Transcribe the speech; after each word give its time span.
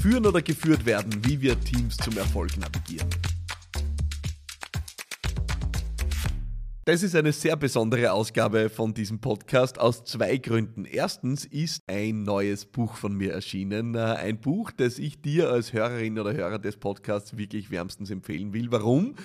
Führen 0.00 0.26
oder 0.26 0.42
geführt 0.42 0.86
werden, 0.86 1.24
wie 1.24 1.40
wir 1.40 1.58
Teams 1.58 1.96
zum 1.96 2.16
Erfolg 2.16 2.56
navigieren. 2.56 3.08
Das 6.84 7.02
ist 7.02 7.16
eine 7.16 7.32
sehr 7.32 7.56
besondere 7.56 8.12
Ausgabe 8.12 8.70
von 8.70 8.94
diesem 8.94 9.20
Podcast 9.20 9.78
aus 9.78 10.04
zwei 10.04 10.38
Gründen. 10.38 10.84
Erstens 10.84 11.44
ist 11.44 11.82
ein 11.88 12.22
neues 12.22 12.64
Buch 12.64 12.94
von 12.94 13.14
mir 13.14 13.32
erschienen. 13.32 13.96
Äh, 13.96 13.98
ein 13.98 14.40
Buch, 14.40 14.70
das 14.70 15.00
ich 15.00 15.20
dir 15.20 15.50
als 15.50 15.72
Hörerin 15.72 16.18
oder 16.18 16.32
Hörer 16.32 16.60
des 16.60 16.76
Podcasts 16.76 17.36
wirklich 17.36 17.70
wärmstens 17.70 18.10
empfehlen 18.10 18.54
will. 18.54 18.70
Warum? 18.70 19.16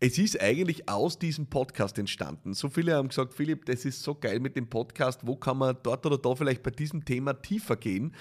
Es 0.00 0.18
ist 0.18 0.38
eigentlich 0.42 0.88
aus 0.90 1.18
diesem 1.18 1.46
Podcast 1.46 1.98
entstanden. 1.98 2.52
So 2.52 2.68
viele 2.68 2.96
haben 2.96 3.08
gesagt, 3.08 3.32
Philipp, 3.32 3.64
das 3.64 3.86
ist 3.86 4.02
so 4.02 4.14
geil 4.14 4.40
mit 4.40 4.56
dem 4.56 4.68
Podcast. 4.68 5.26
Wo 5.26 5.36
kann 5.36 5.56
man 5.56 5.78
dort 5.84 6.04
oder 6.04 6.18
da 6.18 6.34
vielleicht 6.34 6.62
bei 6.62 6.70
diesem 6.70 7.04
Thema 7.04 7.32
tiefer 7.32 7.76
gehen? 7.76 8.12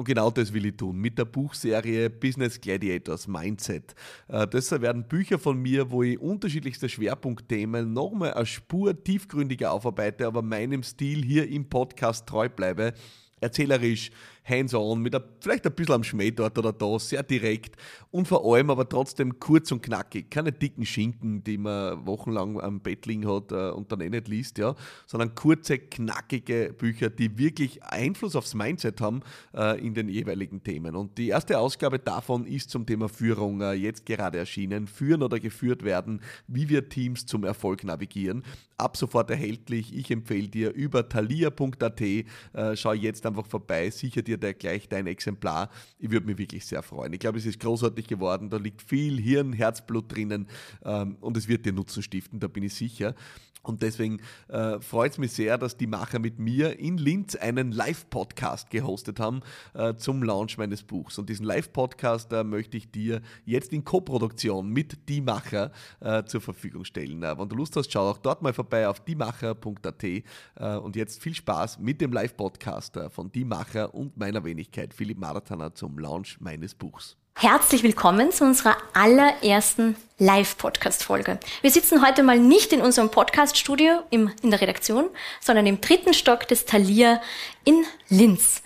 Und 0.00 0.06
genau 0.06 0.30
das 0.30 0.54
will 0.54 0.64
ich 0.64 0.78
tun 0.78 0.96
mit 0.96 1.18
der 1.18 1.26
Buchserie 1.26 2.08
Business 2.08 2.58
Gladiators 2.58 3.28
Mindset. 3.28 3.94
Äh, 4.28 4.46
deshalb 4.46 4.80
werden 4.80 5.06
Bücher 5.06 5.38
von 5.38 5.60
mir, 5.60 5.90
wo 5.90 6.02
ich 6.02 6.18
unterschiedlichste 6.18 6.88
Schwerpunktthemen 6.88 7.92
nochmal 7.92 8.32
eine 8.32 8.46
Spur 8.46 9.04
tiefgründiger 9.04 9.70
aufarbeite, 9.72 10.26
aber 10.26 10.40
meinem 10.40 10.82
Stil 10.82 11.22
hier 11.22 11.46
im 11.50 11.68
Podcast 11.68 12.26
treu 12.26 12.48
bleibe. 12.48 12.94
Erzählerisch, 13.42 14.10
hands-on, 14.44 15.00
mit 15.00 15.14
a, 15.14 15.22
vielleicht 15.40 15.66
ein 15.66 15.72
bisschen 15.72 15.94
am 15.94 16.04
Schmäh 16.04 16.30
dort 16.30 16.58
oder 16.58 16.72
da, 16.72 16.98
sehr 16.98 17.22
direkt 17.22 17.76
und 18.10 18.26
vor 18.26 18.44
allem 18.44 18.70
aber 18.70 18.88
trotzdem 18.88 19.38
kurz 19.38 19.70
und 19.72 19.82
knackig. 19.82 20.30
Keine 20.30 20.52
dicken 20.52 20.84
Schinken, 20.84 21.44
die 21.44 21.58
man 21.58 22.06
wochenlang 22.06 22.60
am 22.60 22.80
Bett 22.80 23.06
liegen 23.06 23.28
hat 23.28 23.52
äh, 23.52 23.70
und 23.70 23.92
dann 23.92 24.00
eh 24.00 24.10
nicht 24.10 24.28
liest, 24.28 24.58
ja, 24.58 24.74
sondern 25.06 25.34
kurze, 25.34 25.78
knackige 25.78 26.74
Bücher, 26.76 27.10
die 27.10 27.38
wirklich 27.38 27.82
Einfluss 27.84 28.36
aufs 28.36 28.54
Mindset 28.54 29.00
haben 29.00 29.20
äh, 29.54 29.80
in 29.80 29.94
den 29.94 30.08
jeweiligen 30.08 30.62
Themen. 30.62 30.96
Und 30.96 31.18
die 31.18 31.28
erste 31.28 31.58
Ausgabe 31.58 31.98
davon 31.98 32.46
ist 32.46 32.70
zum 32.70 32.86
Thema 32.86 33.08
Führung 33.08 33.60
äh, 33.60 33.72
jetzt 33.72 34.06
gerade 34.06 34.38
erschienen. 34.38 34.86
Führen 34.86 35.22
oder 35.22 35.38
geführt 35.38 35.84
werden, 35.84 36.20
wie 36.48 36.68
wir 36.68 36.88
Teams 36.88 37.26
zum 37.26 37.44
Erfolg 37.44 37.84
navigieren. 37.84 38.42
Ab 38.76 38.96
sofort 38.96 39.30
erhältlich. 39.30 39.94
Ich 39.94 40.10
empfehle 40.10 40.48
dir 40.48 40.72
über 40.72 41.08
thalia.at, 41.08 42.02
schau 42.74 42.92
jetzt 42.92 43.26
einfach 43.26 43.46
vorbei, 43.46 43.90
sicher 43.90 44.22
dir 44.30 44.38
da 44.38 44.52
gleich 44.52 44.88
dein 44.88 45.06
Exemplar. 45.06 45.70
Ich 45.98 46.10
würde 46.10 46.26
mich 46.26 46.38
wirklich 46.38 46.64
sehr 46.64 46.82
freuen. 46.82 47.12
Ich 47.12 47.20
glaube, 47.20 47.38
es 47.38 47.46
ist 47.46 47.60
großartig 47.60 48.06
geworden. 48.06 48.50
Da 48.50 48.56
liegt 48.56 48.82
viel 48.82 49.20
Hirn, 49.20 49.52
Herzblut 49.52 50.14
drinnen 50.14 50.48
ähm, 50.84 51.16
und 51.20 51.36
es 51.36 51.48
wird 51.48 51.66
dir 51.66 51.72
Nutzen 51.72 52.02
stiften, 52.02 52.40
da 52.40 52.48
bin 52.48 52.62
ich 52.62 52.74
sicher. 52.74 53.14
Und 53.62 53.82
deswegen 53.82 54.20
äh, 54.48 54.80
freut 54.80 55.12
es 55.12 55.18
mich 55.18 55.32
sehr, 55.32 55.58
dass 55.58 55.76
die 55.76 55.86
Macher 55.86 56.18
mit 56.18 56.38
mir 56.38 56.78
in 56.78 56.96
Linz 56.96 57.36
einen 57.36 57.72
Live-Podcast 57.72 58.70
gehostet 58.70 59.20
haben 59.20 59.42
äh, 59.74 59.94
zum 59.96 60.22
Launch 60.22 60.56
meines 60.56 60.82
Buchs. 60.82 61.18
Und 61.18 61.28
diesen 61.28 61.44
Live-Podcast 61.44 62.32
äh, 62.32 62.42
möchte 62.42 62.78
ich 62.78 62.90
dir 62.90 63.20
jetzt 63.44 63.72
in 63.72 63.84
Koproduktion 63.84 64.70
mit 64.70 65.08
Die 65.10 65.20
Macher 65.20 65.72
äh, 66.00 66.24
zur 66.24 66.40
Verfügung 66.40 66.84
stellen. 66.84 67.22
Äh, 67.22 67.38
wenn 67.38 67.48
du 67.50 67.56
Lust 67.56 67.76
hast, 67.76 67.92
schau 67.92 68.08
auch 68.08 68.18
dort 68.18 68.40
mal 68.40 68.54
vorbei 68.54 68.88
auf 68.88 69.00
diemacher.at. 69.00 70.04
Äh, 70.04 70.22
und 70.76 70.96
jetzt 70.96 71.22
viel 71.22 71.34
Spaß 71.34 71.80
mit 71.80 72.00
dem 72.00 72.12
Live-Podcast 72.12 72.98
von 73.10 73.30
Die 73.30 73.44
Macher 73.44 73.94
und 73.94 74.16
meiner 74.20 74.44
Wenigkeit 74.44 74.94
Philipp 74.94 75.18
Marathaner 75.18 75.74
zum 75.74 75.98
Launch 75.98 76.36
meines 76.40 76.74
Buchs. 76.74 77.16
Herzlich 77.36 77.82
willkommen 77.82 78.30
zu 78.32 78.44
unserer 78.44 78.76
allerersten 78.92 79.96
Live-Podcast-Folge. 80.18 81.40
Wir 81.62 81.70
sitzen 81.70 82.06
heute 82.06 82.22
mal 82.22 82.38
nicht 82.38 82.72
in 82.74 82.82
unserem 82.82 83.10
Podcast-Studio 83.10 84.02
in 84.10 84.30
der 84.42 84.60
Redaktion, 84.60 85.08
sondern 85.40 85.66
im 85.66 85.80
dritten 85.80 86.12
Stock 86.12 86.46
des 86.46 86.66
Thalia 86.66 87.22
in 87.64 87.82
Linz. 88.10 88.62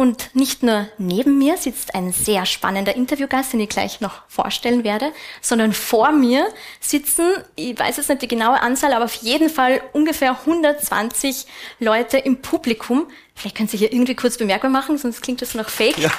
Und 0.00 0.34
nicht 0.34 0.62
nur 0.62 0.88
neben 0.96 1.36
mir 1.36 1.58
sitzt 1.58 1.94
ein 1.94 2.10
sehr 2.10 2.46
spannender 2.46 2.96
Interviewgast, 2.96 3.52
den 3.52 3.60
ich 3.60 3.68
gleich 3.68 4.00
noch 4.00 4.22
vorstellen 4.28 4.82
werde, 4.82 5.12
sondern 5.42 5.74
vor 5.74 6.10
mir 6.10 6.48
sitzen, 6.80 7.34
ich 7.54 7.78
weiß 7.78 7.98
jetzt 7.98 8.08
nicht 8.08 8.22
die 8.22 8.28
genaue 8.28 8.62
Anzahl, 8.62 8.94
aber 8.94 9.04
auf 9.04 9.16
jeden 9.16 9.50
Fall 9.50 9.82
ungefähr 9.92 10.38
120 10.40 11.44
Leute 11.80 12.16
im 12.16 12.40
Publikum. 12.40 13.08
Vielleicht 13.34 13.58
können 13.58 13.68
Sie 13.68 13.76
hier 13.76 13.92
irgendwie 13.92 14.14
kurz 14.14 14.38
bemerkbar 14.38 14.70
machen, 14.70 14.96
sonst 14.96 15.20
klingt 15.20 15.42
das 15.42 15.54
noch 15.54 15.68
fake. 15.68 15.98
Ja. 15.98 16.10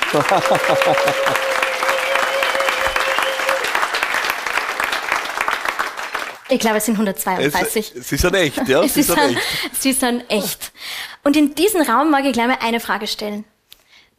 Ich 6.49 6.59
glaube, 6.59 6.77
es 6.77 6.85
sind 6.85 6.95
132. 6.95 7.93
Es, 7.95 8.09
sie 8.09 8.17
sind 8.17 8.35
echt, 8.35 8.67
ja? 8.67 8.83
Sie, 8.87 9.01
sind, 9.01 9.17
echt. 9.17 9.39
sie 9.79 9.93
sind 9.93 10.29
echt. 10.29 10.71
Und 11.23 11.35
in 11.35 11.55
diesem 11.55 11.81
Raum 11.81 12.11
mag 12.11 12.25
ich 12.25 12.33
gleich 12.33 12.45
mal 12.45 12.57
eine 12.61 12.79
Frage 12.79 13.07
stellen. 13.07 13.45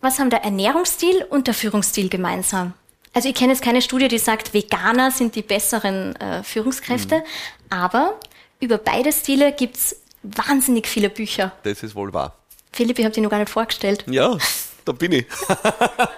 Was 0.03 0.19
haben 0.19 0.31
der 0.31 0.43
Ernährungsstil 0.43 1.25
und 1.31 1.47
der 1.47 1.55
Führungsstil 1.55 2.09
gemeinsam? 2.09 2.75
Also 3.15 3.29
ich 3.29 3.37
kenne 3.37 3.53
jetzt 3.53 3.63
keine 3.63 3.81
Studie, 3.81 4.09
die 4.09 4.19
sagt, 4.19 4.53
Veganer 4.53 5.13
sind 5.13 5.37
die 5.37 5.43
besseren 5.43 6.17
äh, 6.17 6.43
Führungskräfte, 6.43 7.19
mhm. 7.19 7.23
aber 7.71 8.19
über 8.59 8.79
beide 8.79 9.13
Stile 9.13 9.53
gibt's 9.53 9.97
wahnsinnig 10.25 10.89
viele 10.89 11.09
Bücher. 11.09 11.53
Das 11.63 11.85
ist 11.85 11.95
wohl 11.95 12.13
wahr. 12.13 12.37
Philipp, 12.73 12.99
ich 12.99 13.05
habe 13.05 13.15
dich 13.15 13.23
noch 13.23 13.31
gar 13.31 13.39
nicht 13.39 13.51
vorgestellt. 13.51 14.05
Ja, 14.09 14.37
da 14.85 14.93
bin 14.93 15.13
ich. 15.13 15.27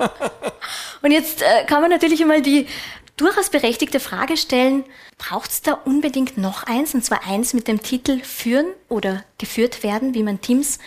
und 1.03 1.11
jetzt 1.11 1.43
äh, 1.43 1.65
kann 1.67 1.83
man 1.83 1.91
natürlich 1.91 2.23
einmal 2.23 2.41
die 2.41 2.67
durchaus 3.19 3.51
berechtigte 3.51 4.01
Frage 4.01 4.39
stellen, 4.39 4.85
braucht 5.19 5.51
es 5.51 5.61
da 5.61 5.75
unbedingt 5.75 6.39
noch 6.39 6.63
eins, 6.63 6.95
und 6.95 7.05
zwar 7.05 7.27
eins 7.27 7.53
mit 7.53 7.69
dem 7.69 7.83
Titel 7.83 8.23
Führen 8.23 8.67
oder 8.89 9.25
geführt 9.37 9.83
werden, 9.83 10.15
wie 10.15 10.23
man 10.23 10.41
Teams 10.41 10.79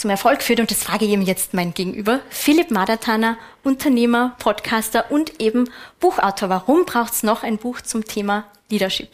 zum 0.00 0.10
Erfolg 0.10 0.42
führt. 0.42 0.60
Und 0.60 0.70
das 0.70 0.82
frage 0.82 1.04
ich 1.04 1.12
ihm 1.12 1.22
jetzt 1.22 1.54
mein 1.54 1.74
Gegenüber, 1.74 2.20
Philipp 2.30 2.70
Madatana, 2.70 3.36
Unternehmer, 3.62 4.34
Podcaster 4.38 5.10
und 5.10 5.40
eben 5.40 5.68
Buchautor. 6.00 6.48
Warum 6.48 6.86
braucht 6.86 7.12
es 7.12 7.22
noch 7.22 7.42
ein 7.42 7.58
Buch 7.58 7.80
zum 7.82 8.04
Thema 8.04 8.44
Leadership? 8.70 9.08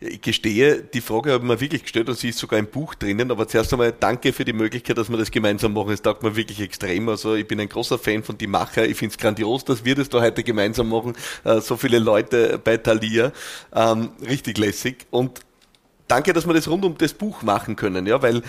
Ich 0.00 0.20
gestehe, 0.20 0.82
die 0.82 1.00
Frage 1.00 1.30
habe 1.30 1.44
ich 1.44 1.48
mir 1.48 1.60
wirklich 1.60 1.82
gestellt 1.82 2.08
und 2.08 2.18
sie 2.18 2.30
ist 2.30 2.38
sogar 2.38 2.58
im 2.58 2.66
Buch 2.66 2.96
drinnen, 2.96 3.30
aber 3.30 3.46
zuerst 3.46 3.72
einmal 3.72 3.92
danke 3.92 4.32
für 4.32 4.44
die 4.44 4.52
Möglichkeit, 4.52 4.98
dass 4.98 5.08
wir 5.08 5.16
das 5.16 5.30
gemeinsam 5.30 5.74
machen. 5.74 5.92
Es 5.92 6.02
taugt 6.02 6.24
mir 6.24 6.34
wirklich 6.34 6.60
extrem. 6.60 7.08
Also 7.08 7.36
ich 7.36 7.46
bin 7.46 7.60
ein 7.60 7.68
großer 7.68 8.00
Fan 8.00 8.24
von 8.24 8.36
Die 8.36 8.48
Macher. 8.48 8.84
Ich 8.84 8.96
finde 8.96 9.12
es 9.12 9.18
grandios, 9.18 9.64
dass 9.64 9.84
wir 9.84 9.94
das 9.94 10.08
da 10.08 10.20
heute 10.20 10.42
gemeinsam 10.42 10.88
machen. 10.88 11.14
Äh, 11.44 11.60
so 11.60 11.76
viele 11.76 12.00
Leute 12.00 12.58
bei 12.58 12.78
Thalia. 12.78 13.30
Ähm, 13.72 14.10
richtig 14.26 14.58
lässig. 14.58 15.06
Und 15.12 15.38
danke, 16.08 16.32
dass 16.32 16.48
wir 16.48 16.54
das 16.54 16.66
rund 16.66 16.84
um 16.84 16.98
das 16.98 17.14
Buch 17.14 17.42
machen 17.42 17.76
können, 17.76 18.04
ja, 18.06 18.20
weil 18.20 18.42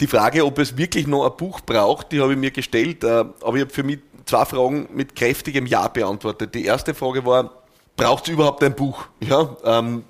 die 0.00 0.06
Frage, 0.06 0.44
ob 0.44 0.58
es 0.58 0.76
wirklich 0.76 1.06
noch 1.06 1.26
ein 1.26 1.36
Buch 1.36 1.60
braucht, 1.60 2.12
die 2.12 2.20
habe 2.20 2.32
ich 2.32 2.38
mir 2.38 2.50
gestellt, 2.50 3.04
äh, 3.04 3.08
aber 3.08 3.56
ich 3.56 3.62
habe 3.62 3.70
für 3.70 3.82
mich 3.82 3.98
zwei 4.24 4.44
Fragen 4.44 4.88
mit 4.92 5.14
kräftigem 5.14 5.66
Ja 5.66 5.88
beantwortet. 5.88 6.54
Die 6.54 6.64
erste 6.64 6.94
Frage 6.94 7.24
war, 7.26 7.50
braucht 7.96 8.24
es 8.24 8.32
überhaupt 8.32 8.62
ein 8.64 8.74
Buch? 8.74 9.06
Ja, 9.20 9.56
ähm, 9.64 10.04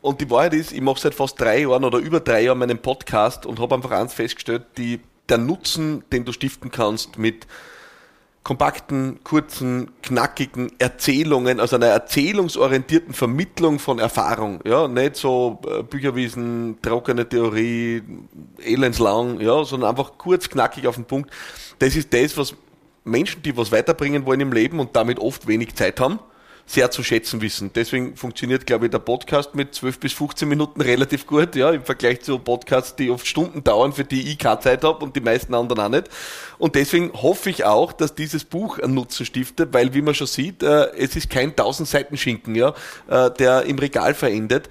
und 0.00 0.20
die 0.20 0.30
Wahrheit 0.30 0.54
ist, 0.54 0.72
ich 0.72 0.80
mache 0.80 0.98
seit 0.98 1.14
fast 1.14 1.40
drei 1.40 1.60
Jahren 1.60 1.84
oder 1.84 1.98
über 1.98 2.20
drei 2.20 2.42
Jahren 2.42 2.58
meinen 2.58 2.78
Podcast 2.78 3.46
und 3.46 3.60
habe 3.60 3.74
einfach 3.74 3.90
eins 3.90 4.14
festgestellt, 4.14 4.64
die, 4.78 5.00
der 5.28 5.38
Nutzen, 5.38 6.04
den 6.10 6.24
du 6.24 6.32
stiften 6.32 6.70
kannst 6.70 7.18
mit 7.18 7.46
kompakten, 8.42 9.20
kurzen, 9.22 9.90
knackigen 10.02 10.72
Erzählungen, 10.78 11.60
also 11.60 11.76
einer 11.76 11.86
erzählungsorientierten 11.86 13.12
Vermittlung 13.12 13.78
von 13.78 13.98
Erfahrung. 13.98 14.60
Ja, 14.64 14.88
nicht 14.88 15.16
so 15.16 15.60
äh, 15.66 15.82
Bücherwiesen, 15.82 16.78
trockene 16.80 17.28
Theorie, 17.28 18.02
elendslang, 18.64 19.40
ja, 19.40 19.62
sondern 19.64 19.90
einfach 19.90 20.12
kurz, 20.16 20.48
knackig 20.48 20.86
auf 20.86 20.94
den 20.94 21.04
Punkt. 21.04 21.30
Das 21.78 21.96
ist 21.96 22.12
das, 22.14 22.36
was 22.38 22.54
Menschen, 23.04 23.42
die 23.42 23.56
was 23.56 23.72
weiterbringen 23.72 24.24
wollen 24.24 24.40
im 24.40 24.52
Leben 24.52 24.80
und 24.80 24.96
damit 24.96 25.18
oft 25.18 25.46
wenig 25.46 25.74
Zeit 25.74 26.00
haben, 26.00 26.18
sehr 26.70 26.90
zu 26.92 27.02
schätzen 27.02 27.40
wissen. 27.40 27.72
Deswegen 27.74 28.16
funktioniert, 28.16 28.64
glaube 28.64 28.86
ich, 28.86 28.92
der 28.92 29.00
Podcast 29.00 29.56
mit 29.56 29.74
12 29.74 29.98
bis 29.98 30.12
15 30.12 30.48
Minuten 30.48 30.80
relativ 30.80 31.26
gut, 31.26 31.56
ja, 31.56 31.70
im 31.70 31.82
Vergleich 31.82 32.20
zu 32.20 32.38
Podcasts, 32.38 32.94
die 32.94 33.10
oft 33.10 33.26
Stunden 33.26 33.64
dauern, 33.64 33.92
für 33.92 34.04
die 34.04 34.30
ich 34.30 34.38
keine 34.38 34.60
Zeit 34.60 34.84
habe 34.84 35.04
und 35.04 35.16
die 35.16 35.20
meisten 35.20 35.52
anderen 35.52 35.80
auch 35.80 35.88
nicht. 35.88 36.08
Und 36.58 36.76
deswegen 36.76 37.12
hoffe 37.12 37.50
ich 37.50 37.64
auch, 37.64 37.92
dass 37.92 38.14
dieses 38.14 38.44
Buch 38.44 38.78
einen 38.78 38.94
Nutzen 38.94 39.26
stiftet, 39.26 39.74
weil, 39.74 39.94
wie 39.94 40.02
man 40.02 40.14
schon 40.14 40.28
sieht, 40.28 40.62
äh, 40.62 40.92
es 40.96 41.16
ist 41.16 41.28
kein 41.28 41.50
1000 41.50 41.88
Seiten 41.88 42.16
Schinken, 42.16 42.54
ja, 42.54 42.72
äh, 43.08 43.32
der 43.32 43.62
im 43.62 43.78
Regal 43.80 44.14
verendet, 44.14 44.68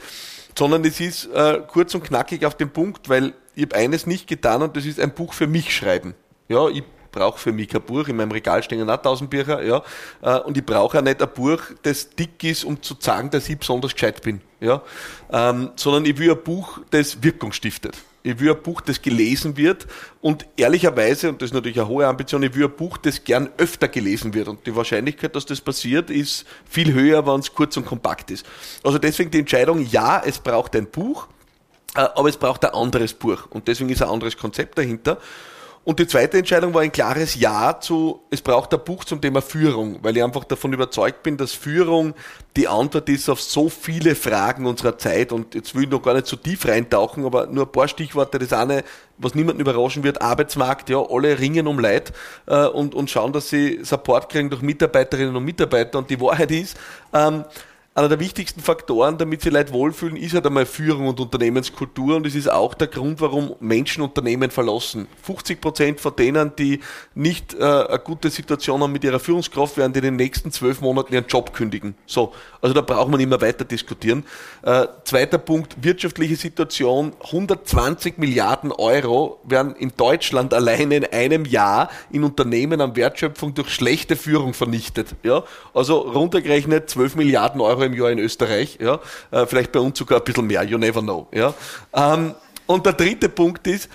sondern 0.57 0.85
es 0.85 1.01
ist 1.01 1.25
äh, 1.33 1.61
kurz 1.67 1.93
und 1.95 2.05
knackig 2.05 2.45
auf 2.45 2.55
den 2.55 2.69
Punkt, 2.69 3.09
weil 3.09 3.33
ich 3.55 3.63
habe 3.63 3.75
eines 3.75 4.07
nicht 4.07 4.27
getan 4.27 4.61
und 4.61 4.77
das 4.77 4.85
ist 4.85 5.01
ein 5.01 5.13
Buch 5.13 5.33
für 5.33 5.47
mich 5.47 5.75
schreiben. 5.75 6.15
Ja, 6.47 6.69
ich 6.69 6.83
brauche 7.11 7.39
für 7.39 7.51
mich 7.51 7.67
kein 7.69 7.81
Buch. 7.81 8.07
In 8.07 8.15
meinem 8.15 8.31
Regal 8.31 8.63
stehen 8.63 8.89
auch 8.89 9.01
tausend 9.01 9.29
Bücher, 9.29 9.63
ja. 9.63 9.83
Äh, 10.21 10.39
und 10.39 10.57
ich 10.57 10.65
brauche 10.65 10.97
auch 10.97 11.01
nicht 11.01 11.21
ein 11.21 11.29
Buch, 11.33 11.61
das 11.83 12.09
dick 12.09 12.43
ist, 12.43 12.63
um 12.63 12.81
zu 12.81 12.95
sagen, 12.99 13.29
dass 13.29 13.49
ich 13.49 13.57
besonders 13.57 13.93
gescheit 13.93 14.21
bin, 14.21 14.41
ja. 14.59 14.81
Ähm, 15.31 15.71
sondern 15.75 16.05
ich 16.05 16.17
will 16.17 16.31
ein 16.31 16.43
Buch, 16.43 16.79
das 16.91 17.21
Wirkung 17.23 17.51
stiftet. 17.51 17.97
Ich 18.21 18.37
will 18.39 18.51
ein 18.51 18.61
Buch, 18.61 18.81
das 18.81 19.01
gelesen 19.01 19.55
wird 19.55 19.87
und 20.19 20.45
ehrlicherweise, 20.57 21.29
und 21.29 21.41
das 21.41 21.49
ist 21.49 21.53
natürlich 21.53 21.79
eine 21.79 21.87
hohe 21.87 22.05
Ambition, 22.05 22.43
ich 22.43 22.53
will 22.53 22.65
ein 22.65 22.75
Buch, 22.75 22.97
das 22.97 23.23
gern 23.23 23.49
öfter 23.57 23.87
gelesen 23.87 24.33
wird. 24.33 24.49
Und 24.49 24.67
die 24.67 24.75
Wahrscheinlichkeit, 24.75 25.35
dass 25.35 25.45
das 25.45 25.61
passiert, 25.61 26.09
ist 26.09 26.45
viel 26.69 26.93
höher, 26.93 27.25
wenn 27.25 27.39
es 27.39 27.53
kurz 27.53 27.77
und 27.77 27.85
kompakt 27.85 28.29
ist. 28.29 28.45
Also 28.83 28.97
deswegen 28.97 29.31
die 29.31 29.39
Entscheidung, 29.39 29.85
ja, 29.85 30.21
es 30.25 30.37
braucht 30.37 30.75
ein 30.75 30.87
Buch, 30.87 31.27
äh, 31.95 32.01
aber 32.01 32.27
es 32.27 32.35
braucht 32.35 32.65
ein 32.65 32.73
anderes 32.73 33.13
Buch. 33.13 33.47
Und 33.49 33.67
deswegen 33.67 33.89
ist 33.89 34.01
ein 34.01 34.09
anderes 34.09 34.35
Konzept 34.35 34.77
dahinter. 34.77 35.17
Und 35.85 35.97
die 35.97 36.07
zweite 36.07 36.37
Entscheidung 36.37 36.73
war 36.73 36.81
ein 36.81 36.91
klares 36.91 37.35
Ja 37.35 37.79
zu, 37.79 38.21
es 38.29 38.41
braucht 38.41 38.73
ein 38.73 38.83
Buch 38.83 39.05
zum 39.05 39.21
Thema 39.21 39.41
Führung, 39.41 39.99
weil 40.01 40.15
ich 40.15 40.23
einfach 40.23 40.43
davon 40.43 40.73
überzeugt 40.73 41.23
bin, 41.23 41.37
dass 41.37 41.53
Führung 41.53 42.13
die 42.57 42.67
Antwort 42.67 43.07
ist 43.09 43.29
auf 43.29 43.41
so 43.41 43.69
viele 43.69 44.13
Fragen 44.13 44.65
unserer 44.65 44.97
Zeit. 44.97 45.31
Und 45.31 45.55
jetzt 45.55 45.73
will 45.75 45.83
ich 45.83 45.89
noch 45.89 46.01
gar 46.01 46.13
nicht 46.13 46.27
so 46.27 46.35
tief 46.35 46.67
reintauchen, 46.67 47.25
aber 47.25 47.47
nur 47.47 47.65
ein 47.65 47.71
paar 47.71 47.87
Stichworte. 47.87 48.39
Das 48.39 48.53
eine, 48.53 48.83
was 49.17 49.35
niemanden 49.35 49.61
überraschen 49.61 50.03
wird, 50.03 50.21
Arbeitsmarkt, 50.21 50.89
ja, 50.89 50.99
alle 50.99 51.39
ringen 51.39 51.65
um 51.65 51.79
Leid 51.79 52.11
äh, 52.45 52.65
und, 52.65 52.93
und 52.93 53.09
schauen, 53.09 53.31
dass 53.31 53.49
sie 53.49 53.79
Support 53.83 54.29
kriegen 54.29 54.49
durch 54.49 54.61
Mitarbeiterinnen 54.61 55.35
und 55.35 55.45
Mitarbeiter. 55.45 55.97
Und 55.97 56.09
die 56.09 56.19
Wahrheit 56.19 56.51
ist, 56.51 56.77
ähm, 57.13 57.45
einer 57.95 58.07
der 58.07 58.19
wichtigsten 58.19 58.61
Faktoren, 58.61 59.17
damit 59.17 59.41
sie 59.41 59.49
Leute 59.49 59.73
wohlfühlen, 59.73 60.15
ist 60.15 60.33
halt 60.33 60.45
einmal 60.45 60.65
Führung 60.65 61.07
und 61.07 61.19
Unternehmenskultur 61.19 62.15
und 62.15 62.25
es 62.25 62.35
ist 62.35 62.49
auch 62.49 62.73
der 62.75 62.87
Grund, 62.87 63.19
warum 63.19 63.55
Menschen 63.59 64.03
Unternehmen 64.03 64.51
verlassen. 64.51 65.07
50 65.23 65.59
Prozent 65.59 65.99
von 65.99 66.15
denen, 66.15 66.55
die 66.55 66.79
nicht 67.15 67.55
äh, 67.55 67.63
eine 67.63 67.99
gute 67.99 68.29
Situation 68.29 68.81
haben 68.81 68.91
mit 68.91 69.03
ihrer 69.03 69.19
Führungskraft, 69.19 69.75
werden 69.75 69.93
in 69.95 70.01
den 70.03 70.15
nächsten 70.15 70.51
zwölf 70.51 70.81
Monaten 70.81 71.13
ihren 71.13 71.25
Job 71.25 71.51
kündigen. 71.51 71.95
So, 72.05 72.31
also 72.61 72.73
da 72.73 72.81
braucht 72.81 73.09
man 73.09 73.19
immer 73.19 73.41
weiter 73.41 73.65
diskutieren. 73.65 74.23
Äh, 74.61 74.85
zweiter 75.03 75.39
Punkt, 75.39 75.83
wirtschaftliche 75.83 76.35
Situation. 76.35 77.13
120 77.23 78.17
Milliarden 78.19 78.71
Euro 78.71 79.39
werden 79.43 79.75
in 79.75 79.91
Deutschland 79.97 80.53
alleine 80.53 80.95
in 80.95 81.05
einem 81.05 81.43
Jahr 81.43 81.89
in 82.11 82.23
Unternehmen 82.23 82.81
an 82.81 82.95
Wertschöpfung 82.95 83.55
durch 83.55 83.69
schlechte 83.69 84.15
Führung 84.15 84.53
vernichtet. 84.53 85.15
Ja, 85.23 85.43
also 85.73 85.97
runtergerechnet 85.97 86.89
12 86.89 87.15
Milliarden 87.15 87.59
Euro 87.59 87.88
im 87.89 87.99
Jahr 87.99 88.11
in 88.11 88.19
Österreich, 88.19 88.77
ja, 88.81 88.99
äh, 89.31 89.45
vielleicht 89.45 89.71
bei 89.71 89.79
uns 89.79 89.97
sogar 89.97 90.19
ein 90.19 90.23
bisschen 90.23 90.47
mehr, 90.47 90.63
you 90.63 90.77
never 90.77 91.01
know, 91.01 91.27
ja. 91.33 91.53
Ähm, 91.93 92.35
und 92.65 92.85
der 92.85 92.93
dritte 92.93 93.29
Punkt 93.29 93.65
ist, 93.67 93.89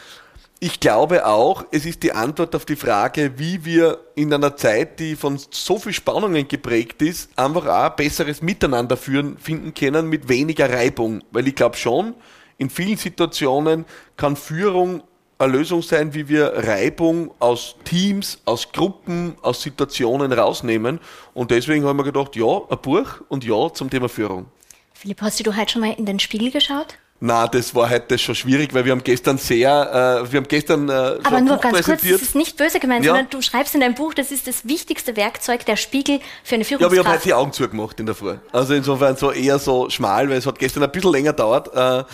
ich 0.60 0.80
glaube 0.80 1.26
auch, 1.26 1.66
es 1.72 1.84
ist 1.84 2.02
die 2.02 2.12
Antwort 2.12 2.54
auf 2.54 2.64
die 2.64 2.76
Frage, 2.76 3.32
wie 3.36 3.64
wir 3.66 3.98
in 4.14 4.32
einer 4.32 4.56
Zeit, 4.56 4.98
die 4.98 5.14
von 5.14 5.38
so 5.50 5.78
viel 5.78 5.92
Spannungen 5.92 6.48
geprägt 6.48 7.02
ist, 7.02 7.28
einfach 7.38 7.66
auch 7.66 7.90
ein 7.90 7.96
besseres 7.96 8.40
Miteinander 8.40 8.96
führen, 8.96 9.36
finden 9.36 9.74
können 9.74 10.08
mit 10.08 10.28
weniger 10.30 10.72
Reibung. 10.72 11.22
Weil 11.32 11.48
ich 11.48 11.54
glaube 11.54 11.76
schon, 11.76 12.14
in 12.56 12.70
vielen 12.70 12.96
Situationen 12.96 13.84
kann 14.16 14.36
Führung 14.36 15.02
eine 15.38 15.52
Lösung 15.52 15.82
sein, 15.82 16.14
wie 16.14 16.28
wir 16.28 16.52
Reibung 16.54 17.30
aus 17.38 17.76
Teams, 17.84 18.38
aus 18.44 18.72
Gruppen, 18.72 19.36
aus 19.42 19.62
Situationen 19.62 20.32
rausnehmen. 20.32 21.00
Und 21.34 21.50
deswegen 21.50 21.84
haben 21.84 21.96
wir 21.96 22.04
gedacht, 22.04 22.36
ja, 22.36 22.60
ein 22.70 22.78
Buch 22.80 23.22
und 23.28 23.44
ja 23.44 23.72
zum 23.72 23.90
Thema 23.90 24.08
Führung. 24.08 24.46
Philipp, 24.92 25.20
hast 25.22 25.44
du 25.44 25.56
heute 25.56 25.72
schon 25.72 25.82
mal 25.82 25.92
in 25.92 26.06
den 26.06 26.18
Spiegel 26.18 26.50
geschaut? 26.50 26.96
Na, 27.20 27.46
das 27.46 27.74
war 27.74 27.88
heute 27.88 28.18
schon 28.18 28.34
schwierig, 28.34 28.74
weil 28.74 28.84
wir 28.84 28.92
haben 28.92 29.02
gestern 29.02 29.38
sehr, 29.38 30.24
äh, 30.24 30.32
wir 30.32 30.38
haben 30.38 30.48
gestern 30.48 30.88
äh, 30.88 30.92
Aber 31.22 31.40
nur 31.40 31.58
ganz 31.58 31.82
kurz, 31.82 32.02
das 32.02 32.22
ist 32.22 32.34
nicht 32.34 32.56
böse 32.56 32.80
gemeint, 32.80 33.04
ja. 33.04 33.12
sondern 33.12 33.30
du 33.30 33.40
schreibst 33.40 33.74
in 33.74 33.80
deinem 33.80 33.94
Buch, 33.94 34.14
das 34.14 34.30
ist 34.30 34.46
das 34.46 34.66
wichtigste 34.66 35.16
Werkzeug, 35.16 35.64
der 35.64 35.76
Spiegel 35.76 36.20
für 36.42 36.56
eine 36.56 36.64
Führungskraft. 36.64 36.80
Ja, 36.80 36.86
aber 36.86 36.94
ich 36.94 36.98
habe 36.98 37.16
heute 37.16 37.28
die 37.28 37.34
Augen 37.34 37.52
zugemacht 37.52 37.98
in 38.00 38.06
der 38.06 38.14
Früh. 38.14 38.36
Also 38.52 38.74
insofern 38.74 39.16
so 39.16 39.30
eher 39.30 39.58
so 39.58 39.88
schmal, 39.90 40.28
weil 40.28 40.38
es 40.38 40.46
hat 40.46 40.58
gestern 40.58 40.82
ein 40.82 40.92
bisschen 40.92 41.12
länger 41.12 41.30
gedauert. 41.32 41.70
Äh, 41.74 42.04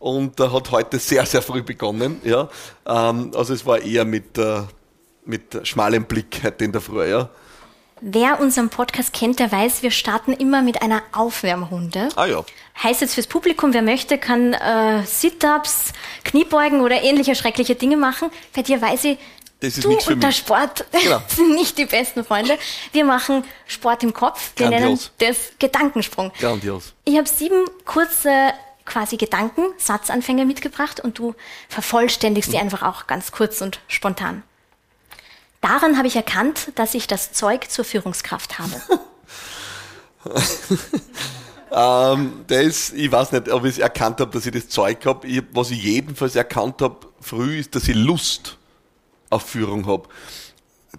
und 0.00 0.40
äh, 0.40 0.48
hat 0.48 0.72
heute 0.72 0.98
sehr, 0.98 1.24
sehr 1.26 1.42
früh 1.42 1.62
begonnen. 1.62 2.20
Ja. 2.24 2.48
Ähm, 2.86 3.30
also 3.36 3.54
es 3.54 3.64
war 3.64 3.80
eher 3.80 4.04
mit, 4.04 4.36
äh, 4.36 4.62
mit 5.24 5.60
schmalem 5.62 6.04
Blick 6.04 6.40
heute 6.42 6.64
in 6.64 6.72
der 6.72 6.80
Früh. 6.80 7.08
Ja. 7.08 7.28
Wer 8.00 8.40
unseren 8.40 8.70
Podcast 8.70 9.12
kennt, 9.12 9.38
der 9.38 9.52
weiß, 9.52 9.82
wir 9.82 9.90
starten 9.90 10.32
immer 10.32 10.62
mit 10.62 10.80
einer 10.80 11.02
Aufwärmrunde. 11.12 12.08
Ah 12.16 12.24
ja. 12.24 12.42
Heißt 12.82 13.02
jetzt 13.02 13.14
fürs 13.14 13.26
Publikum, 13.26 13.74
wer 13.74 13.82
möchte, 13.82 14.16
kann 14.16 14.54
äh, 14.54 15.04
Sit-ups, 15.04 15.92
Kniebeugen 16.24 16.80
oder 16.80 17.02
ähnliche 17.02 17.34
schreckliche 17.34 17.74
Dinge 17.74 17.98
machen. 17.98 18.30
Bei 18.54 18.62
dir 18.62 18.80
weiß 18.80 19.04
ich, 19.04 19.18
das 19.60 19.76
ist 19.76 19.84
du 19.84 19.92
und 19.92 20.22
der 20.22 20.32
Sport 20.32 20.86
genau. 20.92 21.20
sind 21.28 21.54
nicht 21.54 21.76
die 21.76 21.84
besten 21.84 22.24
Freunde. 22.24 22.56
Wir 22.92 23.04
machen 23.04 23.44
Sport 23.66 24.02
im 24.02 24.14
Kopf. 24.14 24.52
Wir 24.56 24.70
Grandios. 24.70 25.12
nennen 25.20 25.34
das 25.34 25.52
Gedankensprung. 25.58 26.32
Grandios. 26.40 26.94
Ich 27.04 27.18
habe 27.18 27.28
sieben 27.28 27.66
kurze 27.84 28.54
quasi 28.90 29.16
Gedanken, 29.16 29.62
Satzanfänge 29.78 30.44
mitgebracht 30.44 31.00
und 31.00 31.18
du 31.18 31.34
vervollständigst 31.68 32.52
die 32.52 32.56
mhm. 32.56 32.64
einfach 32.64 32.82
auch 32.82 33.06
ganz 33.06 33.32
kurz 33.32 33.60
und 33.60 33.80
spontan. 33.88 34.42
Daran 35.60 35.96
habe 35.96 36.08
ich 36.08 36.16
erkannt, 36.16 36.72
dass 36.74 36.94
ich 36.94 37.06
das 37.06 37.32
Zeug 37.32 37.70
zur 37.70 37.84
Führungskraft 37.84 38.58
habe. 38.58 38.80
ähm, 41.72 42.44
das, 42.46 42.90
ich 42.90 43.12
weiß 43.12 43.32
nicht, 43.32 43.48
ob 43.50 43.64
ich 43.64 43.72
es 43.72 43.78
erkannt 43.78 44.20
habe, 44.20 44.30
dass 44.32 44.46
ich 44.46 44.52
das 44.52 44.68
Zeug 44.68 45.04
habe. 45.06 45.26
Ich, 45.26 45.42
was 45.52 45.70
ich 45.70 45.82
jedenfalls 45.82 46.34
erkannt 46.34 46.80
habe 46.82 47.06
früh, 47.20 47.58
ist, 47.58 47.74
dass 47.74 47.88
ich 47.88 47.94
Lust 47.94 48.56
auf 49.28 49.42
Führung 49.42 49.86
habe. 49.86 50.08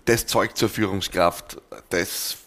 Das 0.05 0.25
Zeug 0.25 0.55
zur 0.55 0.69
Führungskraft, 0.69 1.57
das 1.89 2.37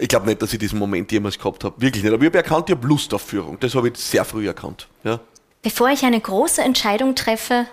ich 0.00 0.08
glaube 0.08 0.26
nicht, 0.26 0.40
dass 0.40 0.52
ich 0.52 0.58
diesen 0.58 0.78
Moment 0.78 1.12
jemals 1.12 1.38
gehabt 1.38 1.62
habe. 1.64 1.80
Wirklich 1.80 2.02
nicht. 2.02 2.12
Aber 2.12 2.22
ich 2.22 2.28
habe 2.28 2.38
erkannt, 2.38 2.68
ich 2.68 2.76
habe 2.76 2.86
Lust 2.86 3.12
auf 3.12 3.22
Führung. 3.22 3.58
Das 3.60 3.74
habe 3.74 3.88
ich 3.88 3.96
sehr 3.96 4.24
früh 4.24 4.46
erkannt. 4.46 4.88
Ja. 5.04 5.20
Bevor 5.62 5.90
ich 5.90 6.04
eine 6.04 6.20
große 6.20 6.62
Entscheidung 6.62 7.14
treffe, 7.14 7.66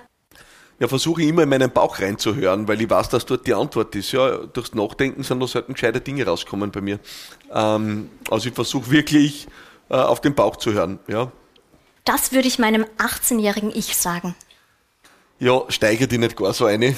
ja, 0.79 0.87
versuche 0.87 1.23
ich 1.23 1.29
immer 1.29 1.41
in 1.41 1.49
meinen 1.49 1.71
Bauch 1.71 1.99
reinzuhören, 1.99 2.67
weil 2.67 2.79
ich 2.79 2.89
weiß, 2.89 3.09
dass 3.09 3.25
dort 3.25 3.47
die 3.47 3.53
Antwort 3.53 3.95
ist. 3.95 4.11
Ja, 4.11 4.37
durchs 4.37 4.75
Nachdenken 4.75 5.23
sind 5.23 5.39
da 5.39 5.47
selten 5.47 5.73
gescheite 5.73 6.01
Dinge 6.01 6.25
rauskommen 6.25 6.69
bei 6.69 6.81
mir. 6.81 6.99
Ähm, 7.51 8.11
also 8.29 8.49
ich 8.49 8.53
versuche 8.53 8.91
wirklich 8.91 9.47
äh, 9.89 9.95
auf 9.95 10.21
den 10.21 10.35
Bauch 10.35 10.57
zu 10.57 10.73
hören. 10.73 10.99
Ja. 11.07 11.31
Das 12.05 12.31
würde 12.31 12.47
ich 12.47 12.59
meinem 12.59 12.85
18-jährigen 12.99 13.71
Ich 13.73 13.97
sagen. 13.97 14.35
Ja, 15.39 15.63
steigert 15.69 16.11
die 16.11 16.19
nicht 16.19 16.35
gar 16.35 16.53
so 16.53 16.65
eine. 16.65 16.95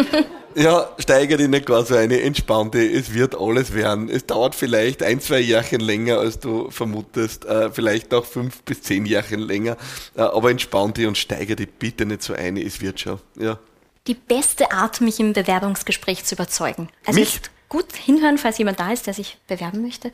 Ja, 0.54 0.90
steigere 0.98 1.38
dich 1.38 1.48
nicht 1.48 1.68
so 1.68 1.94
eine, 1.94 2.20
entspann 2.20 2.70
dich, 2.70 2.92
es 2.92 3.14
wird 3.14 3.34
alles 3.38 3.74
werden. 3.74 4.08
Es 4.08 4.26
dauert 4.26 4.54
vielleicht 4.54 5.02
ein, 5.02 5.20
zwei 5.20 5.40
Jährchen 5.40 5.80
länger, 5.80 6.18
als 6.18 6.38
du 6.38 6.70
vermutest, 6.70 7.44
äh, 7.44 7.70
vielleicht 7.70 8.12
auch 8.12 8.24
fünf 8.24 8.62
bis 8.62 8.82
zehn 8.82 9.06
Jährchen 9.06 9.40
länger, 9.40 9.76
äh, 10.16 10.22
aber 10.22 10.50
entspann 10.50 10.92
dich 10.92 11.06
und 11.06 11.18
steigere 11.18 11.56
dich 11.56 11.70
bitte 11.70 12.06
nicht 12.06 12.22
so 12.22 12.34
eine, 12.34 12.62
es 12.62 12.80
wird 12.80 13.00
schon. 13.00 13.18
Ja. 13.38 13.58
Die 14.06 14.14
beste 14.14 14.72
Art, 14.72 15.00
mich 15.00 15.20
im 15.20 15.32
Bewerbungsgespräch 15.32 16.24
zu 16.24 16.34
überzeugen. 16.34 16.88
Also 17.06 17.20
mich? 17.20 17.40
gut 17.68 17.92
hinhören, 17.92 18.36
falls 18.36 18.58
jemand 18.58 18.80
da 18.80 18.92
ist, 18.92 19.06
der 19.06 19.14
sich 19.14 19.38
bewerben 19.46 19.82
möchte. 19.82 20.12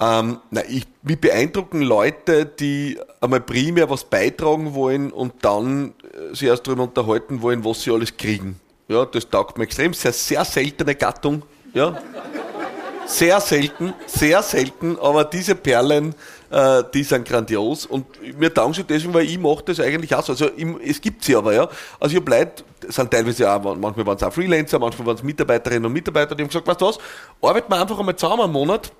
Ähm, 0.00 0.38
na, 0.50 0.62
ich, 0.66 0.86
mich 1.02 1.20
beeindrucken 1.20 1.82
Leute, 1.82 2.46
die 2.46 2.98
einmal 3.20 3.40
primär 3.40 3.90
was 3.90 4.04
beitragen 4.04 4.74
wollen 4.74 5.12
und 5.12 5.34
dann 5.42 5.94
äh, 6.02 6.34
sich 6.34 6.48
erst 6.48 6.66
darüber 6.66 6.84
unterhalten 6.84 7.42
wollen, 7.42 7.64
was 7.64 7.82
sie 7.82 7.92
alles 7.92 8.16
kriegen. 8.16 8.58
Ja, 8.90 9.04
das 9.06 9.30
taugt 9.30 9.56
mir 9.56 9.64
extrem. 9.64 9.94
Sehr, 9.94 10.12
sehr 10.12 10.44
seltene 10.44 10.96
Gattung. 10.96 11.44
Ja. 11.72 11.96
Sehr 13.06 13.40
selten, 13.40 13.94
sehr 14.06 14.42
selten, 14.42 14.98
aber 14.98 15.24
diese 15.24 15.54
Perlen, 15.54 16.14
äh, 16.50 16.82
die 16.92 17.04
sind 17.04 17.26
grandios 17.26 17.86
und 17.86 18.06
mir 18.38 18.52
taugen 18.52 18.74
sie 18.74 18.84
deswegen, 18.84 19.14
weil 19.14 19.26
ich 19.26 19.38
mache 19.38 19.62
das 19.64 19.80
eigentlich 19.80 20.12
auch 20.14 20.24
so. 20.24 20.32
Also 20.32 20.50
ich, 20.56 20.66
es 20.84 21.00
gibt 21.00 21.22
sie 21.24 21.36
aber, 21.36 21.54
ja. 21.54 21.68
Also 22.00 22.16
ich 22.16 22.20
habe 22.20 22.30
Leute, 22.30 22.64
sind 22.88 23.10
teilweise 23.10 23.50
auch, 23.50 23.76
manchmal 23.76 24.06
waren 24.06 24.16
es 24.16 24.22
auch 24.22 24.32
Freelancer, 24.32 24.78
manchmal 24.78 25.06
waren 25.06 25.16
es 25.16 25.22
Mitarbeiterinnen 25.22 25.86
und 25.86 25.92
Mitarbeiter, 25.92 26.34
die 26.34 26.42
haben 26.42 26.48
gesagt, 26.48 26.66
weißt 26.66 26.80
du 26.80 26.86
was, 26.86 26.98
arbeiten 27.42 27.72
wir 27.72 27.80
einfach 27.80 27.98
einmal 27.98 28.16
zusammen 28.16 28.42
einen 28.42 28.52
Monat, 28.52 28.92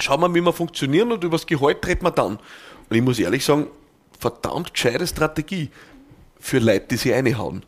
schauen 0.00 0.20
wir, 0.20 0.34
wie 0.34 0.40
wir 0.40 0.52
funktionieren 0.52 1.12
und 1.12 1.22
über 1.22 1.36
das 1.36 1.46
Gehalt 1.46 1.84
reden 1.86 2.04
wir 2.04 2.12
dann. 2.12 2.38
Und 2.88 2.96
ich 2.96 3.02
muss 3.02 3.18
ehrlich 3.18 3.44
sagen, 3.44 3.66
verdammt 4.18 4.74
gescheite 4.74 5.06
Strategie 5.06 5.70
für 6.40 6.58
Leute, 6.58 6.86
die 6.90 6.96
sich 6.96 7.12
reinhauen. 7.12 7.64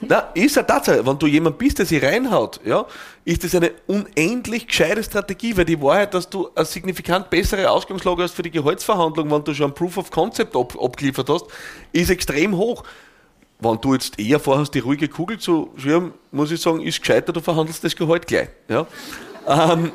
Na, 0.00 0.30
ist 0.34 0.56
eine 0.56 0.66
Tatsache. 0.66 1.04
Wenn 1.06 1.18
du 1.18 1.26
jemand 1.26 1.58
bist, 1.58 1.78
der 1.78 1.86
sich 1.86 2.02
reinhaut, 2.02 2.60
ja, 2.64 2.86
ist 3.24 3.44
das 3.44 3.54
eine 3.54 3.72
unendlich 3.86 4.66
gescheite 4.66 5.02
Strategie, 5.02 5.56
weil 5.56 5.64
die 5.64 5.80
Wahrheit, 5.80 6.14
dass 6.14 6.28
du 6.28 6.48
eine 6.54 6.64
signifikant 6.64 7.30
bessere 7.30 7.70
Ausgangslage 7.70 8.22
hast 8.22 8.34
für 8.34 8.42
die 8.42 8.50
Gehaltsverhandlung, 8.50 9.30
wenn 9.30 9.44
du 9.44 9.54
schon 9.54 9.70
ein 9.70 9.74
Proof 9.74 9.98
of 9.98 10.10
Concept 10.10 10.56
ab, 10.56 10.74
abgeliefert 10.80 11.28
hast, 11.28 11.46
ist 11.92 12.10
extrem 12.10 12.56
hoch. 12.56 12.84
Wenn 13.58 13.78
du 13.80 13.92
jetzt 13.92 14.18
eher 14.18 14.40
vorhast, 14.40 14.74
die 14.74 14.78
ruhige 14.78 15.08
Kugel 15.08 15.38
zu 15.38 15.70
schirmen, 15.76 16.14
muss 16.30 16.50
ich 16.50 16.60
sagen, 16.60 16.80
ist 16.80 17.00
gescheiter, 17.00 17.32
du 17.32 17.40
verhandelst 17.40 17.84
das 17.84 17.94
Gehalt 17.94 18.26
gleich. 18.26 18.48
Ja? 18.68 18.86
ähm, 19.46 19.92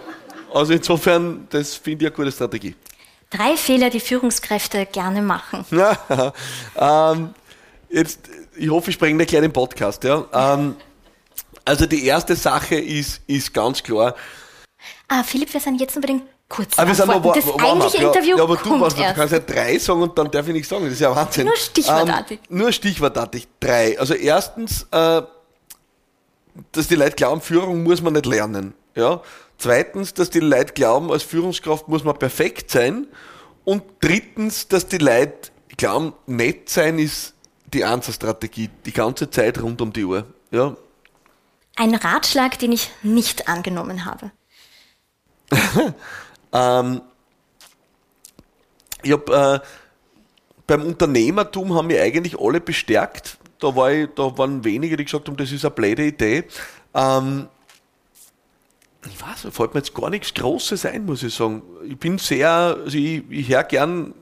also 0.53 0.73
insofern, 0.73 1.47
das 1.49 1.75
finde 1.75 2.05
ich 2.05 2.11
eine 2.11 2.15
gute 2.15 2.31
Strategie. 2.31 2.75
Drei 3.31 3.57
Fehler, 3.57 3.89
die 3.89 3.99
Führungskräfte 3.99 4.85
gerne 4.85 5.21
machen. 5.23 5.65
ähm, 6.77 7.33
jetzt 7.89 8.29
ich 8.57 8.69
hoffe, 8.69 8.89
ich 8.89 8.95
spreche 8.95 9.15
nicht 9.15 9.29
gleich 9.29 9.41
den 9.41 9.53
Podcast. 9.53 10.03
Ja. 10.03 10.25
Ähm, 10.33 10.75
also 11.63 11.85
die 11.85 12.05
erste 12.05 12.35
Sache 12.35 12.75
ist, 12.75 13.21
ist 13.27 13.53
ganz 13.53 13.81
klar. 13.81 14.15
Ah, 15.07 15.23
Philipp, 15.23 15.53
wir 15.53 15.59
sind 15.59 15.79
jetzt 15.81 15.95
unbedingt 15.95 16.23
kurz. 16.47 16.77
Ah, 16.77 16.85
wir 16.85 16.95
sind 16.95 17.09
aber, 17.09 17.33
das 17.33 17.45
eigentliche 17.47 18.03
ja, 18.03 18.07
Interview 18.07 18.37
ja, 18.37 18.43
aber 18.43 18.57
du, 18.57 18.79
was, 18.79 18.95
du 18.95 19.01
kannst 19.01 19.33
ja 19.33 19.39
drei 19.39 19.77
sagen 19.77 20.01
und 20.01 20.17
dann 20.17 20.29
darf 20.29 20.47
ich 20.47 20.53
nicht 20.53 20.69
sagen. 20.69 20.85
Das 20.85 20.93
ist 20.93 20.99
ja 20.99 21.15
Wahnsinn. 21.15 21.47
Nur 21.47 21.57
stichwortartig. 21.57 22.39
Ähm, 22.49 22.57
nur 22.57 22.71
stichwortartig. 22.71 23.47
Drei. 23.59 23.99
Also 23.99 24.13
erstens, 24.13 24.87
äh, 24.91 25.21
dass 26.71 26.87
die 26.87 26.95
Leute 26.95 27.15
glauben, 27.15 27.41
Führung 27.41 27.83
muss 27.83 28.01
man 28.01 28.13
nicht 28.13 28.25
lernen. 28.25 28.73
Ja. 28.95 29.21
Zweitens, 29.57 30.13
dass 30.13 30.29
die 30.29 30.39
Leute 30.39 30.73
glauben, 30.73 31.11
als 31.11 31.23
Führungskraft 31.23 31.87
muss 31.87 32.03
man 32.03 32.17
perfekt 32.17 32.71
sein. 32.71 33.07
Und 33.63 33.83
drittens, 34.01 34.67
dass 34.67 34.87
die 34.87 34.97
Leute 34.97 35.49
glauben, 35.77 36.13
nett 36.27 36.69
sein 36.69 36.99
ist 36.99 37.34
die 37.73 37.83
Ansatz-Strategie 37.83 38.69
die 38.85 38.91
ganze 38.91 39.29
Zeit 39.29 39.61
rund 39.61 39.81
um 39.81 39.91
die 39.91 40.05
Uhr. 40.05 40.25
Ja. 40.51 40.75
Ein 41.75 41.95
Ratschlag, 41.95 42.57
den 42.59 42.71
ich 42.71 42.89
nicht 43.03 43.47
angenommen 43.47 44.05
habe. 44.05 44.31
ähm, 46.53 47.01
ich 49.03 49.11
habe 49.11 49.61
äh, 49.63 49.67
beim 50.67 50.83
Unternehmertum 50.83 51.73
haben 51.75 51.89
wir 51.89 52.01
eigentlich 52.01 52.39
alle 52.39 52.61
bestärkt. 52.61 53.37
Da, 53.59 53.75
war 53.75 53.91
ich, 53.91 54.09
da 54.15 54.37
waren 54.37 54.63
wenige, 54.63 54.97
die 54.97 55.05
gesagt 55.05 55.27
haben, 55.27 55.37
das 55.37 55.51
ist 55.51 55.65
eine 55.65 55.71
blöde 55.71 56.05
Idee. 56.05 56.45
Ähm, 56.93 57.47
ich 59.05 59.21
weiß, 59.21 59.53
fällt 59.53 59.73
mir 59.73 59.81
jetzt 59.81 59.93
gar 59.93 60.09
nichts 60.09 60.33
Großes 60.33 60.85
ein, 60.85 61.05
muss 61.05 61.23
ich 61.23 61.33
sagen. 61.33 61.61
Ich 61.87 61.97
bin 61.97 62.17
sehr, 62.17 62.49
also 62.49 62.97
ich, 62.97 63.23
ich 63.29 63.49
höre 63.49 63.63
gern, 63.63 64.13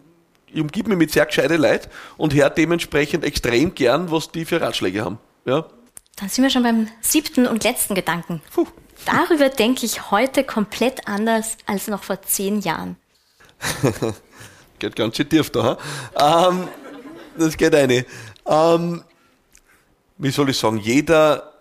ich 0.53 0.61
umgib 0.61 0.87
mich 0.87 0.97
mit 0.97 1.11
sehr 1.11 1.25
gescheiten 1.25 1.61
Leuten 1.61 1.89
und 2.17 2.33
höre 2.33 2.49
dementsprechend 2.49 3.23
extrem 3.23 3.73
gern, 3.75 4.11
was 4.11 4.31
die 4.31 4.45
für 4.45 4.61
Ratschläge 4.61 5.03
haben. 5.03 5.19
Ja. 5.45 5.65
Dann 6.15 6.29
sind 6.29 6.43
wir 6.43 6.51
schon 6.51 6.63
beim 6.63 6.87
siebten 7.01 7.47
und 7.47 7.63
letzten 7.63 7.95
Gedanken. 7.95 8.41
Puh. 8.53 8.67
Darüber 9.05 9.49
denke 9.49 9.85
ich 9.85 10.11
heute 10.11 10.43
komplett 10.43 11.07
anders 11.07 11.57
als 11.65 11.87
noch 11.87 12.03
vor 12.03 12.21
zehn 12.21 12.61
Jahren. 12.61 12.95
geht 14.79 14.95
ganz 14.95 15.17
schön 15.17 15.27
tief 15.27 15.49
da. 15.49 15.77
Ähm, 16.15 16.67
das 17.37 17.57
geht 17.57 17.73
eine. 17.75 18.05
Ähm, 18.45 19.03
wie 20.17 20.29
soll 20.31 20.49
ich 20.49 20.57
sagen, 20.57 20.77
jeder 20.77 21.53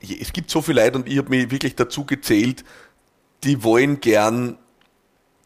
es 0.00 0.32
gibt 0.32 0.50
so 0.50 0.62
viele 0.62 0.82
Leute 0.82 0.98
und 0.98 1.08
ich 1.08 1.18
habe 1.18 1.28
mich 1.28 1.50
wirklich 1.50 1.76
dazu 1.76 2.04
gezählt, 2.04 2.64
die 3.44 3.62
wollen 3.62 4.00
gern, 4.00 4.58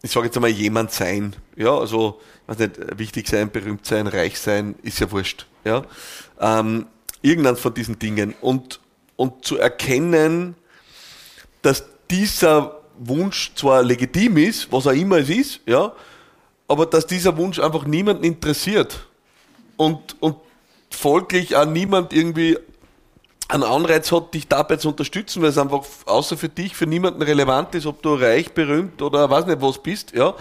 ich 0.05 0.11
sage 0.11 0.27
jetzt 0.27 0.37
einmal, 0.37 0.51
jemand 0.51 0.93
sein. 0.93 1.35
Ja, 1.57 1.79
also, 1.79 2.21
weiß 2.47 2.59
nicht, 2.59 2.99
wichtig 2.99 3.27
sein, 3.27 3.51
berühmt 3.51 3.87
sein, 3.87 4.07
reich 4.07 4.39
sein, 4.39 4.75
ist 4.83 5.01
ja 5.01 5.11
wurscht. 5.11 5.47
Ja, 5.65 5.83
ähm, 6.39 6.87
irgendeins 7.23 7.59
von 7.59 7.73
diesen 7.73 7.99
Dingen. 7.99 8.35
Und, 8.43 8.81
und 9.17 9.47
zu 9.47 9.57
erkennen, 9.57 10.57
dass 11.63 11.87
dieser 12.11 12.83
Wunsch 12.99 13.53
zwar 13.55 13.83
legitim 13.83 14.37
ist, 14.37 14.71
was 14.71 14.87
auch 14.87 14.93
immer 14.93 15.17
es 15.17 15.31
ist, 15.31 15.61
ja, 15.65 15.95
aber 16.69 16.85
dass 16.85 17.07
dieser 17.07 17.35
Wunsch 17.39 17.59
einfach 17.59 17.87
niemanden 17.87 18.25
interessiert 18.25 19.07
und, 19.79 20.21
und 20.21 20.37
folglich 20.91 21.57
auch 21.57 21.65
niemand 21.65 22.13
irgendwie 22.13 22.59
einen 23.49 23.63
Anreiz 23.63 24.11
hat, 24.13 24.35
dich 24.35 24.49
dabei 24.49 24.77
zu 24.77 24.89
unterstützen, 24.89 25.43
weil 25.43 25.51
es 25.51 25.59
einfach 25.59 25.85
außer 26.07 26.37
für 26.37 26.49
dich, 26.49 26.75
für 26.75 26.87
niemanden 26.87 27.23
relevant 27.23 27.75
ist, 27.75 27.87
ob 27.87 28.03
du 28.03 28.15
reich, 28.15 28.53
berühmt 28.53 29.03
oder 29.03 29.29
weiß 29.29 29.47
nicht 29.47 29.61
was 29.61 29.83
bist, 29.83 30.13
ja, 30.13 30.35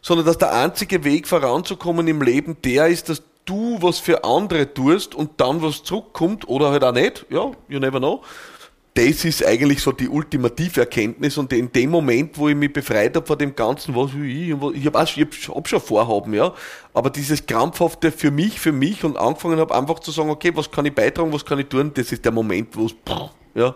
sondern 0.00 0.26
dass 0.26 0.38
der 0.38 0.52
einzige 0.52 1.04
Weg 1.04 1.28
voranzukommen 1.28 2.08
im 2.08 2.22
Leben 2.22 2.56
der 2.64 2.88
ist, 2.88 3.08
dass 3.08 3.22
du 3.44 3.78
was 3.80 3.98
für 3.98 4.24
andere 4.24 4.72
tust 4.72 5.14
und 5.14 5.40
dann 5.40 5.62
was 5.62 5.82
zurückkommt 5.82 6.48
oder 6.48 6.70
halt 6.70 6.84
auch 6.84 6.92
nicht, 6.92 7.26
ja, 7.28 7.50
you 7.68 7.78
never 7.78 7.98
know 7.98 8.22
das 8.94 9.24
ist 9.24 9.44
eigentlich 9.44 9.80
so 9.80 9.92
die 9.92 10.08
ultimative 10.08 10.80
Erkenntnis 10.80 11.38
und 11.38 11.52
in 11.52 11.72
dem 11.72 11.90
Moment, 11.90 12.36
wo 12.36 12.48
ich 12.48 12.54
mich 12.54 12.72
befreit 12.72 13.16
habe 13.16 13.26
von 13.26 13.38
dem 13.38 13.54
Ganzen, 13.54 13.94
was 13.94 14.10
ich, 14.12 14.50
ich 14.50 14.52
habe 14.86 15.04
ich 15.04 15.48
hab 15.48 15.68
schon 15.68 15.80
Vorhaben, 15.80 16.34
ja, 16.34 16.52
aber 16.92 17.08
dieses 17.08 17.46
krampfhafte 17.46 18.12
für 18.12 18.30
mich, 18.30 18.60
für 18.60 18.72
mich 18.72 19.02
und 19.02 19.16
angefangen 19.16 19.58
habe 19.58 19.74
einfach 19.74 20.00
zu 20.00 20.10
sagen, 20.10 20.28
okay, 20.28 20.52
was 20.54 20.70
kann 20.70 20.84
ich 20.84 20.94
beitragen, 20.94 21.32
was 21.32 21.44
kann 21.44 21.58
ich 21.58 21.68
tun, 21.68 21.92
das 21.94 22.12
ist 22.12 22.24
der 22.24 22.32
Moment, 22.32 22.76
wo 22.76 22.86
es 22.86 22.94
ja, 23.54 23.74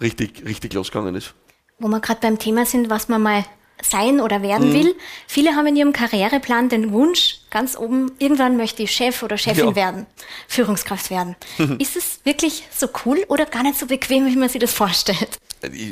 richtig, 0.00 0.44
richtig 0.44 0.74
losgegangen 0.74 1.16
ist. 1.16 1.34
Wo 1.80 1.88
wir 1.88 1.98
gerade 1.98 2.20
beim 2.20 2.38
Thema 2.38 2.64
sind, 2.64 2.88
was 2.88 3.08
man 3.08 3.22
mal 3.22 3.44
sein 3.82 4.20
oder 4.20 4.42
werden 4.42 4.70
mhm. 4.70 4.74
will. 4.74 4.94
Viele 5.26 5.54
haben 5.54 5.66
in 5.66 5.76
ihrem 5.76 5.92
Karriereplan 5.92 6.68
den 6.68 6.92
Wunsch, 6.92 7.40
ganz 7.50 7.76
oben, 7.76 8.12
irgendwann 8.18 8.56
möchte 8.56 8.82
ich 8.82 8.92
Chef 8.92 9.22
oder 9.22 9.36
Chefin 9.36 9.68
ja. 9.68 9.76
werden, 9.76 10.06
Führungskraft 10.48 11.10
werden. 11.10 11.36
Mhm. 11.58 11.76
Ist 11.78 11.96
es 11.96 12.20
wirklich 12.24 12.64
so 12.74 12.88
cool 13.04 13.24
oder 13.28 13.46
gar 13.46 13.62
nicht 13.62 13.78
so 13.78 13.86
bequem, 13.86 14.26
wie 14.26 14.36
man 14.36 14.48
sich 14.48 14.60
das 14.60 14.72
vorstellt? 14.72 15.38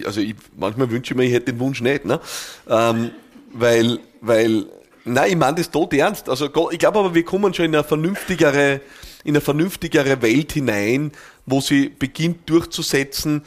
also 0.05 0.21
ich, 0.21 0.35
manchmal 0.57 0.91
wünsche 0.91 1.15
ich 1.15 1.17
mir, 1.17 1.25
ich 1.25 1.33
hätte 1.33 1.53
den 1.53 1.61
Wunsch 1.61 1.81
nicht, 1.81 2.05
ne? 2.05 2.21
Ähm, 2.69 3.11
weil, 3.53 3.99
weil, 4.21 4.67
nein, 5.05 5.31
ich 5.31 5.37
meine 5.37 5.57
das 5.57 5.71
tot 5.71 5.93
ernst. 5.93 6.29
Also 6.29 6.47
ich 6.71 6.79
glaube 6.79 6.99
aber, 6.99 7.15
wir 7.15 7.25
kommen 7.25 7.53
schon 7.55 7.67
in 7.67 7.75
eine 7.75 7.85
vernünftigere, 7.85 8.81
in 9.25 9.33
eine 9.33 9.41
vernünftigere 9.41 10.23
Welt 10.23 10.53
hinein, 10.53 11.13
wo 11.47 11.61
sie 11.61 11.89
beginnt 11.89 12.49
durchzusetzen, 12.49 13.43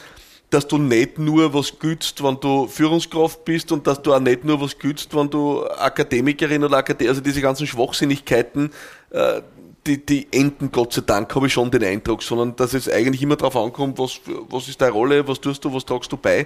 dass 0.53 0.67
du 0.67 0.77
nicht 0.77 1.17
nur 1.17 1.53
was 1.53 1.79
gütst, 1.79 2.23
wenn 2.23 2.39
du 2.39 2.67
Führungskraft 2.67 3.43
bist 3.43 3.71
und 3.71 3.87
dass 3.87 4.01
du 4.01 4.13
auch 4.13 4.19
nicht 4.19 4.43
nur 4.43 4.61
was 4.61 4.77
gütst, 4.77 5.15
wenn 5.15 5.29
du 5.29 5.65
Akademikerin 5.65 6.63
oder 6.63 6.77
Akademikerin, 6.77 7.09
also 7.09 7.21
diese 7.21 7.41
ganzen 7.41 7.65
Schwachsinnigkeiten, 7.65 8.71
äh, 9.09 9.41
die, 9.85 10.05
die 10.05 10.27
enden 10.31 10.71
Gott 10.71 10.93
sei 10.93 11.01
Dank, 11.01 11.33
habe 11.35 11.47
ich 11.47 11.53
schon 11.53 11.71
den 11.71 11.83
Eindruck, 11.83 12.21
sondern 12.21 12.55
dass 12.55 12.73
es 12.73 12.87
eigentlich 12.87 13.21
immer 13.21 13.35
darauf 13.35 13.57
ankommt, 13.57 13.97
was, 13.97 14.21
was 14.49 14.67
ist 14.67 14.79
deine 14.79 14.91
Rolle, 14.91 15.27
was 15.27 15.41
tust 15.41 15.65
du, 15.65 15.73
was 15.73 15.85
tragst 15.85 16.11
du 16.11 16.17
bei. 16.17 16.45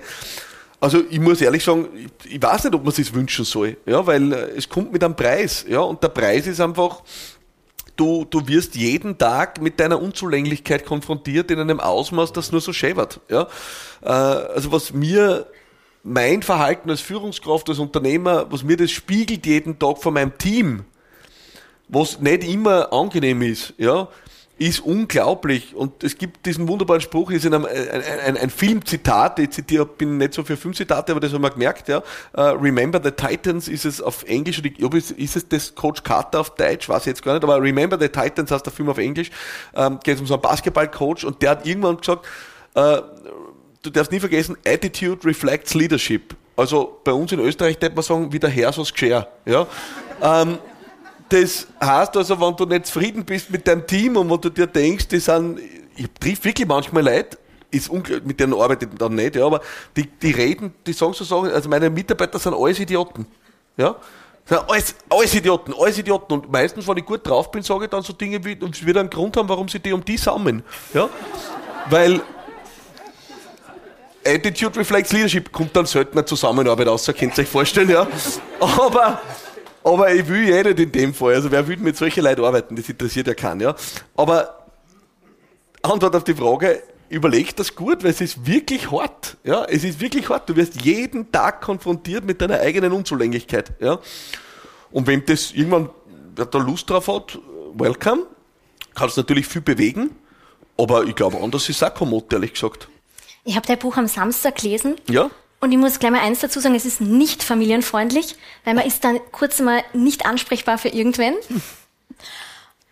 Also 0.80 1.04
ich 1.10 1.20
muss 1.20 1.42
ehrlich 1.42 1.64
sagen, 1.64 1.88
ich, 2.24 2.42
weiß 2.42 2.66
nicht, 2.66 2.76
ob 2.76 2.84
man 2.84 2.94
es 2.96 3.14
wünschen 3.14 3.46
soll, 3.46 3.78
ja, 3.86 4.06
weil 4.06 4.32
äh, 4.32 4.36
es 4.56 4.70
kommt 4.70 4.94
mit 4.94 5.04
einem 5.04 5.16
Preis, 5.16 5.66
ja, 5.68 5.82
und 5.82 6.02
der 6.02 6.10
Preis 6.10 6.48
ist 6.48 6.62
einfach, 6.62 7.02
du, 7.98 8.26
du 8.30 8.48
wirst 8.48 8.76
jeden 8.76 9.18
Tag 9.18 9.62
mit 9.62 9.80
deiner 9.80 10.02
Unzulänglichkeit 10.02 10.86
konfrontiert 10.86 11.52
in 11.52 11.60
einem 11.60 11.80
Ausmaß, 11.80 12.32
das 12.32 12.52
nur 12.52 12.62
so 12.62 12.72
schäbert. 12.72 13.20
Ja? 13.30 13.48
Äh, 14.02 14.08
also 14.08 14.72
was 14.72 14.94
mir 14.94 15.48
mein 16.04 16.42
Verhalten 16.42 16.90
als 16.90 17.02
Führungskraft, 17.02 17.70
als 17.70 17.80
Unternehmer, 17.80 18.50
was 18.50 18.64
mir 18.64 18.78
das 18.78 18.92
spiegelt 18.92 19.46
jeden 19.46 19.78
Tag 19.78 19.98
von 19.98 20.14
meinem 20.14 20.38
Team, 20.38 20.86
was 21.90 22.20
nicht 22.20 22.44
immer 22.48 22.94
angenehm 22.94 23.42
ist, 23.42 23.74
ja, 23.78 24.08
ist 24.58 24.80
unglaublich. 24.80 25.76
Und 25.76 26.04
es 26.04 26.18
gibt 26.18 26.46
diesen 26.46 26.68
wunderbaren 26.68 27.02
Spruch, 27.02 27.32
ist 27.32 27.46
in 27.46 27.54
einem, 27.54 27.66
ein, 27.66 28.02
ein, 28.26 28.38
ein 28.38 28.50
Filmzitat, 28.50 29.40
ich 29.40 29.52
zitiere, 29.52 29.86
bin 29.86 30.18
nicht 30.18 30.34
so 30.34 30.44
für 30.44 30.58
Filmzitate, 30.58 31.12
aber 31.12 31.22
das 31.22 31.34
haben 31.34 31.42
wir 31.42 31.52
gemerkt, 31.52 31.88
ja. 31.88 32.00
Uh, 32.36 32.58
Remember 32.60 33.00
the 33.04 33.12
Titans 33.12 33.68
ist 33.68 33.86
es 33.86 34.02
auf 34.02 34.24
Englisch, 34.24 34.62
oder 34.82 34.98
ist, 34.98 35.12
ist 35.12 35.36
es 35.36 35.48
das 35.48 35.76
Coach 35.76 36.04
Carter 36.04 36.40
auf 36.40 36.56
Deutsch, 36.56 36.90
weiß 36.90 37.04
ich 37.04 37.08
jetzt 37.08 37.24
gar 37.24 37.34
nicht, 37.34 37.44
aber 37.44 37.62
Remember 37.62 38.00
the 38.00 38.10
Titans 38.10 38.52
heißt 38.52 38.66
der 38.66 38.74
Film 38.74 38.90
auf 38.90 38.98
Englisch, 38.98 39.30
ähm, 39.76 40.00
geht 40.04 40.20
um 40.20 40.26
so 40.26 40.34
einen 40.34 40.42
Basketballcoach 40.42 41.24
und 41.26 41.42
der 41.42 41.52
hat 41.52 41.66
irgendwann 41.66 41.98
gesagt, 41.98 42.26
äh, 42.74 43.02
du 43.84 43.90
darfst 43.92 44.12
nie 44.12 44.20
vergessen, 44.20 44.58
Attitude 44.66 45.26
reflects 45.26 45.74
Leadership. 45.76 46.36
Also 46.56 47.00
bei 47.04 47.12
uns 47.12 47.32
in 47.32 47.40
Österreich 47.40 47.80
könnte 47.80 47.96
man 47.96 48.04
sagen, 48.04 48.34
wie 48.34 48.40
der 48.40 48.50
Herr 48.50 48.74
so's 48.74 48.92
geschehen, 48.92 49.24
ja. 49.46 49.68
ähm, 50.22 50.58
das 51.30 51.68
heißt 51.82 52.16
also, 52.18 52.40
wenn 52.40 52.56
du 52.56 52.66
nicht 52.66 52.86
zufrieden 52.86 53.26
bist 53.26 53.50
mit 53.50 53.68
deinem 53.68 53.86
Team 53.86 54.18
und 54.18 54.30
wenn 54.30 54.42
du 54.42 54.50
dir 54.50 54.68
denkst, 54.68 55.08
die 55.08 55.20
sind, 55.20 55.60
ich 55.96 56.08
triff 56.20 56.44
wirklich 56.44 56.68
manchmal 56.68 57.04
Leute, 57.04 57.38
ist 57.70 57.92
mit 58.24 58.40
denen 58.40 58.54
arbeite 58.54 58.88
ich 58.90 58.98
dann 58.98 59.16
nicht, 59.16 59.36
ja, 59.36 59.46
aber 59.46 59.62
die, 59.96 60.06
die 60.08 60.32
reden, 60.32 60.74
die 60.86 60.94
sagen 60.94 61.14
so 61.14 61.24
Sachen, 61.24 61.52
also 61.52 61.68
meine 61.68 61.90
Mitarbeiter 61.90 62.40
sind 62.40 62.54
alles 62.54 62.80
Idioten. 62.80 63.26
Ja? 63.76 63.96
Sind 64.46 64.60
alles, 64.70 64.96
alles 65.10 65.36
Idioten, 65.36 65.74
alles 65.78 65.98
Idioten. 65.98 66.34
Und 66.34 66.52
meistens, 66.52 66.88
wenn 66.88 66.98
ich 66.98 67.06
gut 67.06 67.28
drauf 67.28 67.52
bin, 67.52 67.62
sage 67.64 67.86
ich 67.86 67.90
dann 67.90 68.04
so 68.04 68.14
Dinge 68.14 68.44
wie, 68.46 68.56
und 68.56 68.76
es 68.76 68.86
wird 68.86 68.98
einen 68.98 69.10
Grund 69.10 69.36
haben, 69.36 69.50
warum 69.50 69.68
sie 69.68 69.80
die 69.80 69.92
um 69.92 70.04
die 70.04 70.18
sammeln. 70.18 70.64
Ja? 70.94 71.10
Weil 71.90 72.22
Attitude 74.26 74.80
reflects 74.80 75.12
Leadership 75.12 75.52
kommt 75.52 75.76
dann 75.76 75.86
seltener 75.86 76.26
Zusammenarbeit 76.26 76.88
aus, 76.88 77.06
könnt 77.06 77.38
ihr 77.38 77.44
euch 77.44 77.50
vorstellen, 77.50 77.90
ja. 77.90 78.08
Aber 78.60 79.22
aber 79.88 80.14
ich 80.14 80.28
will 80.28 80.48
ja 80.48 80.64
nicht 80.64 80.80
in 80.80 80.92
dem 80.92 81.14
Fall. 81.14 81.36
Also 81.36 81.52
wer 81.52 81.68
will 81.68 81.78
mit 81.78 81.96
solchen 81.96 82.24
Leuten 82.24 82.44
arbeiten? 82.44 82.76
Das 82.76 82.90
interessiert 82.90 83.28
ja 83.28 83.34
keinen, 83.34 83.62
ja. 83.62 83.76
Aber 84.16 84.68
Antwort 85.82 86.16
auf 86.16 86.24
die 86.24 86.34
Frage, 86.34 86.84
überleg 87.10 87.56
das 87.56 87.74
gut, 87.76 88.04
weil 88.04 88.12
es 88.12 88.22
ist 88.22 88.46
wirklich 88.46 88.92
hart. 88.92 89.38
Ja, 89.44 89.66
es 89.66 89.84
ist 89.84 90.00
wirklich 90.00 90.30
hart. 90.30 90.50
Du 90.50 90.56
wirst 90.56 90.82
jeden 90.82 91.32
Tag 91.32 91.62
konfrontiert 91.62 92.26
mit 92.26 92.42
deiner 92.42 92.60
eigenen 92.60 92.92
Unzulänglichkeit. 92.92 93.72
Ja. 93.80 94.00
Und 94.92 95.08
wenn 95.08 95.26
das 95.26 95.52
irgendwann, 95.52 95.90
wer 96.36 96.46
da 96.46 96.58
Lust 96.58 96.90
drauf 96.90 97.08
hat, 97.08 97.40
welcome. 97.74 98.24
Kannst 98.94 99.18
natürlich 99.18 99.48
viel 99.48 99.62
bewegen. 99.62 100.12
Aber 100.78 101.06
ich 101.06 101.16
glaube, 101.16 101.38
anders 101.42 101.70
ist 101.70 101.84
auch 101.84 101.94
kein 101.94 102.10
Motto, 102.10 102.36
ehrlich 102.36 102.54
gesagt. 102.54 102.88
Ich 103.44 103.56
habe 103.56 103.66
dein 103.66 103.80
Buch 103.80 103.96
am 103.98 104.08
Samstag 104.08 104.58
gelesen. 104.58 104.96
Ja. 105.10 105.30
Und 105.60 105.72
ich 105.72 105.78
muss 105.78 106.00
gleich 106.00 106.12
mal 106.12 106.22
eins 106.22 106.40
dazu 106.40 106.60
sagen, 106.60 106.76
es 106.76 106.86
ist 106.86 107.02
nicht 107.02 107.44
familienfreundlich, 107.44 108.36
weil 108.64 108.76
man 108.76 108.86
ist 108.86 109.04
dann 109.04 109.20
kurz 109.32 109.60
mal 109.60 109.84
nicht 109.94 110.26
ansprechbar 110.26 110.78
für 110.78 110.90
irgendwen. 110.90 111.34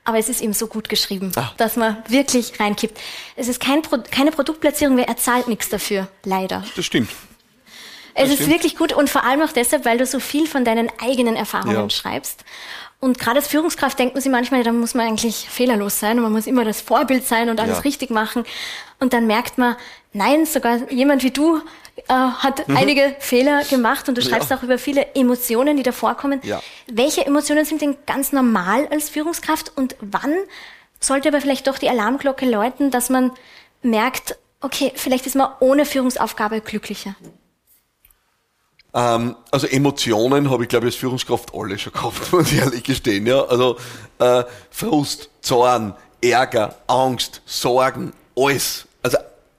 Aber 0.03 0.19
es 0.19 0.29
ist 0.29 0.41
eben 0.41 0.53
so 0.53 0.67
gut 0.67 0.87
geschrieben, 0.87 1.31
Ach. 1.35 1.55
dass 1.57 1.75
man 1.75 1.97
wirklich 2.07 2.59
reinkippt. 2.59 2.99
Es 3.35 3.47
ist 3.47 3.59
kein 3.59 3.81
Pro 3.81 3.97
keine 4.11 4.31
Produktplatzierung, 4.31 4.97
wer 4.97 5.07
erzahlt 5.07 5.47
nichts 5.47 5.69
dafür, 5.69 6.07
leider. 6.23 6.63
Das 6.75 6.85
stimmt. 6.85 7.09
Es 8.13 8.23
das 8.23 8.29
ist 8.29 8.35
stimmt. 8.35 8.51
wirklich 8.51 8.77
gut 8.77 8.93
und 8.93 9.09
vor 9.09 9.23
allem 9.23 9.41
auch 9.41 9.51
deshalb, 9.51 9.83
weil 9.83 9.97
du 9.97 10.05
so 10.05 10.19
viel 10.19 10.47
von 10.47 10.63
deinen 10.63 10.89
eigenen 11.01 11.35
Erfahrungen 11.35 11.75
ja. 11.75 11.89
schreibst. 11.89 12.45
Und 12.99 13.19
gerade 13.19 13.37
als 13.37 13.47
Führungskraft 13.47 13.99
denkt 13.99 14.15
man 14.15 14.21
sich 14.21 14.31
manchmal, 14.31 14.63
da 14.63 14.71
muss 14.71 14.93
man 14.93 15.07
eigentlich 15.07 15.49
fehlerlos 15.49 15.99
sein 15.99 16.17
und 16.17 16.23
man 16.23 16.31
muss 16.31 16.47
immer 16.47 16.63
das 16.63 16.81
Vorbild 16.81 17.27
sein 17.27 17.49
und 17.49 17.59
alles 17.59 17.77
ja. 17.77 17.81
richtig 17.81 18.09
machen. 18.09 18.45
Und 18.99 19.11
dann 19.11 19.27
merkt 19.27 19.57
man, 19.57 19.75
nein, 20.13 20.45
sogar 20.45 20.89
jemand 20.91 21.23
wie 21.23 21.31
du 21.31 21.61
äh, 21.95 22.13
hat 22.13 22.67
mhm. 22.67 22.77
einige 22.77 23.15
Fehler 23.19 23.63
gemacht 23.63 24.09
und 24.09 24.17
du 24.17 24.21
schreibst 24.21 24.49
ja. 24.49 24.57
auch 24.57 24.63
über 24.63 24.77
viele 24.77 25.15
Emotionen, 25.15 25.77
die 25.77 25.83
da 25.83 25.91
vorkommen. 25.91 26.41
Ja. 26.43 26.61
Welche 26.87 27.25
Emotionen 27.25 27.65
sind 27.65 27.81
denn 27.81 27.97
ganz 28.05 28.31
normal 28.31 28.87
als 28.91 29.09
Führungskraft 29.09 29.71
und 29.75 29.95
wann 30.01 30.33
sollte 30.99 31.29
aber 31.29 31.41
vielleicht 31.41 31.67
doch 31.67 31.77
die 31.77 31.89
Alarmglocke 31.89 32.49
läuten, 32.49 32.91
dass 32.91 33.09
man 33.09 33.31
merkt, 33.81 34.37
okay, 34.61 34.91
vielleicht 34.95 35.25
ist 35.25 35.35
man 35.35 35.49
ohne 35.59 35.85
Führungsaufgabe 35.85 36.61
glücklicher. 36.61 37.15
Ähm, 38.93 39.35
also 39.51 39.67
Emotionen 39.67 40.49
habe 40.49 40.63
ich, 40.63 40.69
glaube 40.69 40.87
ich, 40.87 40.93
als 40.93 40.99
Führungskraft 40.99 41.53
alle 41.53 41.77
schon 41.77 41.93
gehabt, 41.93 42.31
muss 42.33 42.51
ich 42.51 42.59
ehrlich 42.59 42.83
gestehen. 42.83 43.27
Ja? 43.27 43.43
Also 43.45 43.77
äh, 44.19 44.43
Frust, 44.71 45.29
Zorn, 45.41 45.93
Ärger, 46.21 46.75
Angst, 46.87 47.41
Sorgen, 47.45 48.13
alles. 48.35 48.87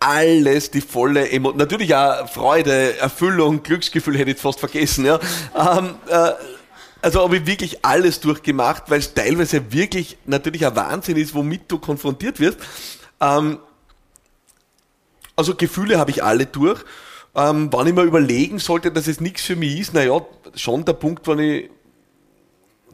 Alles, 0.07 0.71
die 0.71 0.81
volle 0.81 1.29
Emotion. 1.31 1.59
Natürlich 1.59 1.93
auch 1.93 2.29
Freude, 2.29 2.97
Erfüllung, 2.99 3.65
Glücksgefühl 3.65 4.17
hätte 4.17 4.31
ich 4.31 4.39
fast 4.39 4.61
vergessen. 4.61 5.05
Ja? 5.05 5.19
Ähm, 5.57 5.97
äh, 6.09 6.31
also 7.03 7.25
habe 7.25 7.39
ich 7.39 7.47
wirklich 7.47 7.85
alles 7.85 8.21
durchgemacht, 8.21 8.85
weil 8.89 9.01
es 9.01 9.15
teilweise 9.15 9.73
wirklich 9.73 10.17
natürlich 10.25 10.65
ein 10.65 10.77
Wahnsinn 10.77 11.17
ist, 11.17 11.35
womit 11.35 11.63
du 11.67 11.79
konfrontiert 11.79 12.39
wirst. 12.39 12.59
Ähm, 13.21 13.59
also 15.35 15.57
Gefühle 15.57 15.99
habe 15.99 16.13
ich 16.13 16.23
alle 16.23 16.47
durch. 16.47 16.85
Ähm, 17.35 17.69
wann 17.73 17.89
ich 17.89 17.95
mir 17.95 18.05
überlegen 18.05 18.61
sollte, 18.61 18.93
dass 18.93 19.09
es 19.09 19.21
nichts 19.21 19.43
für 19.43 19.57
mich 19.57 19.79
ist, 19.79 19.93
naja, 19.93 20.21
schon 20.55 20.85
der 20.85 20.93
Punkt, 20.93 21.27
wann 21.27 21.41
ich 21.41 21.69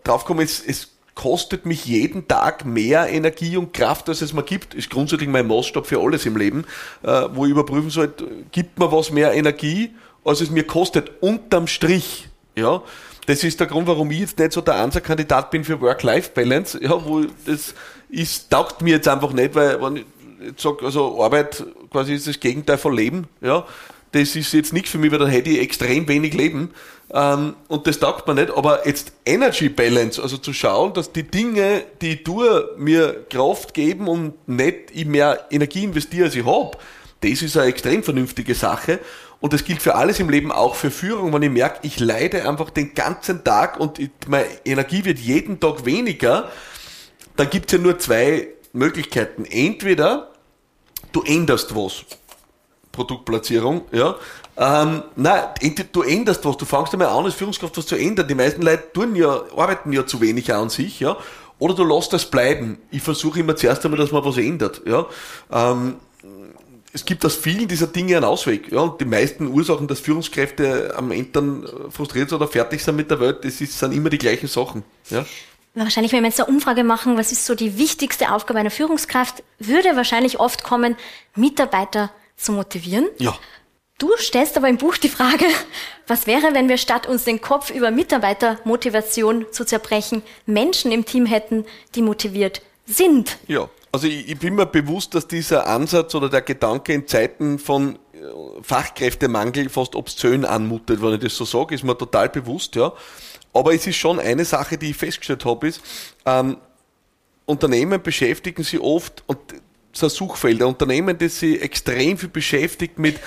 draufkomme, 0.03 0.45
es, 0.45 0.65
es 0.67 0.89
kostet 1.15 1.67
mich 1.67 1.85
jeden 1.85 2.27
Tag 2.27 2.65
mehr 2.65 3.09
Energie 3.09 3.57
und 3.57 3.73
Kraft, 3.73 4.09
als 4.09 4.23
es 4.23 4.33
mir 4.33 4.43
gibt, 4.43 4.75
ist 4.75 4.91
grundsätzlich 4.91 5.29
mein 5.29 5.47
Maßstab 5.47 5.87
für 5.87 6.01
alles 6.01 6.27
im 6.27 6.37
Leben, 6.37 6.65
äh, 7.03 7.29
wo 7.33 7.45
ich 7.45 7.51
überprüfen 7.51 7.91
sollte, 7.91 8.27
gibt 8.51 8.79
mir 8.79 8.91
was 8.91 9.11
mehr 9.11 9.33
Energie, 9.35 9.91
als 10.25 10.41
es 10.41 10.51
mir 10.51 10.65
kostet, 10.65 11.11
unterm 11.21 11.67
Strich, 11.67 12.29
ja. 12.57 12.83
Das 13.27 13.45
ist 13.45 13.61
der 13.61 13.69
Grund, 13.69 13.87
warum 13.87 14.11
ich 14.11 14.19
jetzt 14.19 14.39
nicht 14.39 14.53
so 14.53 14.61
der 14.61 14.77
Ansatz-Kandidat 14.77 15.53
bin 15.53 15.65
für 15.65 15.81
Work-Life-Balance, 15.81 16.83
ja, 16.83 17.05
wo 17.05 17.25
das 17.47 17.75
ist, 18.09 18.51
taugt 18.51 18.83
mir 18.83 18.97
jetzt 18.97 19.09
einfach 19.09 19.33
nicht, 19.33 19.55
weil, 19.55 19.81
wenn 19.81 19.97
ich 19.99 20.05
sage, 20.57 20.85
also 20.85 21.23
Arbeit 21.23 21.65
quasi 21.91 22.15
ist 22.15 22.27
das 22.27 22.41
Gegenteil 22.41 22.79
von 22.79 22.97
Leben, 22.97 23.29
ja, 23.41 23.65
das 24.13 24.37
ist 24.37 24.53
jetzt 24.53 24.73
nichts 24.73 24.91
für 24.91 24.99
mich, 24.99 25.11
weil 25.11 25.19
dann 25.19 25.29
hätte 25.29 25.51
ich 25.51 25.61
extrem 25.61 26.07
wenig 26.07 26.35
Leben. 26.35 26.71
Ähm, 27.13 27.57
und 27.69 27.87
das 27.87 27.99
taugt 27.99 28.27
mir 28.27 28.35
nicht. 28.35 28.51
Aber 28.57 28.87
jetzt 28.87 29.13
Energy 29.27 29.69
Balance, 29.69 30.23
also 30.23 30.39
zu 30.39 30.53
schauen, 30.53 30.95
dass 30.95 31.13
die 31.13 31.25
Dinge, 31.25 31.85
die 32.01 32.23
tue, 32.23 32.71
mir 32.77 33.25
Kraft 33.29 33.75
geben 33.75 34.09
und 34.09 34.49
nicht 34.49 34.91
ich 34.93 35.07
mehr 35.07 35.47
Energie 35.51 35.85
investiere, 35.85 36.27
als 36.27 36.35
ich 36.35 36.45
habe, 36.45 36.79
das 37.21 37.43
ist 37.43 37.57
eine 37.57 37.69
extrem 37.69 38.03
vernünftige 38.03 38.55
Sache. 38.55 38.99
Und 39.41 39.53
das 39.53 39.65
gilt 39.65 39.83
für 39.83 39.97
alles 39.97 40.21
im 40.21 40.31
Leben, 40.31 40.53
auch 40.53 40.77
für 40.77 40.91
Führung. 40.91 41.33
Wenn 41.33 41.43
ich 41.43 41.51
merke, 41.51 41.81
ich 41.83 41.99
leide 41.99 42.49
einfach 42.49 42.71
den 42.71 42.95
ganzen 42.95 43.43
Tag 43.43 43.79
und 43.79 43.99
meine 44.29 44.47
Energie 44.65 45.05
wird 45.05 45.19
jeden 45.19 45.59
Tag 45.59 45.85
weniger, 45.85 46.49
dann 47.37 47.51
gibt 47.51 47.67
es 47.67 47.73
ja 47.73 47.79
nur 47.79 47.99
zwei 47.99 48.49
Möglichkeiten. 48.73 49.45
Entweder 49.45 50.31
du 51.13 51.23
änderst 51.23 51.75
was. 51.75 52.05
Produktplatzierung, 52.93 53.83
ja. 53.91 54.17
Ähm, 54.57 55.03
nein, 55.17 55.45
du 55.93 56.03
änderst 56.03 56.45
was, 56.45 56.57
du 56.57 56.65
fängst 56.65 56.93
einmal 56.93 57.09
an, 57.09 57.25
als 57.25 57.35
Führungskraft 57.35 57.77
was 57.77 57.87
zu 57.87 57.97
ändern. 57.97 58.29
Die 58.29 58.35
meisten 58.35 58.63
Leute 58.63 58.93
tun 58.93 59.17
ja, 59.17 59.43
arbeiten 59.57 59.93
ja 59.93 60.07
zu 60.07 60.21
wenig 60.21 60.53
an 60.53 60.69
sich, 60.69 61.01
ja. 61.01 61.17
Oder 61.59 61.75
du 61.75 61.85
lässt 61.85 62.13
das 62.13 62.27
bleiben. 62.27 62.79
Ich 62.91 63.03
versuche 63.03 63.41
immer 63.41 63.57
zuerst 63.57 63.85
einmal, 63.85 63.99
dass 63.99 64.13
man 64.13 64.25
was 64.25 64.37
ändert, 64.37 64.83
ja. 64.85 65.07
Ähm, 65.51 65.97
es 66.95 67.05
gibt 67.05 67.25
aus 67.25 67.37
vielen 67.37 67.67
dieser 67.67 67.87
Dinge 67.87 68.17
einen 68.17 68.25
Ausweg. 68.25 68.71
Ja, 68.71 68.81
und 68.81 69.01
die 69.01 69.07
meisten 69.07 69.47
Ursachen, 69.47 69.89
dass 69.89 70.01
Führungskräfte 70.01 70.95
am 70.97 71.11
Ende 71.11 71.31
dann 71.33 71.67
frustriert 71.91 72.29
sind 72.29 72.37
oder 72.37 72.49
fertig 72.49 72.85
sind 72.85 72.97
mit 72.97 73.11
der 73.11 73.19
Welt, 73.21 73.45
das 73.45 73.61
ist, 73.61 73.79
sind 73.79 73.93
immer 73.93 74.11
die 74.11 74.19
gleichen 74.19 74.47
Sachen. 74.47 74.85
Ja. 75.09 75.25
Wahrscheinlich, 75.75 76.13
wenn 76.13 76.23
wir 76.23 76.29
jetzt 76.29 76.39
eine 76.39 76.51
Umfrage 76.51 76.85
machen, 76.85 77.17
was 77.17 77.33
ist 77.33 77.47
so 77.47 77.55
die 77.55 77.79
wichtigste 77.79 78.31
Aufgabe 78.31 78.61
einer 78.61 78.71
Führungskraft, 78.71 79.43
würde 79.59 79.97
wahrscheinlich 79.97 80.39
oft 80.39 80.65
kommen, 80.65 80.97
Mitarbeiter 81.35 82.11
zu 82.37 82.53
motivieren. 82.53 83.09
Ja. 83.19 83.35
Du 84.03 84.11
stellst 84.19 84.57
aber 84.57 84.69
im 84.69 84.79
Buch 84.79 84.97
die 84.97 85.09
Frage, 85.09 85.45
was 86.09 86.27
wäre, 86.27 86.55
wenn 86.55 86.69
wir 86.69 86.77
statt 86.77 87.07
uns 87.07 87.23
den 87.23 87.41
Kopf 87.41 87.71
über 87.71 87.93
Mitarbeitermotivation 87.93 89.47
zu 89.53 89.65
zerbrechen, 89.65 90.23
Menschen 90.45 90.91
im 90.91 91.05
Team 91.05 91.25
hätten, 91.25 91.65
die 91.95 92.03
motiviert 92.03 92.63
sind? 92.85 93.39
Ja, 93.47 93.71
also 93.93 94.09
ich, 94.09 94.29
ich 94.29 94.37
bin 94.41 94.57
mir 94.57 94.67
bewusst, 94.67 95.15
dass 95.15 95.29
dieser 95.29 95.69
Ansatz 95.69 96.17
oder 96.17 96.29
der 96.29 96.43
Gedanke 96.43 96.93
in 96.93 97.07
Zeiten 97.07 97.61
von 97.61 97.95
äh, 98.13 98.19
Fachkräftemangel 98.63 99.69
fast 99.69 99.95
obszön 99.95 100.45
anmutet, 100.45 101.01
wenn 101.01 101.15
ich 101.15 101.21
das 101.21 101.37
so 101.37 101.45
sage, 101.45 101.77
ist 101.77 101.85
mir 101.85 101.97
total 101.97 102.29
bewusst, 102.29 102.75
ja. 102.75 102.93
Aber 103.53 103.73
es 103.73 103.87
ist 103.87 103.99
schon 103.99 104.19
eine 104.19 104.45
Sache, 104.45 104.79
die 104.79 104.91
ich 104.91 104.97
festgestellt 104.97 105.45
habe, 105.45 105.69
ist, 105.69 105.81
ähm, 106.27 106.57
Unternehmen 107.47 108.03
beschäftigen 108.03 108.65
sich 108.65 108.81
oft, 108.81 109.23
und 109.29 109.39
so 109.93 110.09
Suchfelder, 110.09 110.67
Unternehmen, 110.67 111.17
die 111.17 111.29
sich 111.29 111.63
extrem 111.63 112.19
viel 112.19 112.31
beschäftigt 112.31 112.99
mit 112.99 113.21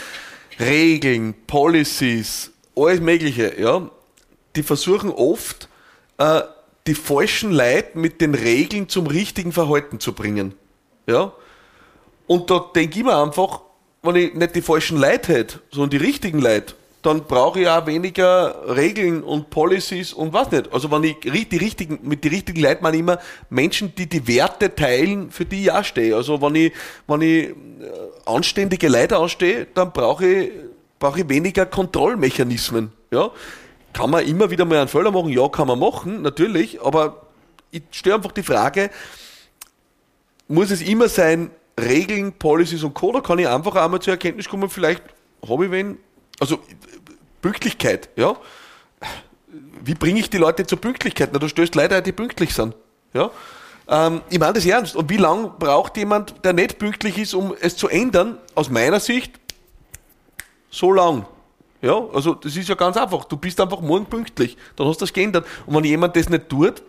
Regeln, 0.60 1.36
Policies, 1.48 2.52
alles 2.76 3.02
Mögliche, 3.02 3.60
ja, 3.60 3.90
die 4.56 4.64
versuchen 4.64 5.12
oft, 5.12 5.68
äh, 6.18 6.42
die 6.88 6.96
falschen 6.96 7.52
Leute 7.52 7.98
mit 7.98 8.22
den 8.22 8.36
Regeln 8.36 8.88
zum 8.90 9.08
richtigen 9.08 9.52
Verhalten 9.52 10.00
zu 10.00 10.14
bringen. 10.14 10.54
Ja? 11.08 11.34
Und 12.28 12.50
da 12.50 12.72
denke 12.76 13.00
ich 13.00 13.06
mir 13.06 13.18
einfach, 13.18 13.62
wenn 14.02 14.16
ich 14.16 14.34
nicht 14.34 14.56
die 14.56 14.62
falschen 14.62 14.98
Leute 14.98 15.34
hätte, 15.34 15.62
sondern 15.72 15.92
die 15.92 16.06
richtigen 16.06 16.40
Leute, 16.40 16.76
dann 17.06 17.26
brauche 17.26 17.62
ich 17.62 17.68
auch 17.68 17.86
weniger 17.86 18.76
Regeln 18.76 19.24
und 19.24 19.50
Policies 19.52 20.12
und 20.12 20.34
was 20.34 20.52
nicht. 20.52 20.74
Also 20.74 20.90
wenn 20.90 21.04
ich 21.04 21.20
die 21.20 21.58
richtigen, 21.58 22.00
mit 22.02 22.24
die 22.24 22.30
richtigen 22.30 22.60
Leuten 22.60 22.82
meine 22.82 22.98
ich 22.98 23.02
immer 23.02 23.20
Menschen, 23.50 23.94
die 23.96 24.08
die 24.08 24.28
Werte 24.28 24.74
teilen, 24.74 25.30
für 25.30 25.46
die 25.46 25.64
ich 25.64 25.72
auch 25.72 25.84
stehe. 25.84 26.16
Also 26.16 26.42
wenn 26.42 26.56
ich, 26.56 26.74
wenn 27.08 27.22
ich 27.22 27.50
äh, 27.50 27.54
anständige 28.26 28.88
Leute 28.88 29.18
ausstehe, 29.18 29.68
dann 29.74 29.92
brauche 29.92 30.26
ich, 30.26 30.52
brauche 30.98 31.20
ich 31.20 31.30
weniger 31.30 31.68
Kontrollmechanismen. 31.68 32.92
Ja? 33.12 33.30
Kann 33.94 34.10
man 34.10 34.26
immer 34.26 34.50
wieder 34.50 34.66
mal 34.66 34.80
einen 34.80 34.88
Fehler 34.88 35.12
machen? 35.12 35.30
Ja, 35.30 35.48
kann 35.48 35.68
man 35.68 35.78
machen, 35.78 36.24
natürlich, 36.24 36.82
aber 36.82 37.28
ich 37.70 37.84
stelle 37.92 38.16
einfach 38.16 38.32
die 38.32 38.44
Frage, 38.44 38.90
muss 40.48 40.72
es 40.72 40.82
immer 40.82 41.08
sein, 41.08 41.52
Regeln, 41.80 42.34
Policies 42.34 42.84
und 42.84 42.94
Code, 42.94 43.22
kann 43.22 43.38
ich 43.38 43.48
einfach 43.48 43.76
einmal 43.76 44.02
zur 44.02 44.14
Erkenntnis 44.14 44.50
kommen, 44.50 44.70
vielleicht 44.70 45.04
habe 45.48 45.66
ich 45.66 45.72
wen, 45.72 45.98
also 46.46 46.60
Pünktlichkeit, 47.42 48.10
ja. 48.16 48.36
Wie 49.84 49.94
bringe 49.94 50.20
ich 50.20 50.30
die 50.30 50.38
Leute 50.38 50.66
zur 50.66 50.80
Pünktlichkeit? 50.80 51.30
Na, 51.32 51.40
du 51.40 51.48
stößt 51.48 51.76
Leute, 51.76 52.02
die 52.02 52.12
pünktlich 52.12 52.54
sind. 52.54 52.76
Ja. 53.14 53.32
Ähm, 53.88 54.22
ich 54.30 54.40
meine 54.40 54.54
das 54.54 54.66
ernst. 54.66 54.96
Und 54.96 55.10
wie 55.10 55.18
lange 55.18 55.52
braucht 55.60 55.98
jemand, 55.98 56.44
der 56.44 56.54
nicht 56.54 56.80
pünktlich 56.80 57.18
ist, 57.18 57.34
um 57.34 57.54
es 57.60 57.78
zu 57.78 57.88
ändern? 57.88 58.38
Aus 58.56 58.70
meiner 58.70 59.00
Sicht 59.00 59.40
so 60.70 60.92
lang. 60.92 61.26
Ja, 61.82 62.04
also 62.14 62.34
das 62.34 62.56
ist 62.56 62.68
ja 62.68 62.76
ganz 62.76 62.98
einfach. 62.98 63.26
Du 63.26 63.38
bist 63.38 63.60
einfach 63.62 63.82
morgen 63.82 64.06
pünktlich, 64.06 64.58
dann 64.76 64.88
hast 64.88 65.02
du 65.02 65.06
das 65.06 65.14
geändert. 65.14 65.46
Und 65.66 65.76
wenn 65.76 65.84
jemand 65.84 66.16
das 66.16 66.30
nicht 66.30 66.50
tut, 66.50 66.82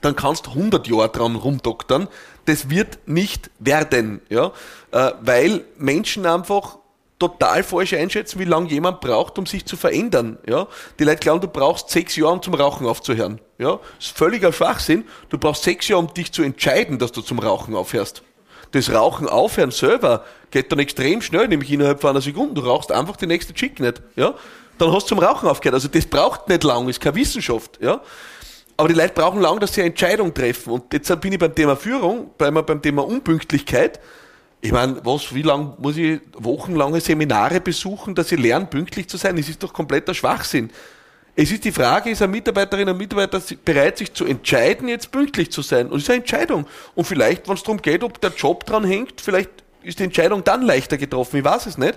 dann 0.00 0.14
kannst 0.14 0.46
du 0.46 0.50
100 0.50 0.86
Jahre 0.86 1.08
dran 1.08 1.36
rumdoktern. 1.36 2.08
Das 2.44 2.70
wird 2.70 2.98
nicht 3.06 3.50
werden, 3.58 4.20
ja, 4.28 4.52
äh, 4.92 5.12
weil 5.20 5.64
Menschen 5.78 6.26
einfach 6.26 6.78
total 7.18 7.62
falsch 7.62 7.94
einschätzen, 7.94 8.38
wie 8.38 8.44
lange 8.44 8.68
jemand 8.68 9.00
braucht, 9.00 9.38
um 9.38 9.46
sich 9.46 9.64
zu 9.64 9.76
verändern. 9.76 10.38
Ja? 10.48 10.66
Die 10.98 11.04
Leute 11.04 11.20
glauben, 11.20 11.40
du 11.40 11.48
brauchst 11.48 11.90
sechs 11.90 12.16
Jahre, 12.16 12.34
um 12.34 12.42
zum 12.42 12.54
Rauchen 12.54 12.86
aufzuhören. 12.86 13.40
Ja? 13.58 13.78
Das 13.98 14.06
ist 14.06 14.16
völliger 14.16 14.52
Schwachsinn. 14.52 15.04
Du 15.30 15.38
brauchst 15.38 15.62
sechs 15.62 15.88
Jahre, 15.88 16.02
um 16.02 16.12
dich 16.12 16.32
zu 16.32 16.42
entscheiden, 16.42 16.98
dass 16.98 17.12
du 17.12 17.22
zum 17.22 17.38
Rauchen 17.38 17.74
aufhörst. 17.74 18.22
Das 18.72 18.92
Rauchen 18.92 19.28
aufhören 19.28 19.70
selber 19.70 20.24
geht 20.50 20.70
dann 20.70 20.78
extrem 20.78 21.22
schnell, 21.22 21.48
nämlich 21.48 21.70
innerhalb 21.70 22.00
von 22.00 22.10
einer 22.10 22.20
Sekunde. 22.20 22.60
Du 22.60 22.66
rauchst 22.66 22.92
einfach 22.92 23.16
die 23.16 23.26
nächste 23.26 23.54
Chick 23.54 23.80
nicht. 23.80 24.02
Ja? 24.16 24.34
Dann 24.78 24.92
hast 24.92 25.04
du 25.04 25.14
zum 25.14 25.18
Rauchen 25.18 25.48
aufgehört. 25.48 25.74
Also 25.74 25.88
das 25.88 26.04
braucht 26.04 26.48
nicht 26.48 26.64
lang, 26.64 26.88
ist 26.88 27.00
keine 27.00 27.16
Wissenschaft. 27.16 27.78
Ja? 27.80 28.02
Aber 28.76 28.88
die 28.88 28.94
Leute 28.94 29.14
brauchen 29.14 29.40
lang, 29.40 29.58
dass 29.58 29.72
sie 29.72 29.80
eine 29.80 29.90
Entscheidung 29.90 30.34
treffen. 30.34 30.74
Und 30.74 30.92
jetzt 30.92 31.20
bin 31.20 31.32
ich 31.32 31.38
beim 31.38 31.54
Thema 31.54 31.76
Führung, 31.76 32.30
wir 32.38 32.50
beim 32.50 32.82
Thema 32.82 33.06
Unpünktlichkeit. 33.06 34.00
Ich 34.60 34.72
meine, 34.72 35.04
was, 35.04 35.34
wie 35.34 35.42
lange 35.42 35.74
muss 35.78 35.96
ich 35.96 36.20
wochenlange 36.32 37.00
Seminare 37.00 37.60
besuchen, 37.60 38.14
dass 38.14 38.32
ich 38.32 38.40
lerne, 38.40 38.66
pünktlich 38.66 39.08
zu 39.08 39.16
sein? 39.16 39.36
Das 39.36 39.48
ist 39.48 39.62
doch 39.62 39.72
kompletter 39.72 40.14
Schwachsinn. 40.14 40.70
Es 41.38 41.52
ist 41.52 41.64
die 41.64 41.72
Frage, 41.72 42.10
ist 42.10 42.22
eine 42.22 42.32
Mitarbeiterin, 42.32 42.88
ein 42.88 42.96
Mitarbeiter 42.96 43.42
bereit, 43.62 43.98
sich 43.98 44.12
zu 44.14 44.24
entscheiden, 44.24 44.88
jetzt 44.88 45.12
pünktlich 45.12 45.52
zu 45.52 45.60
sein? 45.60 45.88
Und 45.88 45.98
es 45.98 46.04
ist 46.04 46.10
eine 46.10 46.20
Entscheidung. 46.20 46.66
Und 46.94 47.04
vielleicht, 47.04 47.46
wenn 47.46 47.54
es 47.54 47.62
darum 47.62 47.82
geht, 47.82 48.02
ob 48.02 48.20
der 48.20 48.30
Job 48.30 48.64
dran 48.64 48.84
hängt, 48.84 49.20
vielleicht 49.20 49.50
ist 49.82 49.98
die 49.98 50.04
Entscheidung 50.04 50.42
dann 50.42 50.62
leichter 50.62 50.96
getroffen. 50.96 51.36
Ich 51.36 51.44
weiß 51.44 51.66
es 51.66 51.76
nicht. 51.76 51.94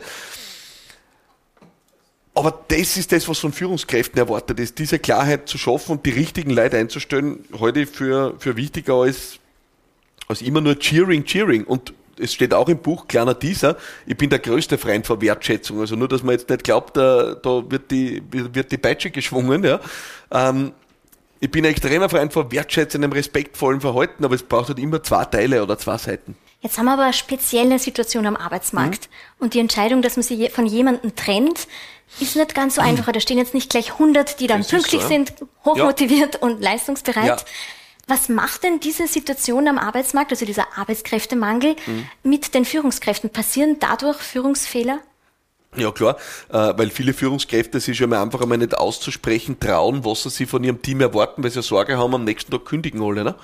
Aber 2.36 2.64
das 2.68 2.98
ist 2.98 3.12
das, 3.12 3.28
was 3.28 3.40
von 3.40 3.54
Führungskräften 3.54 4.18
erwartet 4.18 4.60
ist, 4.60 4.78
diese 4.78 5.00
Klarheit 5.00 5.50
zu 5.50 5.58
schaffen 5.58 5.94
und 5.94 6.06
die 6.06 6.12
richtigen 6.12 6.52
Leute 6.52 6.78
einzustellen, 6.78 7.44
heute 7.60 7.88
für, 7.88 8.36
für 8.40 8.56
wichtiger 8.58 8.96
als, 8.96 9.40
als 10.28 10.42
immer 10.42 10.62
nur 10.62 10.78
Cheering, 10.78 11.24
Cheering. 11.24 11.64
Und 11.64 11.94
es 12.20 12.34
steht 12.34 12.54
auch 12.54 12.68
im 12.70 12.80
Buch, 12.80 13.08
kleiner 13.08 13.38
Teaser, 13.38 13.78
ich 14.06 14.18
bin 14.18 14.30
der 14.30 14.40
größte 14.40 14.78
Freund 14.78 15.08
von 15.08 15.22
Wertschätzung. 15.22 15.80
Also 15.80 15.96
nur, 15.96 16.08
dass 16.08 16.24
man 16.24 16.34
jetzt 16.34 16.50
nicht 16.50 16.64
glaubt, 16.64 16.98
da, 16.98 17.36
da 17.36 17.64
wird, 17.70 17.92
die, 17.92 18.22
wird 18.30 18.72
die 18.72 18.78
Peitsche 18.78 19.12
geschwungen. 19.12 19.64
Ja. 19.64 19.80
Ähm, 20.32 20.74
ich 21.40 21.50
bin 21.50 21.66
ein 21.66 21.72
extremer 21.72 22.10
Freund 22.10 22.34
von 22.34 22.52
wertschätzendem, 22.52 23.12
respektvollen 23.12 23.82
Verhalten, 23.82 24.26
aber 24.26 24.36
es 24.36 24.44
braucht 24.44 24.68
halt 24.68 24.80
immer 24.80 25.02
zwei 25.02 25.24
Teile 25.26 25.64
oder 25.64 25.78
zwei 25.78 25.98
Seiten. 25.98 26.36
Jetzt 26.62 26.78
haben 26.78 26.86
wir 26.86 26.94
aber 26.94 27.04
eine 27.04 27.14
spezielle 27.14 27.80
Situation 27.80 28.26
am 28.26 28.36
Arbeitsmarkt. 28.36 29.08
Mhm. 29.08 29.44
Und 29.46 29.54
die 29.54 29.60
Entscheidung, 29.60 30.02
dass 30.02 30.18
man 30.18 30.24
sich 30.24 30.52
von 30.52 30.66
jemandem 30.66 31.16
trennt, 31.16 31.68
ist 32.20 32.36
nicht 32.36 32.54
ganz 32.54 32.76
so 32.76 32.82
mhm. 32.82 32.90
einfach. 32.90 33.12
Da 33.14 33.22
stehen 33.22 33.38
jetzt 33.38 33.54
nicht 33.54 33.70
gleich 33.70 33.94
100, 33.94 34.42
die 34.42 34.48
dann 34.48 34.60
das 34.60 34.70
pünktlich 34.70 35.02
so, 35.02 35.08
ja. 35.08 35.08
sind, 35.08 35.34
hochmotiviert 35.64 36.36
ja. 36.36 36.42
und 36.42 36.62
leistungsbereit. 36.62 37.26
Ja. 37.26 37.38
Was 38.10 38.28
macht 38.28 38.64
denn 38.64 38.80
diese 38.80 39.08
Situation 39.08 39.68
am 39.68 39.78
Arbeitsmarkt, 39.78 40.32
also 40.32 40.44
dieser 40.44 40.66
Arbeitskräftemangel, 40.76 41.76
mhm. 41.86 42.08
mit 42.24 42.56
den 42.56 42.66
Führungskräften? 42.66 43.30
Passieren 43.30 43.78
dadurch 43.80 44.18
Führungsfehler? 44.18 45.00
Ja 45.76 45.92
klar, 45.92 46.18
äh, 46.50 46.74
weil 46.76 46.90
viele 46.90 47.14
Führungskräfte 47.14 47.80
sich 47.80 47.96
schon 47.96 48.12
einfach 48.12 48.42
einmal 48.42 48.58
nicht 48.58 48.76
auszusprechen 48.76 49.60
trauen, 49.60 50.04
was 50.04 50.24
sie 50.24 50.48
von 50.48 50.64
ihrem 50.64 50.82
Team 50.82 51.02
erwarten, 51.02 51.44
weil 51.44 51.52
sie 51.52 51.62
Sorge 51.62 52.00
haben, 52.00 52.16
am 52.16 52.24
nächsten 52.24 52.52
Tag 52.52 52.66
kündigen 52.66 53.04
alle. 53.04 53.24
Ne? 53.24 53.36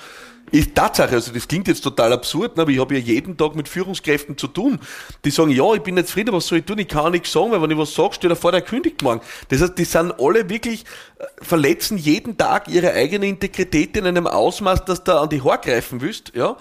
Ist 0.51 0.75
Tatsache, 0.75 1.15
also 1.15 1.31
das 1.31 1.47
klingt 1.47 1.67
jetzt 1.67 1.81
total 1.81 2.13
absurd, 2.13 2.55
ne, 2.55 2.61
aber 2.61 2.71
ich 2.71 2.79
habe 2.79 2.93
ja 2.93 2.99
jeden 2.99 3.35
Tag 3.35 3.55
mit 3.55 3.67
Führungskräften 3.67 4.37
zu 4.37 4.47
tun, 4.47 4.79
die 5.25 5.31
sagen, 5.31 5.49
ja, 5.49 5.73
ich 5.73 5.81
bin 5.81 5.95
nicht 5.95 6.07
zufrieden, 6.07 6.33
was 6.33 6.45
soll 6.45 6.59
ich 6.59 6.65
tun, 6.65 6.77
ich 6.77 6.87
kann 6.87 7.11
nichts 7.11 7.31
sagen, 7.31 7.51
weil 7.51 7.61
wenn 7.63 7.71
ich 7.71 7.77
was 7.77 7.95
sage, 7.95 8.13
steht 8.13 8.29
er 8.29 8.35
vor, 8.35 8.51
der 8.51 8.61
kündigt 8.61 9.01
morgen. 9.01 9.21
Das 9.49 9.61
heißt, 9.61 9.75
die 9.77 9.85
sind 9.85 10.13
alle 10.19 10.47
wirklich, 10.47 10.85
äh, 11.17 11.25
verletzen 11.41 11.97
jeden 11.97 12.37
Tag 12.37 12.67
ihre 12.67 12.93
eigene 12.93 13.25
Integrität 13.25 13.97
in 13.97 14.05
einem 14.05 14.27
Ausmaß, 14.27 14.85
dass 14.85 15.03
da 15.03 15.21
an 15.21 15.29
die 15.29 15.41
Haare 15.41 15.59
greifen 15.61 15.99
willst, 16.01 16.31
ja, 16.35 16.55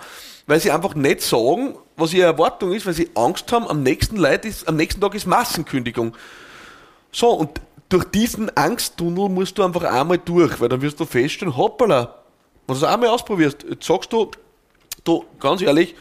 weil 0.47 0.61
sie 0.61 0.71
einfach 0.71 0.95
nicht 0.95 1.21
sagen, 1.21 1.77
was 1.97 2.15
ihre 2.15 2.27
Erwartung 2.27 2.73
ist, 2.73 2.87
weil 2.87 2.95
sie 2.95 3.11
Angst 3.15 3.53
haben, 3.53 3.69
am 3.69 3.83
nächsten, 3.83 4.17
Leid 4.17 4.47
ist, 4.47 4.67
am 4.67 4.77
nächsten 4.77 5.01
Tag 5.01 5.15
ist 5.15 5.27
Massenkündigung. 5.27 6.17
So, 7.13 7.29
und 7.29 7.61
durch 7.91 8.05
diesen 8.05 8.57
Angsttunnel 8.57 9.29
musst 9.29 9.59
du 9.59 9.63
einfach 9.63 9.85
einmal 9.85 10.19
durch, 10.19 10.59
weil 10.61 10.69
dann 10.71 10.81
wirst 10.81 10.99
du 10.99 11.05
feststellen, 11.05 11.57
hoppala, 11.57 12.24
wenn 12.67 12.79
du 12.79 12.85
es 12.85 12.85
einmal 12.85 13.11
ausprobierst, 13.11 13.65
jetzt 13.69 13.87
sagst 13.87 14.13
du, 14.13 14.31
du, 15.05 15.25
ganz 15.39 15.63
ehrlich, 15.63 15.95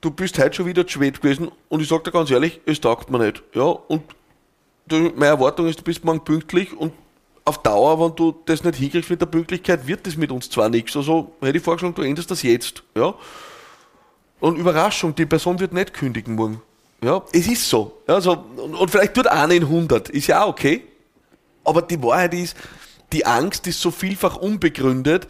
du 0.00 0.10
bist 0.10 0.38
heute 0.38 0.54
schon 0.54 0.66
wieder 0.66 0.86
zu 0.86 0.94
spät 0.94 1.20
gewesen 1.20 1.50
und 1.68 1.80
ich 1.80 1.88
sag 1.88 2.04
dir 2.04 2.12
ganz 2.12 2.30
ehrlich, 2.30 2.60
es 2.66 2.80
taugt 2.80 3.10
mir 3.10 3.18
nicht. 3.18 3.42
Ja, 3.54 3.64
und 3.64 4.02
meine 4.90 5.26
Erwartung 5.26 5.66
ist, 5.66 5.78
du 5.78 5.82
bist 5.82 6.04
morgen 6.04 6.24
pünktlich 6.24 6.76
und 6.76 6.92
auf 7.44 7.62
Dauer, 7.62 7.98
wenn 7.98 8.14
du 8.14 8.34
das 8.44 8.62
nicht 8.62 8.76
hinkriegst 8.76 9.10
mit 9.10 9.20
der 9.20 9.26
Pünktlichkeit, 9.26 9.86
wird 9.86 10.06
das 10.06 10.16
mit 10.16 10.30
uns 10.30 10.50
zwar 10.50 10.68
nichts. 10.68 10.96
Also 10.96 11.32
hätte 11.40 11.58
ich 11.58 11.64
vorgeschlagen, 11.64 11.94
du 11.94 12.02
änderst 12.02 12.30
das 12.30 12.42
jetzt. 12.42 12.82
Ja. 12.94 13.14
Und 14.40 14.56
Überraschung, 14.56 15.14
die 15.14 15.26
Person 15.26 15.58
wird 15.58 15.72
nicht 15.72 15.94
kündigen 15.94 16.34
morgen. 16.34 16.60
Ja, 17.02 17.22
es 17.32 17.46
ist 17.46 17.68
so. 17.68 18.02
Also, 18.06 18.32
und, 18.32 18.74
und 18.74 18.90
vielleicht 18.90 19.14
tut 19.14 19.26
einer 19.26 19.54
in 19.54 19.62
100, 19.62 20.10
ist 20.10 20.26
ja 20.26 20.44
auch 20.44 20.50
okay. 20.50 20.84
Aber 21.64 21.82
die 21.82 22.02
Wahrheit 22.02 22.34
ist, 22.34 22.56
die 23.12 23.24
Angst 23.24 23.66
ist 23.66 23.80
so 23.80 23.90
vielfach 23.90 24.36
unbegründet, 24.36 25.26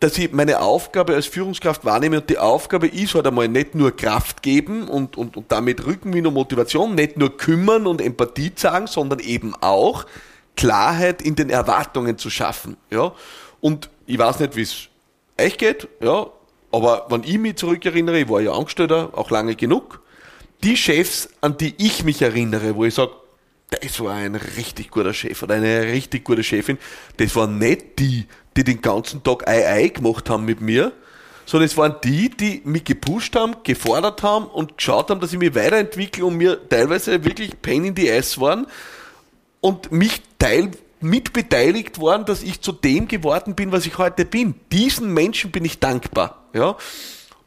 dass 0.00 0.18
ich 0.18 0.32
meine 0.32 0.60
Aufgabe 0.60 1.14
als 1.14 1.26
Führungskraft 1.26 1.84
wahrnehme 1.84 2.20
und 2.20 2.28
die 2.28 2.38
Aufgabe 2.38 2.86
ist 2.86 3.14
halt 3.14 3.26
einmal 3.26 3.48
nicht 3.48 3.74
nur 3.74 3.96
Kraft 3.96 4.42
geben 4.42 4.88
und, 4.88 5.16
und, 5.16 5.36
und 5.36 5.50
damit 5.50 5.86
Rückenwind 5.86 6.26
und 6.26 6.34
Motivation, 6.34 6.94
nicht 6.94 7.16
nur 7.16 7.36
kümmern 7.36 7.86
und 7.86 8.00
Empathie 8.00 8.54
zeigen, 8.54 8.86
sondern 8.86 9.20
eben 9.20 9.54
auch 9.60 10.06
Klarheit 10.56 11.22
in 11.22 11.36
den 11.36 11.50
Erwartungen 11.50 12.18
zu 12.18 12.30
schaffen. 12.30 12.76
Ja? 12.90 13.12
Und 13.60 13.88
ich 14.06 14.18
weiß 14.18 14.40
nicht, 14.40 14.56
wie 14.56 14.62
es 14.62 14.88
euch 15.40 15.56
geht, 15.58 15.88
ja, 16.00 16.26
aber 16.70 17.06
wenn 17.08 17.22
ich 17.22 17.38
mich 17.38 17.56
zurückerinnere, 17.56 18.20
ich 18.20 18.28
war 18.28 18.40
ja 18.40 18.52
Angestellter, 18.52 19.10
auch 19.12 19.30
lange 19.30 19.54
genug, 19.54 20.02
die 20.62 20.76
Chefs, 20.76 21.28
an 21.40 21.56
die 21.56 21.74
ich 21.78 22.04
mich 22.04 22.20
erinnere, 22.20 22.74
wo 22.74 22.84
ich 22.84 22.94
sage, 22.94 23.12
das 23.70 24.00
war 24.00 24.14
ein 24.14 24.34
richtig 24.34 24.90
guter 24.90 25.14
Chef 25.14 25.42
oder 25.42 25.54
eine 25.54 25.82
richtig 25.82 26.24
gute 26.24 26.42
Chefin, 26.42 26.78
das 27.16 27.34
waren 27.36 27.58
nicht 27.58 27.98
die, 27.98 28.26
die 28.56 28.64
den 28.64 28.80
ganzen 28.80 29.22
Tag 29.22 29.48
Ei 29.48 29.66
Ei 29.66 29.88
gemacht 29.88 30.28
haben 30.30 30.44
mit 30.44 30.60
mir, 30.60 30.92
sondern 31.46 31.66
es 31.66 31.76
waren 31.76 31.96
die, 32.04 32.30
die 32.30 32.62
mich 32.64 32.84
gepusht 32.84 33.36
haben, 33.36 33.56
gefordert 33.64 34.22
haben 34.22 34.46
und 34.46 34.78
geschaut 34.78 35.10
haben, 35.10 35.20
dass 35.20 35.32
ich 35.32 35.38
mich 35.38 35.54
weiterentwickle 35.54 36.24
und 36.24 36.36
mir 36.36 36.68
teilweise 36.68 37.24
wirklich 37.24 37.60
Pain 37.60 37.84
in 37.84 37.96
the 37.96 38.10
Ass 38.10 38.40
waren 38.40 38.66
und 39.60 39.92
mich 39.92 40.22
teil 40.38 40.70
mitbeteiligt 41.00 41.98
worden, 41.98 42.24
dass 42.24 42.42
ich 42.42 42.60
zu 42.60 42.72
dem 42.72 43.08
geworden 43.08 43.54
bin, 43.54 43.72
was 43.72 43.86
ich 43.86 43.98
heute 43.98 44.24
bin. 44.24 44.54
Diesen 44.72 45.12
Menschen 45.12 45.50
bin 45.50 45.64
ich 45.64 45.78
dankbar. 45.78 46.44
Ja? 46.54 46.76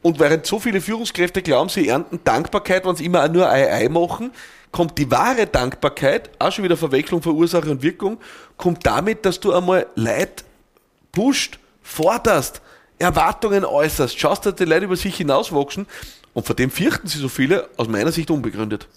Und 0.03 0.19
während 0.19 0.45
so 0.45 0.59
viele 0.59 0.79
Führungskräfte 0.79 1.41
glauben, 1.41 1.69
sie 1.69 1.87
ernten 1.87 2.19
Dankbarkeit, 2.23 2.85
wenn 2.85 2.95
sie 2.95 3.05
immer 3.05 3.27
nur 3.27 3.49
Ei 3.49 3.71
Ei 3.71 3.89
machen, 3.89 4.31
kommt 4.71 4.97
die 4.97 5.09
wahre 5.09 5.47
Dankbarkeit, 5.47 6.29
auch 6.39 6.51
schon 6.51 6.63
wieder 6.63 6.77
Verwechslung 6.77 7.21
von 7.21 7.35
Ursache 7.35 7.69
und 7.69 7.81
Wirkung, 7.81 8.19
kommt 8.57 8.85
damit, 8.85 9.25
dass 9.25 9.39
du 9.39 9.53
einmal 9.53 9.87
Leid 9.95 10.43
pusht, 11.17 11.57
forderst, 11.81 12.61
Erwartungen 12.99 13.65
äußerst, 13.65 14.19
schaust, 14.19 14.45
dass 14.45 14.53
die 14.53 14.65
Leute 14.65 14.85
über 14.85 14.95
sich 14.95 15.17
hinauswachsen 15.17 15.87
und 16.35 16.45
vor 16.45 16.55
dem 16.55 16.69
fürchten 16.69 17.07
sie 17.07 17.17
so 17.17 17.27
viele, 17.27 17.69
aus 17.75 17.87
meiner 17.87 18.11
Sicht 18.11 18.29
unbegründet. 18.29 18.87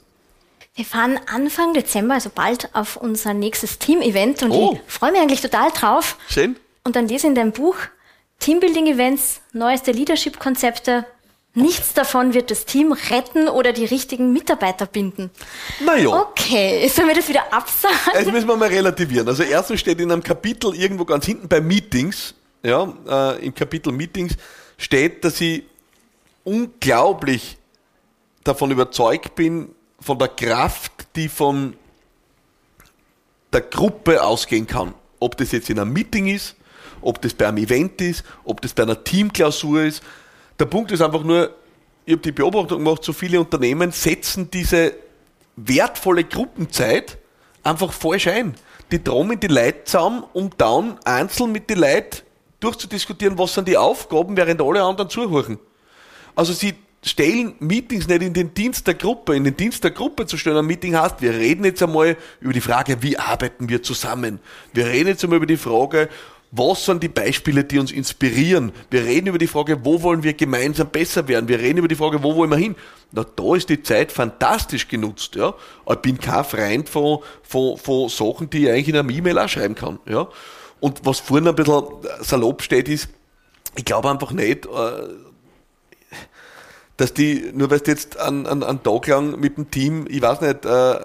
Wir 0.74 0.84
fahren 0.84 1.18
Anfang 1.26 1.72
Dezember, 1.72 2.14
also 2.14 2.30
bald, 2.34 2.74
auf 2.74 2.96
unser 2.96 3.32
nächstes 3.32 3.78
Team-Event 3.78 4.42
und 4.42 4.50
oh. 4.50 4.78
ich 4.86 4.92
freue 4.92 5.12
mich 5.12 5.20
eigentlich 5.22 5.40
total 5.40 5.70
drauf. 5.70 6.18
Schön. 6.28 6.56
Und 6.84 6.94
dann 6.94 7.08
lese 7.08 7.26
in 7.26 7.34
deinem 7.34 7.52
Buch 7.52 7.76
Teambuilding-Events, 8.40 9.40
neueste 9.54 9.92
Leadership-Konzepte. 9.92 11.06
Nichts 11.54 11.94
davon 11.94 12.32
wird 12.32 12.50
das 12.52 12.64
Team 12.64 12.92
retten 12.92 13.48
oder 13.48 13.72
die 13.72 13.84
richtigen 13.84 14.32
Mitarbeiter 14.32 14.86
binden. 14.86 15.30
Naja. 15.84 16.08
Okay, 16.08 16.88
sollen 16.88 17.08
wir 17.08 17.14
das 17.14 17.28
wieder 17.28 17.52
absagen? 17.52 17.96
Das 18.12 18.26
müssen 18.26 18.46
wir 18.46 18.56
mal 18.56 18.68
relativieren. 18.68 19.26
Also 19.26 19.42
erstens 19.42 19.80
steht 19.80 20.00
in 20.00 20.12
einem 20.12 20.22
Kapitel 20.22 20.74
irgendwo 20.74 21.04
ganz 21.04 21.26
hinten 21.26 21.48
bei 21.48 21.60
Meetings, 21.60 22.34
ja, 22.62 22.92
äh, 23.08 23.44
im 23.44 23.54
Kapitel 23.54 23.92
Meetings 23.92 24.34
steht, 24.78 25.24
dass 25.24 25.40
ich 25.40 25.64
unglaublich 26.44 27.58
davon 28.44 28.70
überzeugt 28.70 29.34
bin, 29.34 29.74
von 30.00 30.18
der 30.18 30.28
Kraft, 30.28 30.92
die 31.16 31.28
von 31.28 31.76
der 33.52 33.62
Gruppe 33.62 34.22
ausgehen 34.22 34.66
kann. 34.66 34.94
Ob 35.18 35.36
das 35.36 35.52
jetzt 35.52 35.68
in 35.68 35.78
einem 35.78 35.92
Meeting 35.92 36.26
ist, 36.28 36.56
ob 37.02 37.20
das 37.20 37.34
bei 37.34 37.48
einem 37.48 37.58
Event 37.58 38.00
ist, 38.00 38.24
ob 38.44 38.60
das 38.60 38.72
bei 38.72 38.82
einer 38.82 39.02
Teamklausur 39.02 39.82
ist. 39.82 40.02
Der 40.60 40.66
Punkt 40.66 40.92
ist 40.92 41.00
einfach 41.00 41.24
nur, 41.24 41.54
ich 42.04 42.12
habe 42.12 42.22
die 42.22 42.32
Beobachtung 42.32 42.84
gemacht, 42.84 43.02
so 43.02 43.14
viele 43.14 43.40
Unternehmen 43.40 43.92
setzen 43.92 44.50
diese 44.50 44.92
wertvolle 45.56 46.24
Gruppenzeit 46.24 47.16
einfach 47.62 47.92
falsch 47.92 48.26
ein. 48.26 48.54
Die 48.92 49.02
trommeln 49.02 49.40
die 49.40 49.46
Leute 49.46 49.84
zusammen, 49.84 50.22
um 50.34 50.50
dann 50.58 50.98
einzeln 51.04 51.52
mit 51.52 51.70
den 51.70 51.78
Leuten 51.78 52.18
durchzudiskutieren, 52.60 53.38
was 53.38 53.54
sind 53.54 53.68
die 53.68 53.76
Aufgaben, 53.78 54.36
während 54.36 54.60
alle 54.60 54.82
anderen 54.82 55.08
zuhören. 55.08 55.58
Also 56.34 56.52
sie 56.52 56.74
stellen 57.02 57.54
Meetings 57.60 58.06
nicht 58.06 58.20
in 58.20 58.34
den 58.34 58.52
Dienst 58.52 58.86
der 58.86 58.94
Gruppe. 58.94 59.34
In 59.34 59.44
den 59.44 59.56
Dienst 59.56 59.82
der 59.82 59.92
Gruppe 59.92 60.26
zu 60.26 60.36
stellen, 60.36 60.58
ein 60.58 60.66
Meeting 60.66 60.94
heißt, 60.94 61.22
wir 61.22 61.32
reden 61.32 61.64
jetzt 61.64 61.82
einmal 61.82 62.18
über 62.40 62.52
die 62.52 62.60
Frage, 62.60 63.02
wie 63.02 63.18
arbeiten 63.18 63.70
wir 63.70 63.82
zusammen. 63.82 64.40
Wir 64.74 64.86
reden 64.86 65.08
jetzt 65.08 65.24
einmal 65.24 65.38
über 65.38 65.46
die 65.46 65.56
Frage, 65.56 66.10
was 66.52 66.84
sind 66.84 67.02
die 67.02 67.08
Beispiele, 67.08 67.62
die 67.62 67.78
uns 67.78 67.92
inspirieren? 67.92 68.72
Wir 68.90 69.04
reden 69.04 69.28
über 69.28 69.38
die 69.38 69.46
Frage, 69.46 69.84
wo 69.84 70.02
wollen 70.02 70.24
wir 70.24 70.34
gemeinsam 70.34 70.88
besser 70.88 71.28
werden? 71.28 71.48
Wir 71.48 71.60
reden 71.60 71.78
über 71.78 71.88
die 71.88 71.94
Frage, 71.94 72.22
wo 72.24 72.34
wollen 72.34 72.50
wir 72.50 72.56
hin? 72.56 72.74
Na, 73.12 73.24
da 73.24 73.54
ist 73.54 73.68
die 73.68 73.82
Zeit 73.82 74.10
fantastisch 74.10 74.88
genutzt, 74.88 75.36
ja. 75.36 75.54
Ich 75.88 75.96
bin 75.96 76.18
kein 76.18 76.44
Freund 76.44 76.88
von, 76.88 77.20
von, 77.42 77.76
von 77.76 78.08
Sachen, 78.08 78.50
die 78.50 78.64
ich 78.64 78.70
eigentlich 78.70 78.88
in 78.88 78.96
einem 78.96 79.10
E-Mail 79.10 79.38
auch 79.38 79.48
schreiben 79.48 79.76
kann, 79.76 80.00
ja. 80.06 80.28
Und 80.80 81.04
was 81.04 81.20
vorhin 81.20 81.46
ein 81.46 81.54
bisschen 81.54 81.84
salopp 82.20 82.62
steht, 82.62 82.88
ist, 82.88 83.08
ich 83.76 83.84
glaube 83.84 84.10
einfach 84.10 84.32
nicht, 84.32 84.66
äh, 84.66 84.70
dass 86.96 87.14
die, 87.14 87.50
nur 87.54 87.70
weil 87.70 87.80
du 87.80 87.92
jetzt 87.92 88.18
einen, 88.18 88.46
einen, 88.46 88.64
einen 88.64 88.82
Tag 88.82 89.06
lang 89.06 89.38
mit 89.38 89.56
dem 89.56 89.70
Team, 89.70 90.06
ich 90.08 90.20
weiß 90.20 90.40
nicht, 90.40 90.64
äh, 90.64 90.98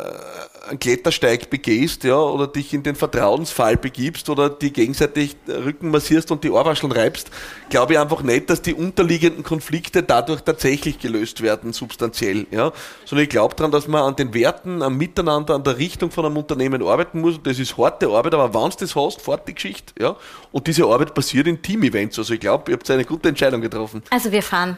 einen 0.67 0.79
Klettersteig 0.79 1.49
begehst, 1.49 2.03
ja, 2.03 2.17
oder 2.17 2.47
dich 2.47 2.73
in 2.73 2.83
den 2.83 2.95
Vertrauensfall 2.95 3.77
begibst 3.77 4.29
oder 4.29 4.49
die 4.49 4.71
gegenseitig 4.71 5.35
Rücken 5.47 5.91
massierst 5.91 6.31
und 6.31 6.43
die 6.43 6.49
Ohrwascheln 6.49 6.91
reibst, 6.91 7.29
glaube 7.69 7.93
ich 7.93 7.99
einfach 7.99 8.21
nicht, 8.21 8.49
dass 8.49 8.61
die 8.61 8.73
unterliegenden 8.73 9.43
Konflikte 9.43 10.03
dadurch 10.03 10.41
tatsächlich 10.41 10.99
gelöst 10.99 11.41
werden, 11.41 11.73
substanziell, 11.73 12.47
ja. 12.51 12.71
Sondern 13.05 13.23
ich 13.23 13.29
glaube 13.29 13.55
daran, 13.55 13.71
dass 13.71 13.87
man 13.87 14.03
an 14.03 14.15
den 14.15 14.33
Werten, 14.33 14.81
am 14.81 14.97
Miteinander, 14.97 15.55
an 15.55 15.63
der 15.63 15.77
Richtung 15.77 16.11
von 16.11 16.25
einem 16.25 16.37
Unternehmen 16.37 16.83
arbeiten 16.83 17.21
muss. 17.21 17.39
Das 17.43 17.59
ist 17.59 17.77
harte 17.77 18.07
Arbeit, 18.07 18.33
aber 18.33 18.53
wenn 18.53 18.69
du 18.69 18.77
das 18.79 18.95
hast, 18.95 19.21
fort 19.21 19.47
die 19.47 19.53
Geschichte, 19.53 19.93
ja. 19.99 20.15
Und 20.51 20.67
diese 20.67 20.85
Arbeit 20.85 21.13
passiert 21.13 21.47
in 21.47 21.61
Team-Events. 21.61 22.19
Also 22.19 22.33
ich 22.33 22.39
glaube, 22.39 22.71
ihr 22.71 22.77
habt 22.77 22.89
eine 22.89 23.05
gute 23.05 23.29
Entscheidung 23.29 23.61
getroffen. 23.61 24.03
Also 24.09 24.31
wir 24.31 24.41
fahren. 24.41 24.77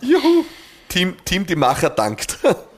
Juhu! 0.00 0.44
Team, 0.88 1.14
Team 1.24 1.46
die 1.46 1.56
Macher 1.56 1.90
dankt. 1.90 2.38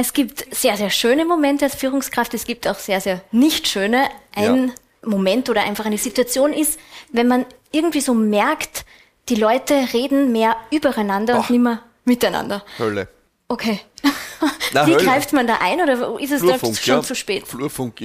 Es 0.00 0.14
gibt 0.14 0.46
sehr, 0.54 0.78
sehr 0.78 0.88
schöne 0.88 1.26
Momente 1.26 1.66
als 1.66 1.74
Führungskraft. 1.74 2.32
Es 2.32 2.46
gibt 2.46 2.66
auch 2.66 2.78
sehr, 2.78 3.02
sehr 3.02 3.20
nicht 3.32 3.68
schöne. 3.68 4.08
Ein 4.34 4.68
ja. 4.68 4.74
Moment 5.10 5.50
oder 5.50 5.62
einfach 5.62 5.84
eine 5.84 5.98
Situation 5.98 6.54
ist, 6.54 6.80
wenn 7.12 7.28
man 7.28 7.44
irgendwie 7.70 8.00
so 8.00 8.14
merkt, 8.14 8.86
die 9.28 9.34
Leute 9.34 9.74
reden 9.92 10.32
mehr 10.32 10.56
übereinander 10.70 11.34
Boah. 11.34 11.40
und 11.40 11.50
nicht 11.50 11.60
mehr 11.60 11.82
miteinander. 12.06 12.64
Hölle. 12.78 13.08
Okay. 13.48 13.80
Na, 14.72 14.86
Wie 14.86 14.94
Hölle. 14.94 15.04
greift 15.04 15.34
man 15.34 15.46
da 15.46 15.58
ein 15.60 15.82
oder 15.82 16.18
ist 16.18 16.32
es 16.32 16.40
Flurfunk, 16.40 16.78
schon 16.78 16.94
ja. 16.94 17.02
zu 17.02 17.14
spät? 17.14 17.46
Flurfunk. 17.46 18.00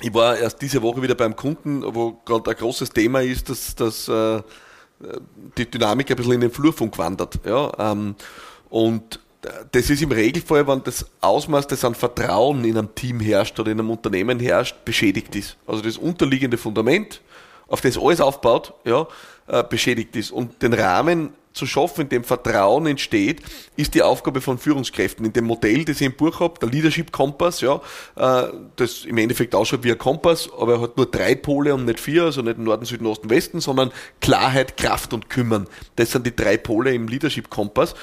ich 0.00 0.14
war 0.14 0.38
erst 0.38 0.62
diese 0.62 0.80
Woche 0.80 1.02
wieder 1.02 1.14
beim 1.14 1.36
Kunden, 1.36 1.82
wo 1.94 2.12
gerade 2.24 2.50
ein 2.50 2.56
großes 2.56 2.88
Thema 2.88 3.20
ist, 3.20 3.50
dass, 3.50 3.74
dass 3.74 4.08
äh, 4.08 4.40
die 5.58 5.70
Dynamik 5.70 6.10
ein 6.10 6.16
bisschen 6.16 6.32
in 6.32 6.40
den 6.40 6.50
Flurfunk 6.50 6.96
wandert. 6.96 7.40
Ja? 7.44 7.72
Ähm, 7.78 8.14
und 8.70 9.20
das 9.72 9.90
ist 9.90 10.02
im 10.02 10.12
Regelfall, 10.12 10.66
wenn 10.68 10.84
das 10.84 11.06
Ausmaß, 11.20 11.66
das 11.66 11.84
an 11.84 11.94
Vertrauen 11.94 12.64
in 12.64 12.78
einem 12.78 12.94
Team 12.94 13.20
herrscht 13.20 13.58
oder 13.58 13.72
in 13.72 13.80
einem 13.80 13.90
Unternehmen 13.90 14.38
herrscht, 14.38 14.84
beschädigt 14.84 15.34
ist. 15.34 15.56
Also 15.66 15.82
das 15.82 15.96
unterliegende 15.96 16.56
Fundament, 16.56 17.20
auf 17.66 17.80
das 17.80 17.98
alles 17.98 18.20
aufbaut, 18.20 18.74
ja, 18.84 19.06
äh, 19.48 19.64
beschädigt 19.64 20.14
ist. 20.14 20.30
Und 20.30 20.62
den 20.62 20.72
Rahmen 20.72 21.30
zu 21.52 21.66
schaffen, 21.66 22.02
in 22.02 22.08
dem 22.08 22.24
Vertrauen 22.24 22.86
entsteht, 22.86 23.42
ist 23.76 23.94
die 23.94 24.02
Aufgabe 24.02 24.40
von 24.40 24.58
Führungskräften. 24.58 25.26
In 25.26 25.32
dem 25.32 25.44
Modell, 25.44 25.84
das 25.84 26.00
ich 26.00 26.06
im 26.06 26.14
Buch 26.14 26.40
habe, 26.40 26.58
der 26.60 26.68
Leadership 26.68 27.12
Kompass, 27.12 27.60
ja, 27.60 27.80
äh, 28.16 28.48
das 28.76 29.04
im 29.04 29.18
Endeffekt 29.18 29.54
ausschaut 29.54 29.82
wie 29.82 29.92
ein 29.92 29.98
Kompass, 29.98 30.48
aber 30.56 30.74
er 30.74 30.80
hat 30.82 30.96
nur 30.96 31.06
drei 31.06 31.34
Pole 31.34 31.74
und 31.74 31.84
nicht 31.84 32.00
vier, 32.00 32.24
also 32.24 32.42
nicht 32.42 32.58
Norden, 32.58 32.84
Süden, 32.84 33.06
Osten, 33.06 33.28
Westen, 33.28 33.60
sondern 33.60 33.90
Klarheit, 34.20 34.76
Kraft 34.76 35.12
und 35.12 35.28
Kümmern. 35.28 35.66
Das 35.96 36.12
sind 36.12 36.26
die 36.26 36.34
drei 36.34 36.56
Pole 36.56 36.94
im 36.94 37.08
Leadership 37.08 37.50
Kompass. 37.50 37.94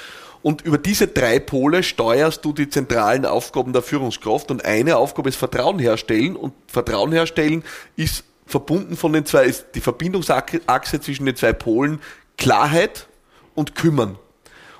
Und 0.42 0.62
über 0.62 0.78
diese 0.78 1.06
drei 1.06 1.38
Pole 1.38 1.82
steuerst 1.82 2.44
du 2.44 2.52
die 2.52 2.68
zentralen 2.68 3.26
Aufgaben 3.26 3.72
der 3.72 3.82
Führungskraft. 3.82 4.50
Und 4.50 4.64
eine 4.64 4.96
Aufgabe 4.96 5.28
ist 5.28 5.36
Vertrauen 5.36 5.78
herstellen. 5.78 6.36
Und 6.36 6.54
Vertrauen 6.66 7.12
herstellen 7.12 7.62
ist 7.96 8.24
verbunden 8.46 8.96
von 8.96 9.12
den 9.12 9.26
zwei, 9.26 9.44
ist 9.44 9.66
die 9.74 9.80
Verbindungsachse 9.80 11.00
zwischen 11.00 11.26
den 11.26 11.36
zwei 11.36 11.52
Polen 11.52 12.00
Klarheit 12.36 13.06
und 13.54 13.74
kümmern. 13.74 14.18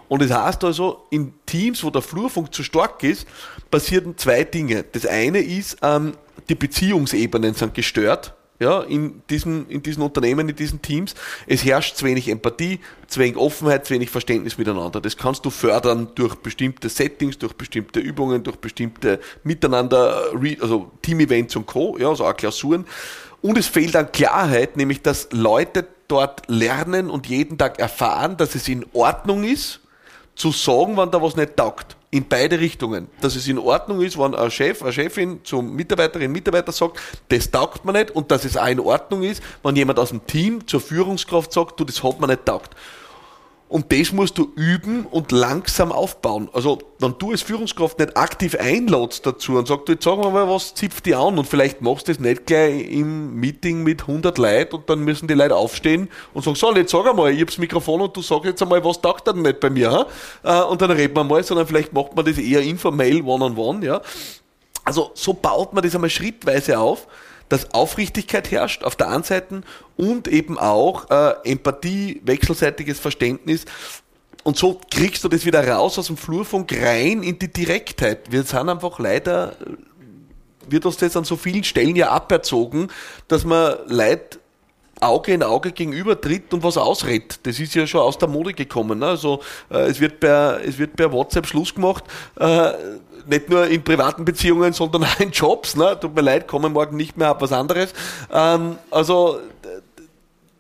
Und 0.08 0.22
das 0.22 0.32
heißt 0.32 0.64
also, 0.64 1.06
in 1.10 1.34
Teams, 1.46 1.84
wo 1.84 1.90
der 1.90 2.02
Flurfunk 2.02 2.52
zu 2.52 2.64
stark 2.64 3.04
ist, 3.04 3.28
passieren 3.70 4.16
zwei 4.16 4.42
Dinge. 4.42 4.84
Das 4.90 5.06
eine 5.06 5.40
ist, 5.40 5.76
ähm, 5.82 6.14
die 6.48 6.56
Beziehungsebenen 6.56 7.54
sind 7.54 7.74
gestört. 7.74 8.34
Ja, 8.60 8.82
in 8.82 9.22
diesen, 9.30 9.70
in 9.70 9.82
diesen 9.82 10.02
Unternehmen, 10.02 10.50
in 10.50 10.54
diesen 10.54 10.82
Teams. 10.82 11.14
Es 11.46 11.64
herrscht 11.64 11.96
zu 11.96 12.04
wenig 12.04 12.28
Empathie, 12.28 12.78
zu 13.06 13.18
wenig 13.18 13.38
Offenheit, 13.38 13.86
zu 13.86 13.94
wenig 13.94 14.10
Verständnis 14.10 14.58
miteinander. 14.58 15.00
Das 15.00 15.16
kannst 15.16 15.46
du 15.46 15.50
fördern 15.50 16.08
durch 16.14 16.34
bestimmte 16.34 16.90
Settings, 16.90 17.38
durch 17.38 17.54
bestimmte 17.54 18.00
Übungen, 18.00 18.42
durch 18.42 18.56
bestimmte 18.56 19.18
Miteinander, 19.44 20.32
also 20.60 20.90
Team-Events 21.00 21.56
und 21.56 21.64
Co., 21.64 21.96
ja, 21.98 22.10
also 22.10 22.26
auch 22.26 22.36
Klausuren. 22.36 22.84
Und 23.40 23.56
es 23.56 23.66
fehlt 23.66 23.96
an 23.96 24.12
Klarheit, 24.12 24.76
nämlich 24.76 25.00
dass 25.00 25.28
Leute 25.32 25.86
dort 26.06 26.42
lernen 26.48 27.08
und 27.08 27.28
jeden 27.28 27.56
Tag 27.56 27.78
erfahren, 27.78 28.36
dass 28.36 28.54
es 28.54 28.68
in 28.68 28.84
Ordnung 28.92 29.42
ist, 29.42 29.80
zu 30.34 30.52
sagen, 30.52 30.98
wann 30.98 31.10
da 31.10 31.22
was 31.22 31.34
nicht 31.34 31.56
taugt. 31.56 31.96
In 32.12 32.26
beide 32.28 32.58
Richtungen. 32.58 33.08
Dass 33.20 33.36
es 33.36 33.46
in 33.46 33.58
Ordnung 33.58 34.00
ist, 34.00 34.18
wenn 34.18 34.34
ein 34.34 34.50
Chef, 34.50 34.82
eine 34.82 34.92
Chefin 34.92 35.40
zum 35.44 35.76
Mitarbeiterinnen, 35.76 36.32
Mitarbeiter 36.32 36.72
sagt, 36.72 36.98
das 37.28 37.50
taugt 37.50 37.84
man 37.84 37.94
nicht 37.94 38.10
und 38.10 38.32
dass 38.32 38.44
es 38.44 38.56
auch 38.56 38.66
in 38.66 38.80
Ordnung 38.80 39.22
ist, 39.22 39.42
wenn 39.62 39.76
jemand 39.76 39.98
aus 40.00 40.08
dem 40.08 40.26
Team 40.26 40.66
zur 40.66 40.80
Führungskraft 40.80 41.52
sagt, 41.52 41.78
du, 41.78 41.84
das 41.84 42.02
hat 42.02 42.18
man 42.18 42.30
nicht 42.30 42.44
taugt. 42.44 42.74
Und 43.70 43.92
das 43.92 44.10
musst 44.10 44.36
du 44.36 44.50
üben 44.56 45.06
und 45.06 45.30
langsam 45.30 45.92
aufbauen. 45.92 46.48
Also, 46.52 46.78
wenn 46.98 47.14
du 47.20 47.30
als 47.30 47.42
Führungskraft 47.42 48.00
nicht 48.00 48.16
aktiv 48.16 48.56
einladst 48.56 49.24
dazu 49.24 49.52
und 49.52 49.68
sagst, 49.68 49.88
jetzt 49.88 50.02
sagen 50.02 50.24
wir 50.24 50.30
mal, 50.30 50.48
was 50.48 50.74
zipft 50.74 51.06
die 51.06 51.14
an 51.14 51.38
und 51.38 51.46
vielleicht 51.46 51.80
machst 51.80 52.08
du 52.08 52.12
das 52.12 52.18
nicht 52.18 52.46
gleich 52.46 52.90
im 52.90 53.36
Meeting 53.36 53.84
mit 53.84 54.00
100 54.00 54.36
Leuten 54.38 54.74
und 54.74 54.90
dann 54.90 54.98
müssen 55.04 55.28
die 55.28 55.34
Leute 55.34 55.54
aufstehen 55.54 56.08
und 56.34 56.44
sagen, 56.44 56.56
so, 56.56 56.74
jetzt 56.74 56.90
sag 56.90 57.06
einmal, 57.06 57.30
ich 57.32 57.42
hab's 57.42 57.58
Mikrofon 57.58 58.00
und 58.00 58.16
du 58.16 58.22
sagst 58.22 58.46
jetzt 58.46 58.60
einmal, 58.60 58.84
was 58.84 59.00
taugt 59.00 59.28
denn 59.28 59.40
nicht 59.40 59.60
bei 59.60 59.70
mir, 59.70 59.92
ha? 59.92 60.06
Äh, 60.42 60.64
und 60.64 60.82
dann 60.82 60.90
reden 60.90 61.14
wir 61.14 61.22
mal, 61.22 61.44
sondern 61.44 61.68
vielleicht 61.68 61.92
macht 61.92 62.16
man 62.16 62.24
das 62.24 62.38
eher 62.38 62.62
informell, 62.62 63.22
one-on-one, 63.22 63.54
-on 63.54 63.78
-one, 63.78 63.84
ja. 63.84 64.00
Also, 64.84 65.12
so 65.14 65.32
baut 65.32 65.72
man 65.74 65.84
das 65.84 65.94
einmal 65.94 66.10
schrittweise 66.10 66.76
auf 66.76 67.06
dass 67.50 67.74
Aufrichtigkeit 67.74 68.50
herrscht 68.50 68.84
auf 68.84 68.96
der 68.96 69.08
einen 69.08 69.24
Seite 69.24 69.60
und 69.98 70.28
eben 70.28 70.58
auch 70.58 71.10
äh, 71.10 71.34
Empathie, 71.44 72.22
wechselseitiges 72.24 72.98
Verständnis. 72.98 73.66
Und 74.42 74.56
so 74.56 74.80
kriegst 74.90 75.22
du 75.22 75.28
das 75.28 75.44
wieder 75.44 75.66
raus 75.68 75.98
aus 75.98 76.06
dem 76.06 76.16
Flurfunk 76.16 76.72
rein 76.72 77.22
in 77.22 77.38
die 77.38 77.52
Direktheit. 77.52 78.30
Wir 78.32 78.44
sind 78.44 78.70
einfach 78.70 78.98
leider, 78.98 79.56
wird 80.68 80.86
uns 80.86 80.96
das 80.96 81.16
an 81.16 81.24
so 81.24 81.36
vielen 81.36 81.64
Stellen 81.64 81.96
ja 81.96 82.10
aberzogen, 82.10 82.88
dass 83.28 83.44
man 83.44 83.74
Leid 83.86 84.38
Auge 85.00 85.32
in 85.32 85.42
Auge 85.42 85.72
gegenüber 85.72 86.20
tritt 86.20 86.52
und 86.52 86.62
was 86.62 86.76
ausredet. 86.76 87.40
Das 87.44 87.58
ist 87.58 87.74
ja 87.74 87.86
schon 87.86 88.02
aus 88.02 88.18
der 88.18 88.28
Mode 88.28 88.52
gekommen. 88.52 88.98
Ne? 88.98 89.06
Also 89.06 89.40
äh, 89.70 89.88
es, 89.88 89.98
wird 89.98 90.20
per, 90.20 90.60
es 90.64 90.78
wird 90.78 90.94
per 90.94 91.10
WhatsApp 91.10 91.46
Schluss 91.46 91.74
gemacht. 91.74 92.04
Äh, 92.38 92.72
nicht 93.30 93.48
nur 93.48 93.66
in 93.66 93.82
privaten 93.82 94.24
Beziehungen, 94.24 94.72
sondern 94.72 95.04
auch 95.04 95.20
in 95.20 95.30
Jobs. 95.30 95.76
Ne? 95.76 95.98
Tut 95.98 96.14
mir 96.14 96.20
leid, 96.20 96.48
kommen 96.48 96.72
morgen 96.72 96.96
nicht 96.96 97.16
mehr, 97.16 97.28
hab 97.28 97.40
was 97.40 97.52
anderes. 97.52 97.94
Ähm, 98.30 98.76
also 98.90 99.38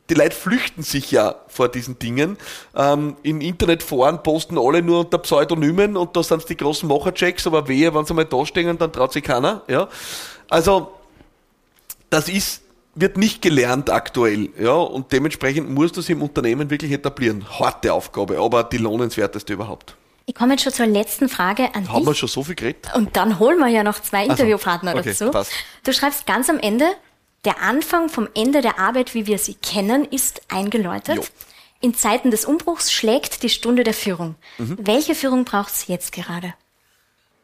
die 0.08 0.14
Leute 0.14 0.34
flüchten 0.34 0.82
sich 0.82 1.10
ja 1.10 1.36
vor 1.48 1.68
diesen 1.68 1.98
Dingen. 1.98 2.36
Ähm, 2.74 3.16
in 3.22 3.40
Internetforen 3.40 4.22
posten 4.22 4.58
alle 4.58 4.82
nur 4.82 5.00
unter 5.00 5.18
Pseudonymen 5.18 5.96
und 5.96 6.16
da 6.16 6.22
sind 6.22 6.48
die 6.48 6.56
großen 6.56 6.88
Macherchecks, 6.88 7.46
aber 7.46 7.68
wehe, 7.68 7.94
wenn 7.94 8.04
sie 8.04 8.14
mal 8.14 8.24
da 8.24 8.44
stehen, 8.44 8.76
dann 8.76 8.92
traut 8.92 9.12
sich 9.12 9.22
keiner. 9.22 9.62
Ja? 9.68 9.88
Also 10.48 10.92
das 12.08 12.28
ist 12.28 12.62
wird 12.96 13.16
nicht 13.16 13.40
gelernt 13.40 13.88
aktuell, 13.88 14.50
ja, 14.60 14.72
und 14.72 15.12
dementsprechend 15.12 15.70
muss 15.70 15.92
das 15.92 16.08
im 16.08 16.22
Unternehmen 16.22 16.70
wirklich 16.70 16.90
etablieren. 16.90 17.46
Harte 17.48 17.92
Aufgabe, 17.94 18.38
aber 18.38 18.64
die 18.64 18.78
lohnenswerteste 18.78 19.52
überhaupt. 19.52 19.96
Ich 20.30 20.36
komme 20.36 20.52
jetzt 20.52 20.62
schon 20.62 20.72
zur 20.72 20.86
letzten 20.86 21.28
Frage 21.28 21.74
an 21.74 21.88
Haben 21.88 21.98
dich. 21.98 22.06
wir 22.06 22.14
schon 22.14 22.28
so 22.28 22.44
viel 22.44 22.54
geredet? 22.54 22.88
Und 22.94 23.16
dann 23.16 23.40
holen 23.40 23.58
wir 23.58 23.66
ja 23.66 23.82
noch 23.82 23.98
zwei 23.98 24.26
Interviewpartner 24.26 24.94
okay, 24.94 25.08
dazu. 25.08 25.32
Passt. 25.32 25.50
Du 25.82 25.92
schreibst 25.92 26.24
ganz 26.24 26.48
am 26.48 26.60
Ende, 26.60 26.86
der 27.44 27.60
Anfang 27.60 28.08
vom 28.08 28.28
Ende 28.36 28.60
der 28.60 28.78
Arbeit, 28.78 29.14
wie 29.14 29.26
wir 29.26 29.38
sie 29.38 29.54
kennen, 29.54 30.04
ist 30.04 30.42
eingeläutet. 30.46 31.16
Jo. 31.16 31.24
In 31.80 31.96
Zeiten 31.96 32.30
des 32.30 32.44
Umbruchs 32.44 32.92
schlägt 32.92 33.42
die 33.42 33.48
Stunde 33.48 33.82
der 33.82 33.92
Führung. 33.92 34.36
Mhm. 34.58 34.78
Welche 34.80 35.16
Führung 35.16 35.44
braucht 35.44 35.72
es 35.72 35.88
jetzt 35.88 36.12
gerade? 36.12 36.54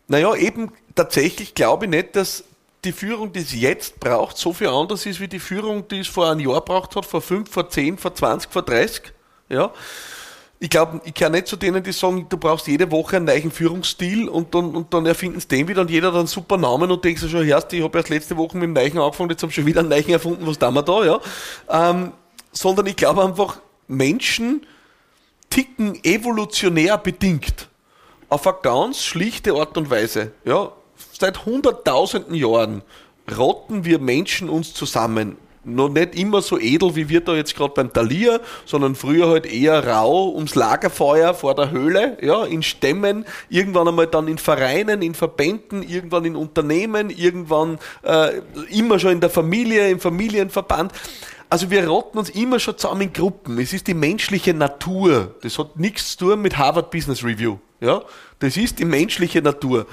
Naja, 0.06 0.36
eben 0.36 0.70
tatsächlich 0.94 1.56
glaube 1.56 1.86
ich 1.86 1.90
nicht, 1.90 2.14
dass 2.14 2.44
die 2.84 2.92
Führung, 2.92 3.32
die 3.32 3.40
es 3.40 3.52
jetzt 3.52 3.98
braucht, 3.98 4.38
so 4.38 4.52
viel 4.52 4.68
anders 4.68 5.06
ist 5.06 5.18
wie 5.18 5.26
die 5.26 5.40
Führung, 5.40 5.88
die 5.88 5.98
es 5.98 6.06
vor 6.06 6.30
einem 6.30 6.38
Jahr 6.38 6.60
braucht 6.60 6.94
hat, 6.94 7.04
vor 7.04 7.20
fünf, 7.20 7.50
vor 7.50 7.68
zehn, 7.68 7.98
vor 7.98 8.14
zwanzig, 8.14 8.52
vor 8.52 8.62
dreißig. 8.62 9.12
Ja 9.48 9.72
ich 10.58 10.70
glaube, 10.70 11.00
ich 11.04 11.12
kann 11.12 11.32
nicht 11.32 11.46
zu 11.46 11.56
denen, 11.56 11.82
die 11.82 11.92
sagen, 11.92 12.26
du 12.28 12.36
brauchst 12.38 12.66
jede 12.66 12.90
Woche 12.90 13.16
einen 13.16 13.26
neuen 13.26 13.50
Führungsstil 13.50 14.28
und 14.28 14.54
dann, 14.54 14.74
und 14.74 14.92
dann 14.94 15.04
erfinden 15.04 15.38
sie 15.38 15.48
den 15.48 15.68
wieder 15.68 15.82
und 15.82 15.90
jeder 15.90 16.08
hat 16.08 16.14
einen 16.14 16.26
super 16.26 16.56
Namen 16.56 16.90
und 16.90 17.04
denkst 17.04 17.20
du 17.22 17.28
schon, 17.28 17.44
hörst 17.44 17.72
ich 17.72 17.82
habe 17.82 17.98
erst 17.98 18.08
letzte 18.08 18.36
Woche 18.36 18.56
mit 18.56 18.64
dem 18.64 18.72
Neichen 18.72 18.98
angefangen, 18.98 19.30
jetzt 19.30 19.42
haben 19.42 19.50
schon 19.50 19.66
wieder 19.66 19.80
einen 19.80 19.90
Neichen 19.90 20.12
erfunden, 20.12 20.46
was 20.46 20.58
tun 20.58 20.72
wir 20.72 20.82
da, 20.82 21.04
ja? 21.04 21.20
Ähm, 21.68 22.12
sondern 22.52 22.86
ich 22.86 22.96
glaube 22.96 23.22
einfach, 23.22 23.60
Menschen 23.86 24.66
ticken 25.50 26.02
evolutionär 26.04 26.96
bedingt 26.96 27.68
auf 28.30 28.46
eine 28.46 28.56
ganz 28.62 29.02
schlichte 29.02 29.52
Art 29.52 29.76
und 29.76 29.90
Weise, 29.90 30.32
ja? 30.44 30.72
Seit 31.12 31.44
hunderttausenden 31.44 32.34
Jahren 32.34 32.82
rotten 33.36 33.84
wir 33.84 33.98
Menschen 33.98 34.48
uns 34.48 34.72
zusammen 34.72 35.36
noch 35.66 35.88
nicht 35.88 36.14
immer 36.14 36.42
so 36.42 36.58
edel, 36.58 36.96
wie 36.96 37.08
wir 37.08 37.20
da 37.20 37.34
jetzt 37.34 37.56
gerade 37.56 37.74
beim 37.74 37.92
Talier, 37.92 38.40
sondern 38.64 38.94
früher 38.94 39.28
halt 39.28 39.46
eher 39.46 39.86
rau 39.86 40.30
ums 40.34 40.54
Lagerfeuer 40.54 41.34
vor 41.34 41.54
der 41.54 41.70
Höhle, 41.70 42.16
ja, 42.22 42.44
in 42.44 42.62
Stämmen, 42.62 43.26
irgendwann 43.48 43.88
einmal 43.88 44.06
dann 44.06 44.28
in 44.28 44.38
Vereinen, 44.38 45.02
in 45.02 45.14
Verbänden, 45.14 45.82
irgendwann 45.82 46.24
in 46.24 46.36
Unternehmen, 46.36 47.10
irgendwann 47.10 47.78
äh, 48.02 48.40
immer 48.70 48.98
schon 48.98 49.12
in 49.12 49.20
der 49.20 49.30
Familie, 49.30 49.90
im 49.90 50.00
Familienverband. 50.00 50.92
Also 51.48 51.70
wir 51.70 51.86
rotten 51.86 52.18
uns 52.18 52.30
immer 52.30 52.58
schon 52.58 52.76
zusammen 52.76 53.02
in 53.02 53.12
Gruppen. 53.12 53.58
Es 53.58 53.72
ist 53.72 53.86
die 53.86 53.94
menschliche 53.94 54.52
Natur. 54.52 55.34
Das 55.42 55.58
hat 55.58 55.78
nichts 55.78 56.16
zu 56.16 56.26
tun 56.26 56.42
mit 56.42 56.58
Harvard 56.58 56.90
Business 56.90 57.22
Review. 57.22 57.58
Ja, 57.80 58.02
das 58.38 58.56
ist 58.56 58.78
die 58.78 58.84
menschliche 58.84 59.42
Natur. 59.42 59.86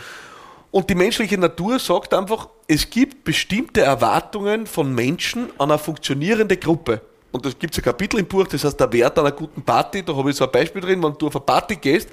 Und 0.73 0.89
die 0.89 0.95
menschliche 0.95 1.37
Natur 1.37 1.77
sagt 1.77 2.15
einfach, 2.15 2.49
es 2.67 2.89
gibt 2.89 3.23
bestimmte 3.23 3.81
Erwartungen 3.81 4.65
von 4.65 4.91
Menschen 4.91 5.51
an 5.59 5.69
eine 5.69 5.77
funktionierende 5.77 6.57
Gruppe. 6.57 6.99
Und 7.31 7.45
da 7.45 7.51
gibt 7.51 7.75
es 7.75 7.79
ein 7.79 7.83
Kapitel 7.83 8.19
im 8.19 8.25
Buch, 8.25 8.47
das 8.47 8.63
heißt 8.63 8.79
der 8.79 8.91
Wert 8.91 9.19
einer 9.19 9.31
guten 9.31 9.61
Party. 9.61 10.03
Da 10.03 10.15
habe 10.15 10.31
ich 10.31 10.35
so 10.35 10.45
ein 10.45 10.51
Beispiel 10.51 10.81
drin, 10.81 11.03
wenn 11.03 11.13
du 11.13 11.27
auf 11.27 11.35
eine 11.35 11.45
Party 11.45 11.75
gehst. 11.75 12.09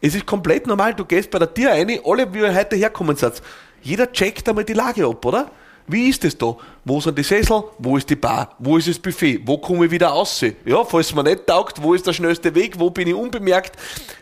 Es 0.00 0.16
ist 0.16 0.26
komplett 0.26 0.66
normal, 0.66 0.92
du 0.92 1.04
gehst 1.04 1.30
bei 1.30 1.38
der 1.38 1.54
Tür 1.54 1.70
rein, 1.70 2.00
alle, 2.04 2.34
wie 2.34 2.40
wir 2.40 2.52
heute 2.52 2.74
herkommen 2.74 3.14
sind. 3.14 3.40
Jeder 3.80 4.10
checkt 4.10 4.48
einmal 4.48 4.64
die 4.64 4.72
Lage 4.72 5.06
ab, 5.06 5.24
oder? 5.24 5.48
Wie 5.90 6.08
ist 6.08 6.24
es 6.24 6.36
da? 6.36 6.56
Wo 6.84 7.00
sind 7.00 7.18
die 7.18 7.22
Sessel? 7.22 7.64
Wo 7.78 7.96
ist 7.96 8.08
die 8.08 8.16
Bar? 8.16 8.54
Wo 8.58 8.76
ist 8.76 8.88
das 8.88 8.98
Buffet? 8.98 9.40
Wo 9.44 9.58
komme 9.58 9.86
ich 9.86 9.90
wieder 9.90 10.08
raus? 10.08 10.44
Ja, 10.64 10.84
falls 10.84 11.14
mir 11.14 11.24
nicht 11.24 11.46
taugt, 11.46 11.82
wo 11.82 11.94
ist 11.94 12.06
der 12.06 12.12
schnellste 12.12 12.54
Weg? 12.54 12.78
Wo 12.78 12.90
bin 12.90 13.08
ich 13.08 13.14
unbemerkt? 13.14 13.76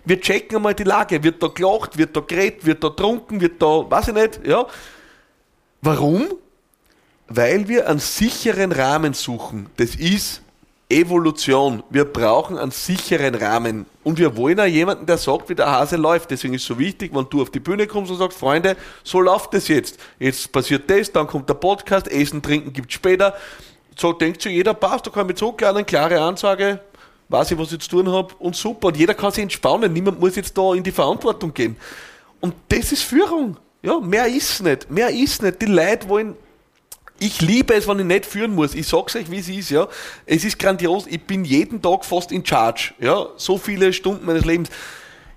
Wir 0.05 0.21
checken 0.21 0.57
einmal 0.57 0.75
die 0.75 0.85
Lage. 0.85 1.23
Wird 1.23 1.43
da 1.43 1.49
gelacht? 1.49 1.99
Wird 1.99 2.17
da 2.17 2.21
geredet? 2.21 2.65
Wird 2.65 2.83
da 2.83 2.91
trunken? 2.91 3.41
Wird 3.41 3.61
da, 3.61 3.91
weiß 3.91 4.09
ich 4.09 4.15
nicht, 4.15 4.47
ja? 4.47 4.67
Warum? 5.83 6.29
Weil 7.29 7.69
wir 7.69 7.89
einen 7.89 7.99
sicheren 7.99 8.73
Rahmen 8.73 9.13
suchen. 9.15 9.69
Das 9.77 9.95
ist 9.95 10.43
Evolution. 10.91 11.83
Wir 11.91 12.07
brauchen 12.07 12.57
einen 12.57 12.71
sicheren 12.71 13.35
Rahmen. 13.35 13.85
Und 14.05 14.19
wir 14.19 14.37
wollen 14.37 14.59
auch 14.59 14.65
jemanden, 14.65 15.05
der 15.05 15.19
sagt, 15.19 15.51
wie 15.51 15.55
der 15.55 15.71
Hase 15.71 15.97
läuft. 15.97 16.31
Deswegen 16.31 16.55
ist 16.55 16.63
es 16.63 16.69
so 16.69 16.79
wichtig, 16.79 17.15
wenn 17.15 17.27
du 17.29 17.43
auf 17.43 17.51
die 17.51 17.61
Bühne 17.61 17.87
kommst 17.87 18.11
und 18.11 18.17
sagst, 18.17 18.39
Freunde, 18.39 18.77
so 19.05 19.21
läuft 19.21 19.53
es 19.53 19.69
jetzt. 19.69 19.99
Jetzt 20.19 20.51
passiert 20.51 20.89
das, 20.89 21.13
dann 21.13 21.27
kommt 21.27 21.49
der 21.49 21.55
Podcast, 21.55 22.09
Essen, 22.09 22.41
Trinken 22.41 22.73
gibt's 22.73 22.95
später. 22.95 23.35
So 23.97 24.13
denkt 24.13 24.41
sich 24.41 24.53
jeder, 24.53 24.73
passt, 24.73 25.07
da 25.07 25.11
kann 25.11 25.29
ich 25.29 25.39
so 25.39 25.55
eine 25.57 25.85
klare 25.85 26.21
Ansage, 26.23 26.81
weiß 27.29 27.51
ich, 27.51 27.59
was 27.59 27.73
ich 27.73 27.81
zu 27.81 27.91
tun 27.91 28.11
habe 28.11 28.33
und 28.39 28.57
super. 28.57 28.89
Und 28.89 28.97
jeder 28.97 29.13
kann 29.13 29.33
sich 29.33 29.43
entspannen. 29.43 29.93
Niemand 29.93 30.19
muss 30.19 30.37
jetzt 30.37 30.57
da 30.57 30.73
in 30.73 30.83
die 30.83 30.93
Verantwortung 30.93 31.53
gehen. 31.53 31.77
Und 32.41 32.55
das 32.69 32.93
ist 32.93 33.03
Führung. 33.03 33.59
Ja, 33.83 34.01
mehr 34.01 34.27
ist 34.27 34.63
nicht. 34.63 34.91
Mehr 34.91 35.11
ist 35.11 35.43
nicht. 35.43 35.61
Die 35.61 35.67
Leute 35.67 36.09
wollen 36.09 36.35
ich 37.21 37.41
liebe 37.41 37.75
es, 37.75 37.89
wenn 37.89 37.99
ich 37.99 38.05
nicht 38.05 38.27
führen 38.27 38.55
muss. 38.55 38.75
Ich 38.75 38.87
sag's 38.87 39.17
euch, 39.17 39.31
wie 39.31 39.39
es 39.39 39.49
ist, 39.49 39.71
ja. 39.71 39.89
Es 40.27 40.45
ist 40.45 40.59
grandios. 40.59 41.07
Ich 41.09 41.23
bin 41.23 41.45
jeden 41.45 41.83
Tag 41.83 42.05
fast 42.05 42.33
in 42.33 42.45
Charge, 42.45 42.93
ja. 43.01 43.27
So 43.37 43.59
viele 43.59 43.93
Stunden 43.93 44.25
meines 44.27 44.45
Lebens. 44.45 44.71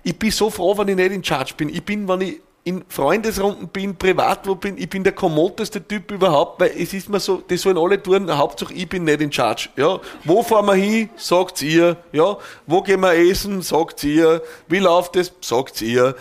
Ich 0.02 0.18
bin 0.18 0.30
so 0.30 0.50
froh, 0.50 0.76
wenn 0.78 0.88
ich 0.88 0.96
nicht 0.96 1.12
in 1.12 1.24
Charge 1.24 1.54
bin. 1.56 1.68
Ich 1.68 1.82
bin, 1.84 2.08
wenn 2.08 2.20
ich 2.20 2.40
in 2.64 2.84
Freundesrunden 2.88 3.68
bin, 3.68 3.96
privat 3.96 4.46
wo 4.46 4.54
bin, 4.54 4.78
ich 4.78 4.88
bin 4.88 5.02
der 5.02 5.12
kommodeste 5.12 5.86
Typ 5.86 6.12
überhaupt, 6.12 6.60
weil 6.60 6.70
es 6.78 6.94
ist 6.94 7.08
mir 7.08 7.18
so, 7.18 7.42
das 7.48 7.62
sollen 7.62 7.76
alle 7.76 8.00
tun, 8.00 8.30
Hauptsache 8.30 8.72
ich 8.72 8.88
bin 8.88 9.02
nicht 9.02 9.20
in 9.20 9.32
Charge, 9.32 9.68
ja. 9.76 9.98
Wo 10.22 10.44
fahren 10.44 10.66
wir 10.66 10.74
hin? 10.74 11.10
Sagt's 11.16 11.62
ihr, 11.62 11.96
ja. 12.12 12.36
Wo 12.66 12.82
gehen 12.82 13.00
wir 13.00 13.14
essen? 13.14 13.62
Sagt's 13.62 14.04
ihr. 14.04 14.42
Wie 14.68 14.78
läuft 14.78 15.16
es? 15.16 15.32
Sagt's 15.40 15.82
ihr. 15.82 16.14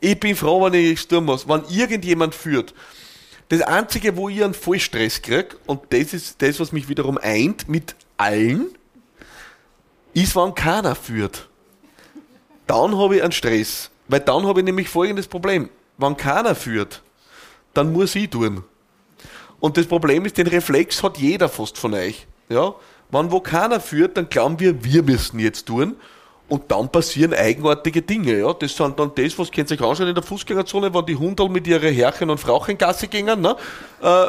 Ich 0.00 0.20
bin 0.20 0.36
froh, 0.36 0.62
wenn 0.64 0.74
ich 0.74 0.98
es 0.98 1.08
tun 1.08 1.24
muss. 1.24 1.48
Wenn 1.48 1.62
irgendjemand 1.70 2.34
führt, 2.34 2.74
das 3.48 3.62
Einzige, 3.62 4.16
wo 4.16 4.28
ich 4.28 4.42
einen 4.42 4.54
Vollstress 4.54 5.22
kriege, 5.22 5.56
und 5.66 5.80
das 5.90 6.12
ist 6.12 6.42
das, 6.42 6.58
was 6.58 6.72
mich 6.72 6.88
wiederum 6.88 7.18
eint 7.18 7.68
mit 7.68 7.94
allen, 8.16 8.66
ist, 10.14 10.34
wenn 10.34 10.54
keiner 10.54 10.94
führt. 10.94 11.48
Dann 12.66 12.96
habe 12.96 13.16
ich 13.16 13.22
einen 13.22 13.32
Stress. 13.32 13.90
Weil 14.08 14.20
dann 14.20 14.46
habe 14.46 14.60
ich 14.60 14.64
nämlich 14.64 14.88
folgendes 14.88 15.26
Problem. 15.26 15.68
Wenn 15.98 16.16
keiner 16.16 16.54
führt, 16.54 17.02
dann 17.74 17.92
muss 17.92 18.14
ich 18.14 18.30
tun. 18.30 18.64
Und 19.60 19.76
das 19.76 19.86
Problem 19.86 20.24
ist, 20.24 20.38
den 20.38 20.46
Reflex 20.46 21.02
hat 21.02 21.18
jeder 21.18 21.48
fast 21.48 21.78
von 21.78 21.94
euch. 21.94 22.26
Ja? 22.48 22.74
Wenn 23.10 23.30
wo 23.30 23.40
keiner 23.40 23.80
führt, 23.80 24.16
dann 24.16 24.28
glauben 24.28 24.60
wir, 24.60 24.84
wir 24.84 25.02
müssen 25.02 25.38
jetzt 25.38 25.66
tun. 25.66 25.96
Und 26.48 26.70
dann 26.70 26.88
passieren 26.88 27.34
eigenartige 27.34 28.02
Dinge. 28.02 28.38
Ja? 28.38 28.52
Das 28.52 28.76
sind 28.76 28.98
dann 28.98 29.10
das, 29.14 29.38
was 29.38 29.50
könnt 29.50 29.70
ihr 29.70 29.80
euch 29.80 29.88
anschauen 29.88 30.08
in 30.08 30.14
der 30.14 30.22
Fußgängerzone, 30.22 30.94
wenn 30.94 31.06
die 31.06 31.16
Hundal 31.16 31.48
mit 31.48 31.66
ihren 31.66 31.92
Herrchen 31.92 32.30
und 32.30 32.38
Frauchen 32.38 32.78
Gasse 32.78 33.08
gingen. 33.08 33.40
Ne? 33.40 33.56
Äh, 34.00 34.26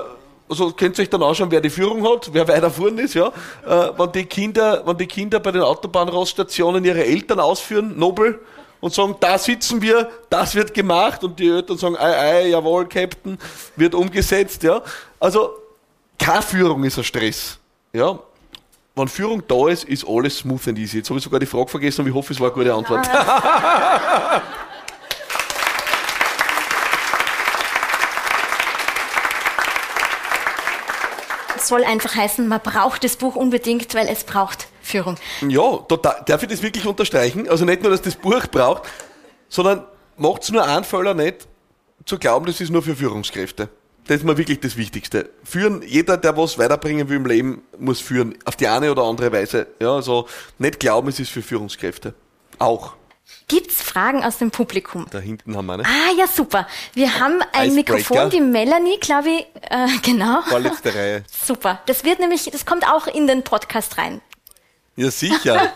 also 0.49 0.71
könnt 0.71 0.97
ihr 0.97 1.03
euch 1.03 1.09
dann 1.09 1.21
anschauen, 1.21 1.51
wer 1.51 1.61
die 1.61 1.69
Führung 1.69 2.07
hat, 2.09 2.29
wer 2.33 2.47
weiter 2.47 2.71
vorne 2.71 3.03
ist. 3.03 3.13
Ja? 3.13 3.27
Äh, 3.27 3.91
wenn, 3.97 4.11
die 4.13 4.25
Kinder, 4.25 4.81
wenn 4.85 4.97
die 4.97 5.05
Kinder 5.05 5.39
bei 5.39 5.51
den 5.51 5.61
Autobahnraststationen 5.61 6.83
ihre 6.83 7.05
Eltern 7.05 7.39
ausführen, 7.39 7.93
nobel, 7.97 8.39
und 8.79 8.93
sagen, 8.93 9.15
da 9.19 9.37
sitzen 9.37 9.81
wir, 9.81 10.09
das 10.29 10.55
wird 10.55 10.73
gemacht 10.73 11.23
und 11.23 11.39
die 11.39 11.49
Eltern 11.49 11.77
sagen, 11.77 11.97
ei, 11.97 12.17
ei, 12.17 12.47
jawohl, 12.49 12.87
Captain, 12.87 13.37
wird 13.75 13.95
umgesetzt. 13.95 14.63
Ja? 14.63 14.81
Also 15.19 15.51
keine 16.17 16.41
Führung 16.41 16.83
ist 16.83 16.97
ein 16.97 17.03
Stress. 17.03 17.57
Ja? 17.93 18.19
Wenn 18.97 19.07
Führung 19.07 19.43
da 19.47 19.67
ist, 19.67 19.83
ist 19.83 20.05
alles 20.07 20.39
smooth 20.39 20.67
and 20.67 20.79
easy. 20.79 20.97
Jetzt 20.97 21.09
habe 21.09 21.19
ich 21.19 21.23
sogar 21.23 21.39
die 21.39 21.45
Frage 21.45 21.69
vergessen, 21.69 22.01
aber 22.01 22.09
ich 22.09 22.15
hoffe, 22.15 22.33
es 22.33 22.39
war 22.39 22.47
eine 22.47 22.55
gute 22.55 22.73
Antwort. 22.73 23.07
Es 31.55 31.67
soll 31.67 31.83
einfach 31.83 32.15
heißen, 32.15 32.47
man 32.47 32.61
braucht 32.61 33.03
das 33.03 33.17
Buch 33.17 33.35
unbedingt, 33.35 33.93
weil 33.93 34.07
es 34.07 34.23
braucht 34.23 34.67
Führung. 34.81 35.17
Ja, 35.47 35.77
total. 35.77 36.23
darf 36.25 36.41
ich 36.43 36.49
das 36.49 36.61
wirklich 36.61 36.85
unterstreichen? 36.85 37.49
Also 37.49 37.65
nicht 37.65 37.81
nur, 37.81 37.91
dass 37.91 38.01
das 38.01 38.15
Buch 38.15 38.47
braucht, 38.47 38.83
sondern 39.49 39.83
macht 40.15 40.43
es 40.43 40.51
nur 40.51 40.63
einen 40.63 40.85
Fehler 40.85 41.13
nicht, 41.13 41.47
zu 42.05 42.17
glauben, 42.17 42.45
das 42.45 42.61
ist 42.61 42.69
nur 42.69 42.81
für 42.81 42.95
Führungskräfte 42.95 43.69
das 44.07 44.17
ist 44.17 44.23
mir 44.23 44.37
wirklich 44.37 44.59
das 44.59 44.77
Wichtigste. 44.77 45.29
Führen, 45.43 45.81
jeder, 45.81 46.17
der 46.17 46.35
was 46.37 46.57
weiterbringen 46.57 47.09
will 47.09 47.17
im 47.17 47.25
Leben, 47.25 47.61
muss 47.77 47.99
führen. 47.99 48.37
Auf 48.45 48.55
die 48.55 48.67
eine 48.67 48.91
oder 48.91 49.03
andere 49.03 49.31
Weise. 49.31 49.67
Ja, 49.81 49.95
also 49.95 50.27
nicht 50.57 50.79
glauben, 50.79 51.09
es 51.09 51.19
ist 51.19 51.29
für 51.29 51.41
Führungskräfte. 51.41 52.13
Auch. 52.57 52.95
Gibt's 53.49 53.81
Fragen 53.81 54.23
aus 54.23 54.37
dem 54.37 54.51
Publikum? 54.51 55.05
Da 55.09 55.19
hinten 55.19 55.55
haben 55.55 55.65
wir 55.65 55.73
eine. 55.73 55.85
Ah, 55.85 56.11
ja, 56.17 56.27
super. 56.27 56.67
Wir 56.93 57.19
haben 57.19 57.41
ein 57.53 57.75
Mikrofon, 57.75 58.29
die 58.29 58.41
Melanie, 58.41 58.97
glaube 58.99 59.29
ich, 59.29 59.47
äh, 59.69 59.87
genau. 60.01 60.41
Vorletzte 60.43 60.93
Reihe. 60.93 61.23
Super. 61.45 61.81
Das 61.85 62.03
wird 62.03 62.19
nämlich, 62.19 62.49
das 62.51 62.65
kommt 62.65 62.87
auch 62.87 63.07
in 63.07 63.27
den 63.27 63.43
Podcast 63.43 63.97
rein. 63.97 64.21
Ja, 64.95 65.11
sicher. 65.11 65.73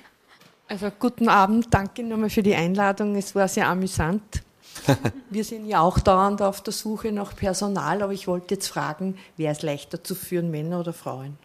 also, 0.68 0.90
guten 0.98 1.28
Abend. 1.28 1.68
Danke 1.70 2.02
nochmal 2.02 2.30
für 2.30 2.42
die 2.42 2.54
Einladung. 2.54 3.16
Es 3.16 3.34
war 3.34 3.48
sehr 3.48 3.68
amüsant. 3.68 4.42
Wir 5.30 5.44
sind 5.44 5.66
ja 5.66 5.80
auch 5.80 5.98
dauernd 5.98 6.42
auf 6.42 6.62
der 6.62 6.72
Suche 6.72 7.12
nach 7.12 7.34
Personal, 7.34 8.02
aber 8.02 8.12
ich 8.12 8.26
wollte 8.26 8.54
jetzt 8.54 8.68
fragen, 8.68 9.16
wer 9.36 9.52
ist 9.52 9.62
leichter 9.62 10.02
zu 10.02 10.14
führen, 10.14 10.50
Männer 10.50 10.80
oder 10.80 10.92
Frauen? 10.92 11.38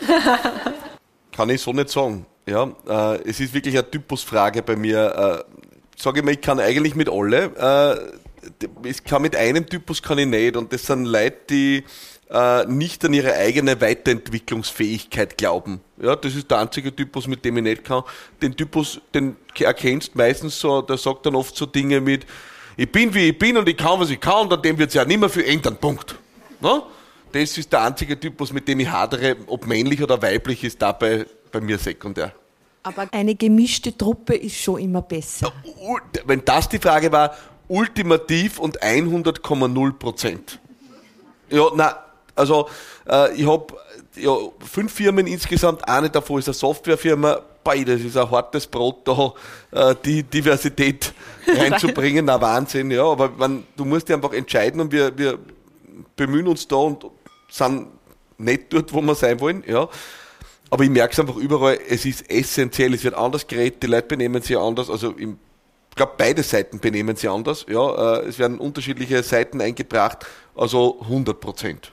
Kann 1.32 1.50
ich 1.50 1.60
so 1.60 1.72
nicht 1.72 1.90
sagen. 1.90 2.26
Ja, 2.46 2.72
äh, 2.88 3.22
es 3.28 3.40
ist 3.40 3.52
wirklich 3.52 3.76
eine 3.76 3.90
Typusfrage 3.90 4.62
bei 4.62 4.74
mir. 4.74 5.44
Äh, 5.46 6.00
sage 6.00 6.20
ich 6.20 6.24
mal, 6.24 6.32
ich 6.32 6.40
kann 6.40 6.60
eigentlich 6.60 6.94
mit 6.94 7.08
alle. 7.08 7.52
Äh, 7.56 8.88
ich 8.88 9.04
kann 9.04 9.22
mit 9.22 9.36
einem 9.36 9.66
Typus 9.66 10.02
kann 10.02 10.18
ich 10.18 10.26
nicht. 10.26 10.56
Und 10.56 10.72
das 10.72 10.86
sind 10.86 11.04
Leute, 11.04 11.36
die 11.50 11.84
äh, 12.30 12.64
nicht 12.66 13.04
an 13.04 13.14
ihre 13.14 13.34
eigene 13.34 13.80
Weiterentwicklungsfähigkeit 13.80 15.36
glauben. 15.36 15.80
Ja, 16.00 16.16
das 16.16 16.34
ist 16.34 16.50
der 16.50 16.58
einzige 16.58 16.94
Typus, 16.94 17.26
mit 17.26 17.44
dem 17.44 17.56
ich 17.58 17.62
nicht 17.62 17.84
kann. 17.84 18.02
Den 18.40 18.56
Typus, 18.56 19.00
den 19.14 19.36
erkennst 19.58 20.14
meistens 20.14 20.58
so, 20.58 20.82
der 20.82 20.96
sagt 20.96 21.26
dann 21.26 21.34
oft 21.34 21.56
so 21.56 21.66
Dinge 21.66 22.00
mit, 22.00 22.26
ich 22.78 22.90
bin 22.92 23.12
wie 23.12 23.30
ich 23.30 23.38
bin 23.38 23.56
und 23.56 23.68
ich 23.68 23.76
kann, 23.76 23.98
was 23.98 24.08
ich 24.08 24.20
kann 24.20 24.42
und 24.42 24.52
an 24.52 24.62
dem 24.62 24.78
wird 24.78 24.90
es 24.90 24.94
ja 24.94 25.04
nicht 25.04 25.18
mehr 25.18 25.28
viel 25.28 25.44
ändern. 25.44 25.76
Punkt. 25.76 26.14
No? 26.60 26.86
Das 27.32 27.58
ist 27.58 27.72
der 27.72 27.82
einzige 27.82 28.18
Typus, 28.18 28.52
mit 28.52 28.68
dem 28.68 28.78
ich 28.78 28.88
hadere, 28.88 29.36
ob 29.48 29.66
männlich 29.66 30.00
oder 30.00 30.22
weiblich, 30.22 30.62
ist 30.62 30.80
dabei 30.80 31.26
bei 31.50 31.60
mir 31.60 31.76
sekundär. 31.76 32.32
Aber 32.84 33.08
eine 33.10 33.34
gemischte 33.34 33.98
Truppe 33.98 34.34
ist 34.36 34.56
schon 34.56 34.80
immer 34.80 35.02
besser. 35.02 35.52
Wenn 36.24 36.44
das 36.44 36.68
die 36.68 36.78
Frage 36.78 37.10
war, 37.10 37.36
ultimativ 37.66 38.60
und 38.60 38.80
100,0 38.80 39.92
Prozent. 39.94 40.60
Ja, 41.50 41.64
na, 41.74 41.98
also 42.36 42.68
äh, 43.08 43.34
ich 43.34 43.46
habe 43.46 43.74
ja, 44.14 44.36
fünf 44.60 44.92
Firmen 44.92 45.26
insgesamt, 45.26 45.86
eine 45.88 46.10
davon 46.10 46.38
ist 46.38 46.46
eine 46.48 46.54
Softwarefirma, 46.54 47.40
das 47.76 48.00
ist 48.00 48.16
ein 48.16 48.30
hartes 48.30 48.66
Brot, 48.66 49.06
da 49.06 49.32
äh, 49.70 49.94
die 50.04 50.22
Diversität 50.22 51.12
reinzubringen, 51.46 52.24
na 52.24 52.40
Wahnsinn, 52.40 52.90
ja, 52.90 53.04
aber 53.04 53.30
man, 53.30 53.64
du 53.76 53.84
musst 53.84 54.08
dich 54.08 54.14
einfach 54.14 54.32
entscheiden 54.32 54.80
und 54.80 54.92
wir, 54.92 55.16
wir 55.16 55.38
bemühen 56.16 56.48
uns 56.48 56.66
da 56.68 56.76
und 56.76 57.06
sind 57.48 57.88
nicht 58.38 58.72
dort, 58.72 58.92
wo 58.92 59.00
wir 59.00 59.14
sein 59.14 59.40
wollen, 59.40 59.64
ja. 59.66 59.88
Aber 60.70 60.84
ich 60.84 60.90
merke 60.90 61.12
es 61.12 61.20
einfach 61.20 61.36
überall, 61.36 61.78
es 61.88 62.04
ist 62.04 62.30
essentiell, 62.30 62.92
es 62.92 63.02
wird 63.02 63.14
anders 63.14 63.46
geredet, 63.46 63.82
die 63.82 63.86
Leute 63.86 64.08
benehmen 64.08 64.42
sich 64.42 64.56
anders, 64.56 64.90
also 64.90 65.10
im 65.12 65.38
ich 65.90 65.96
glaube, 65.96 66.12
beide 66.16 66.44
Seiten 66.44 66.78
benehmen 66.78 67.16
sich 67.16 67.28
anders. 67.28 67.66
Ja, 67.68 68.18
äh, 68.20 68.28
es 68.28 68.38
werden 68.38 68.60
unterschiedliche 68.60 69.20
Seiten 69.24 69.60
eingebracht, 69.60 70.26
also 70.54 71.00
100 71.00 71.40
Prozent. 71.40 71.90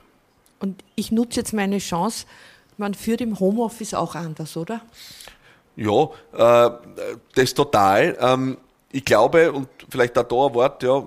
Und 0.60 0.84
ich 0.94 1.10
nutze 1.10 1.40
jetzt 1.40 1.52
meine 1.52 1.78
Chance, 1.78 2.26
man 2.76 2.94
führt 2.94 3.20
im 3.20 3.40
Homeoffice 3.40 3.94
auch 3.94 4.14
anders, 4.14 4.56
oder? 4.56 4.80
Ja, 5.76 6.08
äh, 6.32 6.70
das 7.34 7.54
total. 7.54 8.16
Ähm, 8.20 8.56
ich 8.90 9.04
glaube, 9.04 9.52
und 9.52 9.68
vielleicht 9.90 10.16
auch 10.18 10.24
da 10.24 10.46
ein 10.46 10.54
Wort, 10.54 10.82
ja, 10.82 11.06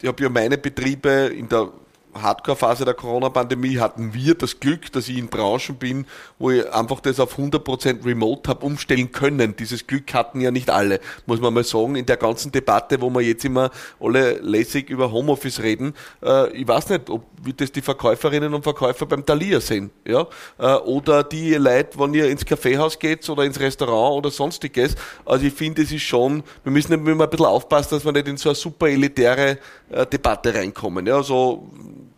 ich 0.00 0.08
habe 0.08 0.22
ja 0.22 0.28
meine 0.28 0.58
Betriebe 0.58 1.10
in 1.10 1.48
der 1.48 1.68
Hardcore-Phase 2.14 2.84
der 2.84 2.94
Corona-Pandemie 2.94 3.78
hatten 3.78 4.14
wir 4.14 4.34
das 4.34 4.60
Glück, 4.60 4.92
dass 4.92 5.08
ich 5.08 5.18
in 5.18 5.28
Branchen 5.28 5.76
bin, 5.76 6.06
wo 6.38 6.50
ich 6.50 6.70
einfach 6.72 7.00
das 7.00 7.20
auf 7.20 7.38
100% 7.38 8.04
remote 8.04 8.48
habe 8.50 8.66
umstellen 8.66 9.12
können. 9.12 9.56
Dieses 9.56 9.86
Glück 9.86 10.12
hatten 10.14 10.40
ja 10.40 10.50
nicht 10.50 10.70
alle, 10.70 11.00
muss 11.26 11.40
man 11.40 11.54
mal 11.54 11.64
sagen. 11.64 11.96
In 11.96 12.06
der 12.06 12.16
ganzen 12.16 12.52
Debatte, 12.52 13.00
wo 13.00 13.10
wir 13.10 13.22
jetzt 13.22 13.44
immer 13.44 13.70
alle 14.00 14.38
lässig 14.38 14.90
über 14.90 15.10
Homeoffice 15.12 15.60
reden, 15.60 15.94
äh, 16.22 16.50
ich 16.52 16.66
weiß 16.66 16.90
nicht, 16.90 17.10
ob 17.10 17.24
wie 17.44 17.52
das 17.52 17.72
die 17.72 17.82
Verkäuferinnen 17.82 18.54
und 18.54 18.62
Verkäufer 18.62 19.06
beim 19.06 19.26
Thalia 19.26 19.60
sehen. 19.60 19.90
Ja? 20.06 20.26
Äh, 20.58 20.74
oder 20.76 21.24
die 21.24 21.54
Leute, 21.54 21.98
wenn 21.98 22.14
ihr 22.14 22.28
ins 22.28 22.44
Kaffeehaus 22.44 22.98
geht 22.98 23.28
oder 23.28 23.44
ins 23.44 23.58
Restaurant 23.58 24.16
oder 24.16 24.30
sonstiges. 24.30 24.94
Also 25.24 25.46
ich 25.46 25.52
finde, 25.52 25.82
es 25.82 25.92
ist 25.92 26.02
schon, 26.02 26.42
wir 26.62 26.72
müssen 26.72 26.92
immer 26.92 27.24
ein 27.24 27.30
bisschen 27.30 27.46
aufpassen, 27.46 27.96
dass 27.96 28.04
wir 28.04 28.12
nicht 28.12 28.28
in 28.28 28.36
so 28.36 28.50
eine 28.50 28.56
super 28.56 28.88
elitäre 28.88 29.58
äh, 29.90 30.06
Debatte 30.06 30.54
reinkommen. 30.54 31.06
Ja? 31.06 31.16
Also 31.16 31.68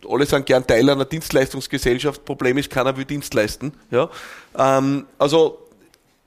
alle 0.08 0.26
sind 0.26 0.46
gern 0.46 0.66
Teil 0.66 0.88
einer 0.88 1.04
Dienstleistungsgesellschaft, 1.04 2.24
Problem 2.24 2.58
ist, 2.58 2.70
keiner 2.70 2.96
will 2.96 3.04
Dienst 3.04 3.34
leisten. 3.34 3.72
Ja? 3.90 4.08
Ähm, 4.56 5.06
also 5.18 5.58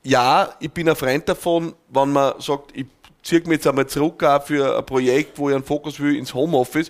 ja, 0.03 0.53
ich 0.60 0.72
bin 0.72 0.88
ein 0.89 0.95
Freund 0.95 1.28
davon, 1.28 1.74
wenn 1.89 2.12
man 2.12 2.39
sagt, 2.39 2.72
ich 2.74 2.86
ziehe 3.24 3.41
mich 3.41 3.58
jetzt 3.58 3.68
einmal 3.68 3.88
zurück 3.88 4.24
für 4.45 4.78
ein 4.78 4.86
Projekt, 4.86 5.38
wo 5.38 5.49
ich 5.49 5.55
einen 5.55 5.64
Fokus 5.64 5.99
will 5.99 6.16
ins 6.16 6.34
Homeoffice. 6.34 6.89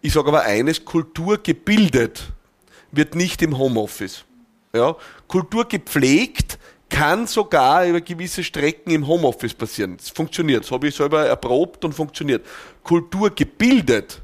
Ich 0.00 0.12
sage 0.12 0.28
aber 0.28 0.42
eines, 0.42 0.84
Kultur 0.84 1.38
gebildet 1.38 2.22
wird 2.92 3.14
nicht 3.14 3.42
im 3.42 3.58
Homeoffice. 3.58 4.24
Ja? 4.72 4.96
Kultur 5.28 5.66
gepflegt 5.66 6.58
kann 6.88 7.26
sogar 7.26 7.86
über 7.86 8.00
gewisse 8.00 8.44
Strecken 8.44 8.90
im 8.90 9.06
Homeoffice 9.06 9.54
passieren. 9.54 9.96
Das 9.96 10.10
funktioniert. 10.10 10.64
Das 10.64 10.70
habe 10.70 10.88
ich 10.88 10.94
selber 10.94 11.26
erprobt 11.26 11.84
und 11.84 11.92
funktioniert. 11.92 12.46
Kultur 12.82 13.30
gebildet 13.30 14.22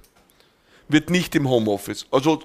wird 0.93 1.11
nicht 1.11 1.35
im 1.35 1.49
Homeoffice. 1.49 2.07
Also 2.11 2.41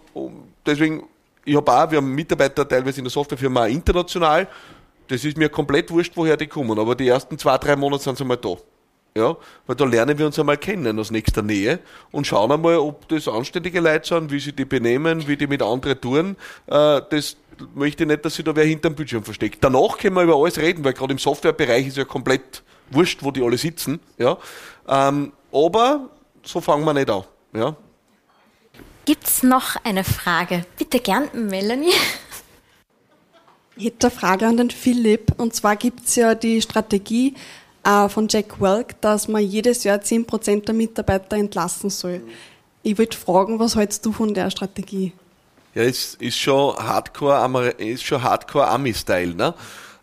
deswegen, 0.65 1.03
ich 1.45 1.55
habe 1.55 1.71
auch, 1.71 1.91
wir 1.91 1.97
haben 1.97 2.13
Mitarbeiter 2.13 2.67
teilweise 2.67 2.99
in 2.99 3.05
der 3.05 3.11
Softwarefirma 3.11 3.63
auch 3.63 3.69
international. 3.69 4.47
Das 5.07 5.23
ist 5.23 5.37
mir 5.37 5.49
komplett 5.49 5.89
wurscht, 5.91 6.13
woher 6.15 6.37
die 6.37 6.47
kommen. 6.47 6.77
Aber 6.79 6.95
die 6.95 7.07
ersten 7.07 7.37
zwei, 7.37 7.57
drei 7.57 7.75
Monate 7.75 8.03
sind 8.03 8.17
sie 8.17 8.25
mal 8.25 8.37
da. 8.37 8.55
Ja, 9.15 9.35
weil 9.65 9.75
da 9.75 9.85
lernen 9.85 10.15
wir 10.19 10.27
uns 10.27 10.37
einmal 10.37 10.57
kennen 10.57 10.99
aus 10.99 11.09
nächster 11.09 11.41
Nähe 11.41 11.79
und 12.11 12.27
schauen 12.27 12.51
einmal, 12.51 12.77
ob 12.77 13.07
das 13.07 13.27
anständige 13.27 13.79
Leute 13.79 14.07
sind, 14.07 14.31
wie 14.31 14.39
sie 14.39 14.53
die 14.53 14.65
benehmen, 14.65 15.27
wie 15.27 15.35
die 15.35 15.47
mit 15.47 15.63
anderen 15.63 15.99
tun. 15.99 16.35
Äh, 16.67 17.01
das 17.09 17.35
möchte 17.73 18.03
ich 18.03 18.09
nicht, 18.09 18.23
dass 18.23 18.35
sich 18.35 18.45
da 18.45 18.55
wer 18.55 18.65
hinterm 18.65 18.93
Bildschirm 18.93 19.23
versteckt. 19.23 19.63
Danach 19.63 19.97
können 19.97 20.15
wir 20.15 20.21
über 20.21 20.35
alles 20.35 20.59
reden, 20.59 20.83
weil 20.83 20.93
gerade 20.93 21.13
im 21.13 21.17
Softwarebereich 21.17 21.87
ist 21.87 21.97
ja 21.97 22.05
komplett 22.05 22.61
wurscht, 22.91 23.23
wo 23.23 23.31
die 23.31 23.41
alle 23.41 23.57
sitzen. 23.57 23.99
Ja, 24.19 24.37
ähm, 24.87 25.31
aber 25.51 26.09
so 26.43 26.61
fangen 26.61 26.85
wir 26.85 26.93
nicht 26.93 27.09
an. 27.09 27.23
Ja. 27.53 27.75
Gibt 29.07 29.25
es 29.25 29.41
noch 29.41 29.77
eine 29.85 30.03
Frage? 30.03 30.65
Bitte 30.77 30.99
gern, 30.99 31.29
Melanie. 31.33 31.93
Ich 33.77 33.85
hätte 33.85 34.07
eine 34.07 34.15
Frage 34.17 34.45
an 34.45 34.57
den 34.57 34.69
Philipp. 34.69 35.31
Und 35.37 35.55
zwar 35.55 35.77
gibt 35.77 36.05
es 36.05 36.17
ja 36.17 36.35
die 36.35 36.61
Strategie, 36.61 37.33
äh, 37.85 38.09
von 38.09 38.27
Jack 38.27 38.59
Welk, 38.59 38.99
dass 38.99 39.29
man 39.29 39.41
jedes 39.41 39.85
Jahr 39.85 39.99
10% 39.99 40.65
der 40.65 40.75
Mitarbeiter 40.75 41.37
entlassen 41.37 41.89
soll. 41.89 42.19
Ich 42.83 42.97
würde 42.97 43.15
fragen, 43.15 43.59
was 43.59 43.77
hältst 43.77 44.05
du 44.05 44.11
von 44.11 44.33
der 44.33 44.51
Strategie? 44.51 45.13
Ja, 45.73 45.83
es 45.83 46.15
ist 46.15 46.37
schon 46.37 46.75
Hardcore, 46.75 47.69
ist 47.77 48.03
schon 48.03 48.21
Hardcore 48.21 48.67
Ami-Style, 48.67 49.35
ne? 49.35 49.53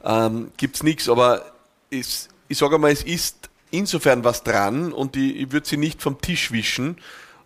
Ähm, 0.02 0.50
gibt's 0.56 0.82
nichts, 0.82 1.10
aber 1.10 1.44
es, 1.90 2.30
ich 2.48 2.56
sage 2.56 2.78
mal, 2.78 2.90
es 2.90 3.02
ist 3.02 3.50
insofern 3.70 4.24
was 4.24 4.42
dran 4.44 4.94
und 4.94 5.14
ich, 5.14 5.36
ich 5.36 5.52
würde 5.52 5.68
sie 5.68 5.76
nicht 5.76 6.00
vom 6.00 6.18
Tisch 6.22 6.52
wischen. 6.52 6.96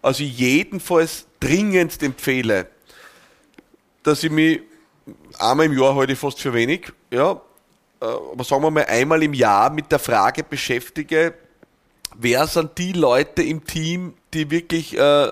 Also 0.02 0.22
jedenfalls 0.22 1.26
dringend 1.40 2.02
empfehle, 2.02 2.68
dass 4.02 4.22
ich 4.22 4.30
mich 4.30 4.60
einmal 5.38 5.66
im 5.66 5.78
Jahr 5.78 5.94
heute 5.94 6.16
fast 6.16 6.40
für 6.40 6.54
wenig, 6.54 6.92
ja, 7.10 7.40
äh, 8.00 8.04
aber 8.04 8.44
sagen 8.44 8.62
wir 8.62 8.70
mal, 8.70 8.84
einmal 8.84 9.22
im 9.22 9.34
Jahr 9.34 9.70
mit 9.70 9.90
der 9.90 9.98
Frage 9.98 10.44
beschäftige, 10.44 11.34
wer 12.16 12.46
sind 12.46 12.78
die 12.78 12.92
Leute 12.92 13.42
im 13.42 13.64
Team, 13.64 14.14
die 14.34 14.50
wirklich 14.50 14.96
äh, 14.96 15.28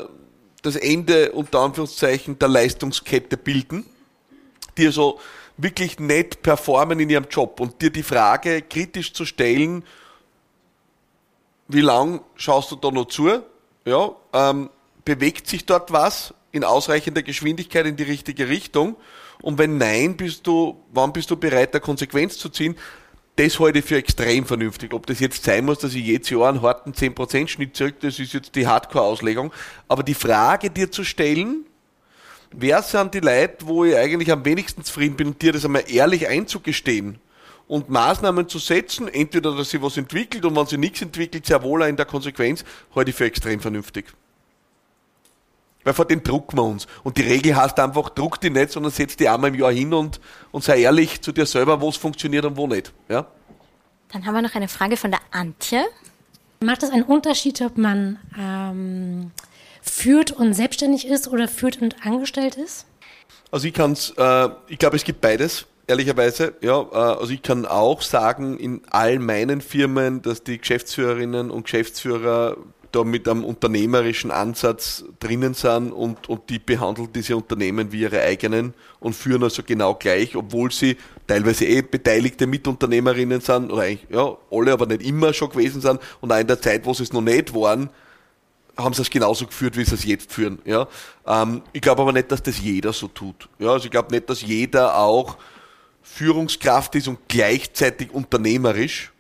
das 0.63 0.77
Ende 0.77 1.33
unter 1.33 1.61
Anführungszeichen 1.61 2.39
der 2.39 2.49
Leistungskette 2.49 3.37
bilden, 3.37 3.87
die 4.77 4.87
also 4.87 5.21
wirklich 5.57 5.99
nicht 5.99 6.43
performen 6.43 7.01
in 7.01 7.09
ihrem 7.09 7.27
Job 7.31 7.61
und 7.61 7.81
dir 7.81 7.91
die 7.91 8.03
Frage 8.03 8.63
kritisch 8.63 9.13
zu 9.13 9.25
stellen, 9.25 9.85
wie 11.69 11.81
lang 11.81 12.21
schaust 12.37 12.71
du 12.71 12.77
da 12.77 12.91
noch 12.91 13.07
zu? 13.07 13.43
Ja, 13.87 14.11
ähm, 14.33 14.69
bewegt 15.05 15.47
sich 15.47 15.65
dort 15.65 15.93
was 15.93 16.35
in 16.51 16.65
ausreichender 16.65 17.23
Geschwindigkeit 17.23 17.87
in 17.87 17.97
die 17.97 18.03
richtige 18.03 18.49
Richtung? 18.49 18.97
Und 19.41 19.59
wenn 19.59 19.79
nein, 19.79 20.17
bist 20.17 20.47
du, 20.47 20.83
wann 20.93 21.13
bist 21.13 21.31
du 21.31 21.37
bereit, 21.37 21.73
der 21.73 21.81
Konsequenz 21.81 22.37
zu 22.37 22.49
ziehen? 22.49 22.77
Das 23.37 23.61
halte 23.61 23.79
ich 23.79 23.85
für 23.85 23.97
extrem 23.97 24.45
vernünftig. 24.45 24.93
Ob 24.93 25.07
das 25.07 25.21
jetzt 25.21 25.45
sein 25.45 25.65
muss, 25.65 25.79
dass 25.79 25.95
ich 25.95 26.05
jedes 26.05 26.31
Jahr 26.31 26.49
einen 26.49 26.63
harten 26.63 26.93
10%-Schnitt 26.93 27.77
zurück, 27.77 27.95
das 28.01 28.19
ist 28.19 28.33
jetzt 28.33 28.57
die 28.57 28.67
Hardcore-Auslegung. 28.67 29.53
Aber 29.87 30.03
die 30.03 30.15
Frage 30.15 30.71
dir 30.71 30.91
zu 30.91 31.05
stellen, 31.05 31.65
wer 32.51 32.83
sind 32.83 33.15
die 33.15 33.21
Leute, 33.21 33.67
wo 33.67 33.85
ich 33.85 33.95
eigentlich 33.95 34.33
am 34.33 34.45
wenigsten 34.45 34.83
zufrieden 34.83 35.17
bin 35.17 35.29
und 35.29 35.43
dir 35.43 35.53
das 35.53 35.65
einmal 35.65 35.85
ehrlich 35.87 36.27
einzugestehen 36.27 37.21
und 37.69 37.89
Maßnahmen 37.89 38.49
zu 38.49 38.59
setzen, 38.59 39.09
entweder, 39.09 39.55
dass 39.55 39.71
sie 39.71 39.83
was 39.83 39.97
entwickelt 39.97 40.45
und 40.45 40.55
wenn 40.57 40.67
sie 40.67 40.79
nichts 40.79 41.03
entwickelt, 41.03 41.47
sehr 41.47 41.63
wohl 41.63 41.83
auch 41.83 41.89
in 41.89 41.97
der 41.97 42.07
Konsequenz, 42.07 42.65
halte 42.95 43.11
ich 43.11 43.17
für 43.17 43.25
extrem 43.25 43.61
vernünftig. 43.61 44.07
Weil 45.83 45.95
vor 45.95 46.05
dem 46.05 46.23
drucken 46.23 46.57
wir 46.57 46.65
uns. 46.65 46.87
Und 47.05 47.17
die 47.17 47.23
Regel 47.23 47.55
heißt 47.55 47.79
einfach, 47.79 48.11
druck 48.11 48.41
die 48.41 48.51
nicht, 48.51 48.73
sondern 48.73 48.91
setz 48.91 49.17
die 49.17 49.29
einmal 49.29 49.51
im 49.51 49.61
Jahr 49.61 49.73
hin 49.73 49.95
und, 49.95 50.21
und 50.51 50.65
sei 50.65 50.81
ehrlich 50.81 51.21
zu 51.21 51.33
dir 51.33 51.47
selber, 51.47 51.81
wo 51.81 51.89
es 51.89 51.97
funktioniert 51.97 52.45
und 52.45 52.57
wo 52.57 52.67
nicht. 52.67 52.93
Ja? 53.09 53.27
Dann 54.13 54.27
haben 54.27 54.35
wir 54.35 54.43
noch 54.43 54.55
eine 54.55 54.69
Frage 54.69 54.97
von 54.97 55.11
der 55.11 55.21
Antje. 55.31 55.85
Macht 56.61 56.83
es 56.83 56.91
einen 56.91 57.05
Unterschied, 57.05 57.61
ob 57.63 57.79
man 57.79 58.19
ähm, 58.37 59.31
führt 59.83 60.33
und 60.33 60.55
selbstständig 60.55 61.07
ist 61.07 61.29
oder 61.29 61.47
führt 61.47 61.81
und 61.81 62.05
angestellt 62.05 62.57
ist? 62.57 62.87
Also 63.51 63.69
ich 63.69 63.75
kann 63.75 63.93
es, 63.93 64.11
äh, 64.17 64.49
ich 64.69 64.79
glaube, 64.79 64.97
es 64.97 65.05
gibt 65.05 65.21
beides 65.21 65.67
ehrlicherweise. 65.87 66.55
Ja, 66.61 66.81
äh, 66.81 66.95
also 66.95 67.33
ich 67.33 67.43
kann 67.43 67.67
auch 67.67 68.03
sagen, 68.03 68.59
in 68.59 68.83
all 68.91 69.19
meinen 69.19 69.61
Firmen, 69.61 70.23
dass 70.23 70.43
die 70.43 70.59
Geschäftsführerinnen 70.59 71.51
und 71.51 71.65
Geschäftsführer 71.65 72.57
da 72.93 73.05
mit 73.05 73.29
einem 73.29 73.45
unternehmerischen 73.45 74.31
Ansatz 74.31 75.05
drinnen 75.21 75.55
sind 75.55 75.93
und, 75.93 76.29
und 76.29 76.49
die 76.49 76.59
behandeln 76.59 77.09
diese 77.13 77.37
Unternehmen 77.37 77.93
wie 77.93 78.01
ihre 78.03 78.23
eigenen 78.23 78.75
und 79.01 79.15
führen 79.15 79.43
also 79.43 79.63
genau 79.63 79.95
gleich, 79.95 80.35
obwohl 80.37 80.71
sie 80.71 80.97
teilweise 81.27 81.67
eh 81.67 81.83
beteiligte 81.83 82.47
Mitunternehmerinnen 82.47 83.41
sind, 83.41 83.71
oder 83.71 83.83
eigentlich, 83.83 84.07
ja, 84.09 84.37
alle, 84.51 84.73
aber 84.73 84.87
nicht 84.87 85.03
immer 85.03 85.35
schon 85.35 85.51
gewesen 85.51 85.81
sind 85.81 86.01
und 86.21 86.33
auch 86.33 86.39
in 86.39 86.47
der 86.47 86.61
Zeit, 86.61 86.87
wo 86.87 86.95
sie 86.95 87.03
es 87.03 87.13
noch 87.13 87.21
nicht 87.21 87.55
waren, 87.55 87.91
haben 88.79 88.95
sie 88.95 89.03
es 89.03 89.11
genauso 89.11 89.47
geführt, 89.47 89.77
wie 89.77 89.85
sie 89.85 89.95
es 89.95 90.05
jetzt 90.05 90.33
führen. 90.33 90.59
Ja? 90.65 90.87
Ähm, 91.27 91.63
ich 91.73 91.81
glaube 91.81 92.03
aber 92.03 92.13
nicht, 92.13 92.31
dass 92.31 92.43
das 92.43 92.61
jeder 92.61 92.93
so 92.93 93.09
tut. 93.09 93.49
Ja? 93.59 93.73
Also 93.73 93.87
ich 93.87 93.91
glaube 93.91 94.15
nicht, 94.15 94.29
dass 94.31 94.43
jeder 94.43 94.97
auch 94.99 95.37
Führungskraft 96.07 96.95
ist 96.95 97.09
und 97.09 97.19
gleichzeitig 97.29 98.11
unternehmerisch. 98.11 99.13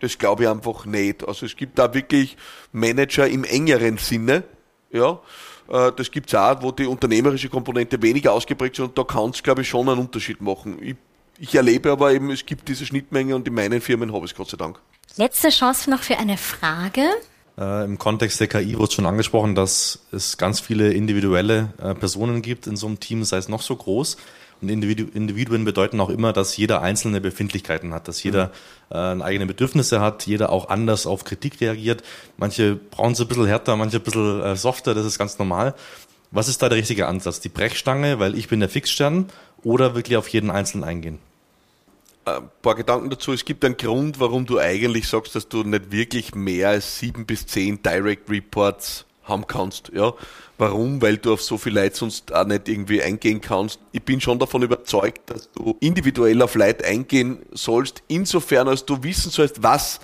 Das 0.00 0.18
glaube 0.18 0.44
ich 0.44 0.48
einfach 0.48 0.84
nicht. 0.84 1.26
Also 1.26 1.46
es 1.46 1.56
gibt 1.56 1.78
da 1.78 1.92
wirklich 1.94 2.36
Manager 2.72 3.26
im 3.26 3.44
engeren 3.44 3.98
Sinne, 3.98 4.44
ja. 4.92 5.20
Äh, 5.68 5.92
das 5.96 6.10
gibt 6.10 6.28
es 6.28 6.34
auch, 6.34 6.62
wo 6.62 6.70
die 6.70 6.86
unternehmerische 6.86 7.48
Komponente 7.48 8.00
weniger 8.02 8.32
ausgeprägt 8.32 8.78
ist 8.78 8.84
und 8.84 8.98
da 8.98 9.04
kann 9.04 9.30
es, 9.30 9.42
glaube 9.42 9.62
ich, 9.62 9.68
schon 9.68 9.88
einen 9.88 10.00
Unterschied 10.00 10.40
machen. 10.40 10.78
Ich, 10.80 10.96
ich 11.38 11.54
erlebe 11.54 11.90
aber 11.90 12.12
eben, 12.12 12.30
es 12.30 12.44
gibt 12.44 12.68
diese 12.68 12.84
Schnittmenge 12.84 13.34
und 13.34 13.48
in 13.48 13.54
meinen 13.54 13.80
Firmen 13.80 14.12
habe 14.12 14.24
ich 14.26 14.32
es 14.32 14.36
Gott 14.36 14.50
sei 14.50 14.56
Dank. 14.56 14.78
Letzte 15.16 15.48
Chance 15.48 15.90
noch 15.90 16.02
für 16.02 16.18
eine 16.18 16.36
Frage. 16.36 17.08
Äh, 17.58 17.84
Im 17.84 17.98
Kontext 17.98 18.40
der 18.40 18.48
KI 18.48 18.78
wurde 18.78 18.92
schon 18.92 19.06
angesprochen, 19.06 19.54
dass 19.54 20.06
es 20.12 20.36
ganz 20.36 20.60
viele 20.60 20.92
individuelle 20.92 21.72
äh, 21.78 21.94
Personen 21.94 22.42
gibt 22.42 22.66
in 22.66 22.76
so 22.76 22.86
einem 22.86 23.00
Team, 23.00 23.24
sei 23.24 23.38
es 23.38 23.48
noch 23.48 23.62
so 23.62 23.76
groß. 23.76 24.16
Und 24.62 24.68
Individu 24.68 25.06
Individuen 25.12 25.64
bedeuten 25.64 26.00
auch 26.00 26.08
immer, 26.08 26.32
dass 26.32 26.56
jeder 26.56 26.80
einzelne 26.82 27.20
Befindlichkeiten 27.20 27.92
hat, 27.92 28.06
dass 28.06 28.22
jeder 28.22 28.52
mhm. 28.90 29.20
äh, 29.20 29.24
eigene 29.24 29.46
Bedürfnisse 29.46 30.00
hat, 30.00 30.24
jeder 30.26 30.50
auch 30.50 30.68
anders 30.68 31.06
auf 31.06 31.24
Kritik 31.24 31.60
reagiert. 31.60 32.02
Manche 32.36 32.76
brauchen 32.76 33.12
es 33.12 33.20
ein 33.20 33.26
bisschen 33.26 33.46
härter, 33.46 33.76
manche 33.76 33.96
ein 33.96 34.02
bisschen 34.02 34.40
äh, 34.40 34.56
softer, 34.56 34.94
das 34.94 35.04
ist 35.04 35.18
ganz 35.18 35.38
normal. 35.38 35.74
Was 36.30 36.48
ist 36.48 36.62
da 36.62 36.68
der 36.68 36.78
richtige 36.78 37.08
Ansatz? 37.08 37.40
Die 37.40 37.48
Brechstange, 37.48 38.20
weil 38.20 38.38
ich 38.38 38.48
bin 38.48 38.60
der 38.60 38.68
Fixstern, 38.68 39.28
oder 39.64 39.94
wirklich 39.94 40.16
auf 40.16 40.28
jeden 40.28 40.50
Einzelnen 40.50 40.84
eingehen? 40.84 41.18
Ein 42.24 42.48
paar 42.62 42.76
Gedanken 42.76 43.10
dazu. 43.10 43.32
Es 43.32 43.44
gibt 43.44 43.64
einen 43.64 43.76
Grund, 43.76 44.20
warum 44.20 44.46
du 44.46 44.58
eigentlich 44.58 45.08
sagst, 45.08 45.34
dass 45.34 45.48
du 45.48 45.64
nicht 45.64 45.90
wirklich 45.90 46.34
mehr 46.34 46.70
als 46.70 47.00
sieben 47.00 47.26
bis 47.26 47.46
zehn 47.46 47.82
Direct 47.82 48.30
Reports 48.30 49.06
haben 49.24 49.46
kannst. 49.46 49.90
Ja, 49.94 50.14
Warum? 50.62 51.02
Weil 51.02 51.16
du 51.16 51.32
auf 51.32 51.42
so 51.42 51.58
viel 51.58 51.74
Leute 51.74 51.96
sonst 51.96 52.32
auch 52.32 52.46
nicht 52.46 52.68
irgendwie 52.68 53.02
eingehen 53.02 53.40
kannst. 53.40 53.80
Ich 53.90 54.02
bin 54.04 54.20
schon 54.20 54.38
davon 54.38 54.62
überzeugt, 54.62 55.28
dass 55.28 55.50
du 55.50 55.76
individuell 55.80 56.40
auf 56.40 56.54
Leute 56.54 56.84
eingehen 56.84 57.40
sollst, 57.50 58.04
insofern 58.06 58.68
als 58.68 58.84
du 58.84 59.02
wissen 59.02 59.32
sollst, 59.32 59.60
was 59.64 59.98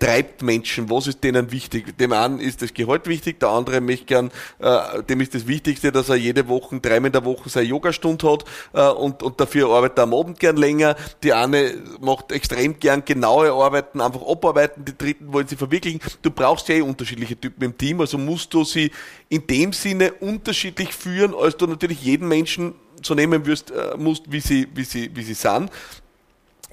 treibt 0.00 0.42
Menschen, 0.42 0.90
was 0.90 1.06
ist 1.06 1.22
denen 1.22 1.52
wichtig? 1.52 1.96
Dem 1.98 2.12
einen 2.12 2.40
ist 2.40 2.62
das 2.62 2.74
Gehalt 2.74 3.06
wichtig, 3.06 3.38
der 3.38 3.50
andere 3.50 3.80
möchte 3.80 4.06
gern, 4.06 4.30
äh, 4.58 5.02
dem 5.02 5.20
ist 5.20 5.34
das 5.34 5.46
Wichtigste, 5.46 5.92
dass 5.92 6.08
er 6.08 6.16
jede 6.16 6.48
Woche, 6.48 6.80
dreimal 6.80 7.08
in 7.08 7.12
der 7.12 7.24
Woche 7.24 7.48
seine 7.50 7.66
Yogastunde 7.68 8.28
hat 8.28 8.44
äh, 8.72 8.88
und, 8.88 9.22
und 9.22 9.38
dafür 9.38 9.68
arbeitet 9.68 9.98
er 9.98 10.04
am 10.04 10.14
Abend 10.14 10.40
gern 10.40 10.56
länger. 10.56 10.96
Die 11.22 11.32
eine 11.32 11.74
macht 12.00 12.32
extrem 12.32 12.80
gern 12.80 13.04
genaue 13.04 13.52
Arbeiten, 13.52 14.00
einfach 14.00 14.26
abarbeiten, 14.26 14.84
die 14.84 14.96
dritten 14.96 15.32
wollen 15.32 15.46
sie 15.46 15.56
verwirklichen. 15.56 16.00
Du 16.22 16.30
brauchst 16.30 16.68
ja 16.68 16.76
eh 16.76 16.80
unterschiedliche 16.80 17.38
Typen 17.38 17.62
im 17.62 17.76
Team, 17.76 18.00
also 18.00 18.16
musst 18.16 18.54
du 18.54 18.64
sie 18.64 18.90
in 19.28 19.46
dem 19.46 19.74
Sinne 19.74 20.14
unterschiedlich 20.14 20.94
führen, 20.94 21.34
als 21.34 21.58
du 21.58 21.66
natürlich 21.66 22.02
jeden 22.02 22.26
Menschen 22.26 22.74
so 23.02 23.14
nehmen 23.14 23.44
wirst, 23.44 23.70
äh, 23.70 23.96
musst, 23.98 24.32
wie 24.32 24.40
sie, 24.40 24.66
wie 24.74 24.84
sie, 24.84 25.14
wie 25.14 25.22
sie 25.22 25.34
sind 25.34 25.70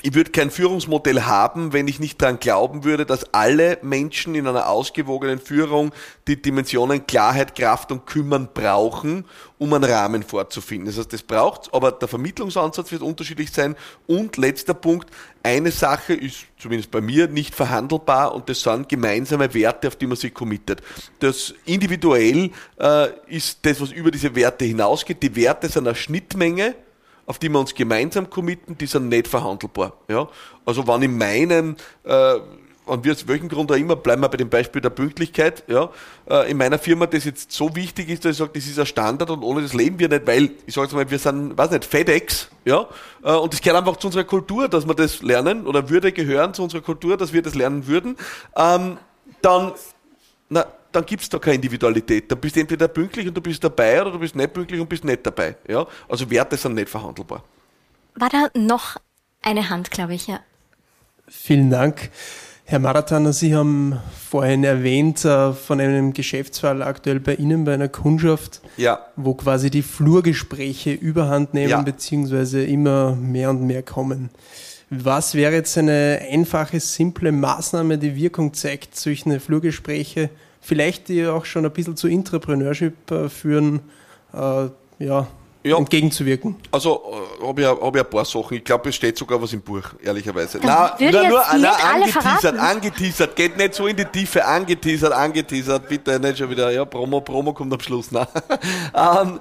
ich 0.03 0.13
würde 0.13 0.31
kein 0.31 0.51
Führungsmodell 0.51 1.21
haben, 1.23 1.73
wenn 1.73 1.87
ich 1.87 1.99
nicht 1.99 2.21
daran 2.21 2.39
glauben 2.39 2.83
würde, 2.83 3.05
dass 3.05 3.33
alle 3.33 3.79
Menschen 3.81 4.35
in 4.35 4.47
einer 4.47 4.69
ausgewogenen 4.69 5.39
Führung 5.39 5.91
die 6.27 6.39
Dimensionen 6.39 7.07
Klarheit, 7.07 7.55
Kraft 7.55 7.91
und 7.91 8.05
Kümmern 8.05 8.49
brauchen, 8.53 9.25
um 9.57 9.73
einen 9.73 9.83
Rahmen 9.85 10.21
vorzufinden. 10.21 10.85
Das 10.87 10.99
heißt, 10.99 11.13
das 11.13 11.23
braucht 11.23 11.73
aber 11.73 11.91
der 11.91 12.07
Vermittlungsansatz 12.07 12.91
wird 12.91 13.01
unterschiedlich 13.01 13.51
sein. 13.51 13.75
Und 14.05 14.37
letzter 14.37 14.75
Punkt, 14.75 15.09
eine 15.41 15.71
Sache 15.71 16.13
ist 16.13 16.45
zumindest 16.59 16.91
bei 16.91 17.01
mir 17.01 17.27
nicht 17.27 17.55
verhandelbar 17.55 18.35
und 18.35 18.49
das 18.49 18.61
sind 18.61 18.89
gemeinsame 18.89 19.53
Werte, 19.53 19.87
auf 19.87 19.95
die 19.95 20.07
man 20.07 20.17
sich 20.17 20.33
committet. 20.33 20.81
Das 21.19 21.53
individuell 21.65 22.51
äh, 22.79 23.07
ist 23.27 23.59
das, 23.63 23.81
was 23.81 23.91
über 23.91 24.11
diese 24.11 24.35
Werte 24.35 24.65
hinausgeht. 24.65 25.23
Die 25.23 25.35
Werte 25.35 25.69
sind 25.69 25.87
eine 25.87 25.95
Schnittmenge 25.95 26.75
auf 27.27 27.37
die 27.37 27.49
wir 27.49 27.59
uns 27.59 27.75
gemeinsam 27.75 28.29
committen, 28.29 28.77
die 28.77 28.87
sind 28.87 29.09
nicht 29.09 29.27
verhandelbar. 29.27 29.93
Ja? 30.07 30.27
Also 30.65 30.87
wenn 30.87 31.03
in 31.03 31.17
meinen 31.17 31.77
äh, 32.03 32.39
und 32.87 33.03
wir 33.03 33.11
aus 33.11 33.27
welchem 33.27 33.49
Grund 33.49 33.71
auch 33.71 33.75
immer, 33.75 33.95
bleiben 33.95 34.21
wir 34.21 34.29
bei 34.29 34.37
dem 34.37 34.49
Beispiel 34.49 34.81
der 34.81 34.89
Pünktlichkeit, 34.89 35.63
ja, 35.67 35.89
äh, 36.29 36.49
in 36.49 36.57
meiner 36.57 36.79
Firma 36.79 37.05
das 37.05 37.25
jetzt 37.25 37.51
so 37.51 37.75
wichtig 37.75 38.09
ist, 38.09 38.25
dass 38.25 38.31
ich 38.31 38.37
sage, 38.37 38.51
das 38.53 38.65
ist 38.65 38.79
ein 38.79 38.85
Standard 38.85 39.29
und 39.29 39.43
ohne 39.43 39.61
das 39.61 39.73
leben 39.73 39.99
wir 39.99 40.07
nicht, 40.09 40.25
weil, 40.25 40.51
ich 40.65 40.73
sage 40.73 40.87
jetzt 40.87 40.93
mal, 40.95 41.09
wir 41.09 41.19
sind, 41.19 41.57
weiß 41.57 41.71
nicht, 41.71 41.85
FedEx, 41.85 42.49
ja, 42.65 42.87
äh, 43.23 43.33
und 43.33 43.53
das 43.53 43.61
gehört 43.61 43.79
einfach 43.79 43.97
zu 43.97 44.07
unserer 44.07 44.23
Kultur, 44.23 44.69
dass 44.69 44.87
wir 44.87 44.95
das 44.95 45.21
lernen, 45.21 45.67
oder 45.67 45.89
würde 45.89 46.11
gehören 46.11 46.53
zu 46.53 46.63
unserer 46.63 46.81
Kultur, 46.81 47.17
dass 47.17 47.33
wir 47.33 47.41
das 47.41 47.55
lernen 47.55 47.87
würden, 47.87 48.15
ähm, 48.55 48.97
dann, 49.41 49.73
na, 50.49 50.65
dann 50.91 51.05
gibt's 51.05 51.29
da 51.29 51.39
keine 51.39 51.55
Individualität. 51.55 52.31
Da 52.31 52.35
bist 52.35 52.55
du 52.55 52.61
entweder 52.61 52.87
pünktlich 52.87 53.27
und 53.27 53.35
du 53.35 53.41
bist 53.41 53.63
dabei 53.63 54.01
oder 54.01 54.11
du 54.11 54.19
bist 54.19 54.35
nicht 54.35 54.53
pünktlich 54.53 54.79
und 54.79 54.89
bist 54.89 55.03
nicht 55.03 55.25
dabei. 55.25 55.55
Ja? 55.67 55.85
Also 56.07 56.29
Werte 56.29 56.57
sind 56.57 56.75
nicht 56.75 56.89
verhandelbar. 56.89 57.43
War 58.15 58.29
da 58.29 58.49
noch 58.55 58.97
eine 59.41 59.69
Hand, 59.69 59.91
glaube 59.91 60.15
ich, 60.15 60.27
ja. 60.27 60.39
Vielen 61.27 61.69
Dank. 61.69 62.09
Herr 62.69 62.79
Marathaner, 62.79 63.31
Sie 63.31 63.55
haben 63.55 63.97
vorhin 64.29 64.65
erwähnt 64.65 65.23
äh, 65.23 65.53
von 65.53 65.79
einem 65.79 66.11
Geschäftsfall 66.11 66.81
aktuell 66.81 67.21
bei 67.21 67.35
Ihnen, 67.35 67.63
bei 67.63 67.73
einer 67.73 67.87
Kundschaft, 67.87 68.61
ja. 68.75 69.05
wo 69.15 69.35
quasi 69.35 69.69
die 69.69 69.81
Flurgespräche 69.81 70.91
überhand 70.91 71.53
nehmen, 71.53 71.69
ja. 71.69 71.81
beziehungsweise 71.81 72.65
immer 72.65 73.15
mehr 73.15 73.51
und 73.51 73.65
mehr 73.65 73.83
kommen. 73.83 74.31
Was 74.89 75.33
wäre 75.33 75.53
jetzt 75.53 75.77
eine 75.77 76.19
einfache, 76.29 76.81
simple 76.81 77.31
Maßnahme, 77.31 77.97
die 77.97 78.15
Wirkung 78.17 78.53
zeigt, 78.53 78.97
solche 78.97 79.39
Flurgespräche, 79.39 80.29
vielleicht 80.67 81.07
die 81.07 81.25
auch 81.25 81.45
schon 81.45 81.65
ein 81.65 81.71
bisschen 81.71 81.95
zu 81.95 82.07
Entrepreneurship 82.07 83.09
äh, 83.09 83.29
führen, 83.29 83.79
äh, 84.33 84.37
ja, 84.99 85.27
ja. 85.63 85.77
entgegenzuwirken? 85.77 86.57
Also 86.71 87.01
äh, 87.41 87.47
habe 87.47 87.61
ich, 87.61 87.67
hab 87.67 87.95
ich 87.95 88.01
ein 88.01 88.09
paar 88.09 88.25
Sachen. 88.25 88.57
Ich 88.57 88.63
glaube, 88.65 88.89
es 88.89 88.95
steht 88.95 89.17
sogar 89.17 89.41
was 89.41 89.53
im 89.53 89.61
Buch, 89.61 89.83
ehrlicherweise. 90.03 90.57
Nein, 90.57 90.91
na, 90.99 91.29
nur 91.29 91.41
na, 91.57 91.71
angeteasert, 91.71 92.59
angeteasert. 92.59 93.35
Geht 93.35 93.57
nicht 93.57 93.75
so 93.75 93.87
in 93.87 93.95
die 93.95 94.05
Tiefe, 94.05 94.43
angeteasert, 94.45 95.13
angeteasert. 95.13 95.87
Bitte 95.87 96.19
nicht 96.19 96.37
schon 96.37 96.49
wieder, 96.49 96.69
ja, 96.69 96.83
Promo, 96.83 97.21
Promo 97.21 97.53
kommt 97.53 97.73
am 97.73 97.79
Schluss. 97.79 98.11
Nein. 98.11 98.27
ähm, 98.93 99.35
äh, 99.35 99.39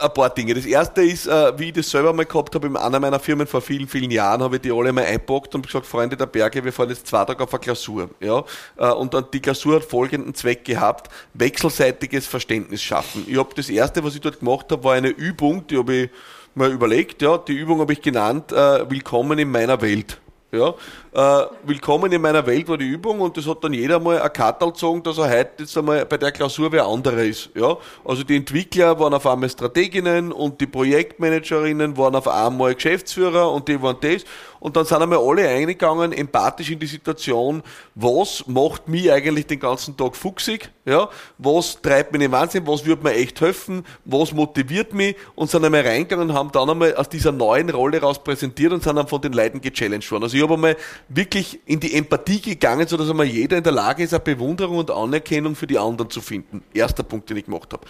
ein 0.00 0.14
paar 0.14 0.30
Dinge. 0.30 0.54
Das 0.54 0.66
erste 0.66 1.02
ist, 1.02 1.26
äh, 1.26 1.58
wie 1.58 1.66
ich 1.66 1.72
das 1.72 1.90
selber 1.90 2.12
mal 2.12 2.24
gehabt 2.24 2.54
habe, 2.54 2.66
in 2.66 2.76
einer 2.76 3.00
meiner 3.00 3.20
Firmen 3.20 3.46
vor 3.46 3.60
vielen, 3.60 3.86
vielen 3.86 4.10
Jahren, 4.10 4.42
habe 4.42 4.56
ich 4.56 4.62
die 4.62 4.72
alle 4.72 4.92
mal 4.92 5.04
einpackt 5.04 5.54
und 5.54 5.66
gesagt, 5.66 5.86
Freunde 5.86 6.16
der 6.16 6.26
Berge, 6.26 6.64
wir 6.64 6.72
fahren 6.72 6.88
jetzt 6.88 7.06
zwei 7.06 7.24
Tage 7.24 7.42
auf 7.42 7.52
eine 7.52 7.60
Klausur. 7.60 8.10
Ja? 8.20 8.44
Äh, 8.76 8.90
und 8.92 9.14
dann 9.14 9.26
die 9.32 9.40
Klausur 9.40 9.76
hat 9.76 9.84
folgenden 9.84 10.34
Zweck 10.34 10.64
gehabt, 10.64 11.10
wechselseitiges 11.34 12.26
Verständnis 12.26 12.82
schaffen. 12.82 13.24
Ich 13.28 13.36
habe 13.36 13.50
das 13.54 13.68
erste, 13.68 14.02
was 14.02 14.14
ich 14.14 14.20
dort 14.20 14.38
gemacht 14.40 14.66
habe, 14.70 14.82
war 14.84 14.94
eine 14.94 15.08
Übung, 15.08 15.66
die 15.66 15.78
habe 15.78 15.94
ich 15.94 16.10
mal 16.54 16.70
überlegt, 16.70 17.20
ja, 17.20 17.36
die 17.36 17.52
Übung 17.52 17.80
habe 17.80 17.92
ich 17.92 18.00
genannt, 18.00 18.50
Willkommen 18.50 19.38
in 19.38 19.50
meiner 19.50 19.80
Welt. 19.82 20.18
Ja, 20.52 20.68
äh, 20.68 20.74
willkommen 21.16 22.12
in 22.12 22.20
meiner 22.20 22.46
Welt 22.46 22.68
war 22.68 22.76
die 22.76 22.84
Übung 22.84 23.20
und 23.20 23.38
das 23.38 23.46
hat 23.46 23.64
dann 23.64 23.72
jeder 23.72 23.98
mal 23.98 24.20
eine 24.20 24.28
Karte 24.28 24.66
gezogen, 24.66 25.02
dass 25.02 25.16
er 25.16 25.30
heute 25.30 25.50
jetzt 25.60 25.78
einmal 25.78 26.04
bei 26.04 26.18
der 26.18 26.30
Klausur 26.30 26.70
wer 26.72 26.84
anderer 26.84 27.22
ist. 27.22 27.48
Ja, 27.54 27.78
also 28.04 28.22
die 28.22 28.36
Entwickler 28.36 29.00
waren 29.00 29.14
auf 29.14 29.26
einmal 29.26 29.48
Strateginnen 29.48 30.30
und 30.30 30.60
die 30.60 30.66
Projektmanagerinnen 30.66 31.96
waren 31.96 32.16
auf 32.16 32.28
einmal 32.28 32.74
Geschäftsführer 32.74 33.50
und 33.50 33.66
die 33.66 33.80
waren 33.80 33.96
das 33.98 34.26
und 34.60 34.76
dann 34.76 34.84
sind 34.84 35.00
einmal 35.00 35.18
alle 35.18 35.48
eingegangen, 35.48 36.12
empathisch 36.12 36.70
in 36.70 36.78
die 36.78 36.86
Situation, 36.86 37.62
was 37.94 38.44
macht 38.46 38.88
mich 38.88 39.10
eigentlich 39.10 39.46
den 39.46 39.60
ganzen 39.60 39.96
Tag 39.96 40.16
fuchsig, 40.16 40.70
ja, 40.84 41.08
was 41.38 41.80
treibt 41.80 42.12
mich 42.12 42.20
in 42.20 42.30
den 42.30 42.32
Wahnsinn, 42.32 42.66
was 42.66 42.84
würde 42.84 43.02
mir 43.02 43.14
echt 43.14 43.40
helfen, 43.40 43.84
was 44.04 44.32
motiviert 44.32 44.92
mich 44.92 45.16
und 45.34 45.50
sind 45.50 45.64
einmal 45.64 45.82
reingegangen 45.82 46.30
und 46.30 46.36
haben 46.36 46.52
dann 46.52 46.68
einmal 46.68 46.94
aus 46.96 47.08
dieser 47.08 47.32
neuen 47.32 47.70
Rolle 47.70 48.00
raus 48.00 48.22
präsentiert 48.22 48.72
und 48.72 48.82
sind 48.82 48.96
dann 48.96 49.08
von 49.08 49.20
den 49.20 49.32
Leuten 49.32 49.60
gechallenged 49.60 50.10
worden. 50.10 50.24
Also 50.24 50.36
ich 50.36 50.42
habe 50.42 50.54
einmal 50.54 50.76
wirklich 51.08 51.60
in 51.66 51.80
die 51.80 51.94
Empathie 51.94 52.40
gegangen, 52.40 52.86
sodass 52.86 53.08
einmal 53.08 53.26
jeder 53.26 53.56
in 53.56 53.62
der 53.62 53.72
Lage 53.72 54.02
ist, 54.02 54.12
eine 54.12 54.20
Bewunderung 54.20 54.78
und 54.78 54.90
Anerkennung 54.90 55.54
für 55.54 55.66
die 55.66 55.78
anderen 55.78 56.10
zu 56.10 56.20
finden. 56.20 56.62
Erster 56.74 57.02
Punkt, 57.02 57.30
den 57.30 57.36
ich 57.36 57.44
gemacht 57.44 57.72
habe. 57.72 57.86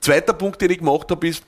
Zweiter 0.00 0.32
Punkt, 0.32 0.60
den 0.60 0.70
ich 0.70 0.78
gemacht 0.78 1.10
habe, 1.10 1.28
ist, 1.28 1.42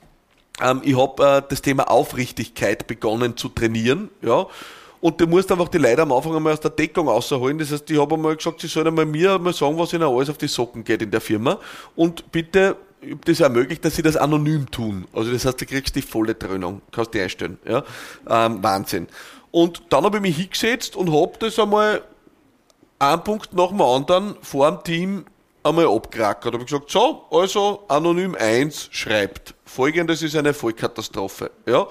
ähm, 0.61 0.81
ich 0.85 0.97
habe 0.97 1.25
äh, 1.25 1.43
das 1.49 1.63
Thema 1.63 1.91
Aufrichtigkeit 1.91 2.87
begonnen 2.87 3.37
zu 3.37 3.49
trainieren. 3.49 4.11
Ja. 4.21 4.47
Und 5.01 5.21
du 5.21 5.27
musst 5.27 5.51
einfach 5.51 5.69
die 5.69 5.79
Leute 5.79 6.03
am 6.03 6.13
Anfang 6.13 6.37
einmal 6.37 6.53
aus 6.53 6.61
der 6.61 6.71
Deckung 6.71 7.09
rausholen. 7.09 7.59
Das 7.59 7.73
heißt, 7.73 7.91
ich 7.91 7.99
habe 7.99 8.15
einmal 8.15 8.37
gesagt, 8.37 8.61
sie 8.61 8.69
sollen 8.69 8.87
einmal 8.87 9.07
mir 9.07 9.39
mal 9.39 9.53
sagen, 9.53 9.77
was 9.79 9.93
ihnen 9.93 10.05
alles 10.05 10.31
auf 10.31 10.39
die 10.39 10.47
Socken 10.47 10.85
geht 10.85 11.03
in 11.03 11.11
der 11.11 11.21
Firma. 11.21 11.59
Und 11.97 12.31
bitte, 12.31 12.77
das 13.25 13.41
ermöglicht, 13.41 13.85
dass 13.85 13.97
sie 13.97 14.03
das 14.03 14.17
anonym 14.17 14.71
tun. 14.71 15.09
Also 15.13 15.33
das 15.33 15.45
heißt, 15.45 15.61
du 15.61 15.67
kriegst 15.67 15.97
die 15.97 16.03
volle 16.03 16.39
Trennung. 16.39 16.83
Kannst 16.93 17.15
du 17.15 17.21
einstellen. 17.21 17.59
Ja? 17.65 17.83
Ähm, 18.29 18.63
Wahnsinn. 18.63 19.09
Und 19.53 19.83
dann 19.91 20.05
habe 20.05 20.17
ich 20.17 20.23
mich 20.23 20.37
hingesetzt 20.37 20.97
und 20.97 21.13
habe 21.13 21.35
das 21.39 21.59
einmal 21.59 22.03
einen 22.99 23.23
Punkt 23.23 23.53
nach 23.53 23.69
dem 23.69 23.81
anderen 23.81 24.37
vor 24.43 24.69
dem 24.71 24.83
Team 24.83 25.25
einmal 25.63 25.87
abgerackert. 25.87 26.55
habe 26.55 26.65
gesagt, 26.65 26.91
so, 26.91 27.27
also 27.31 27.85
Anonym 27.89 28.35
1 28.35 28.89
schreibt, 28.91 29.55
folgendes 29.65 30.23
ist 30.23 30.35
eine 30.35 30.55
Vollkatastrophe. 30.55 31.51
Ja? 31.67 31.83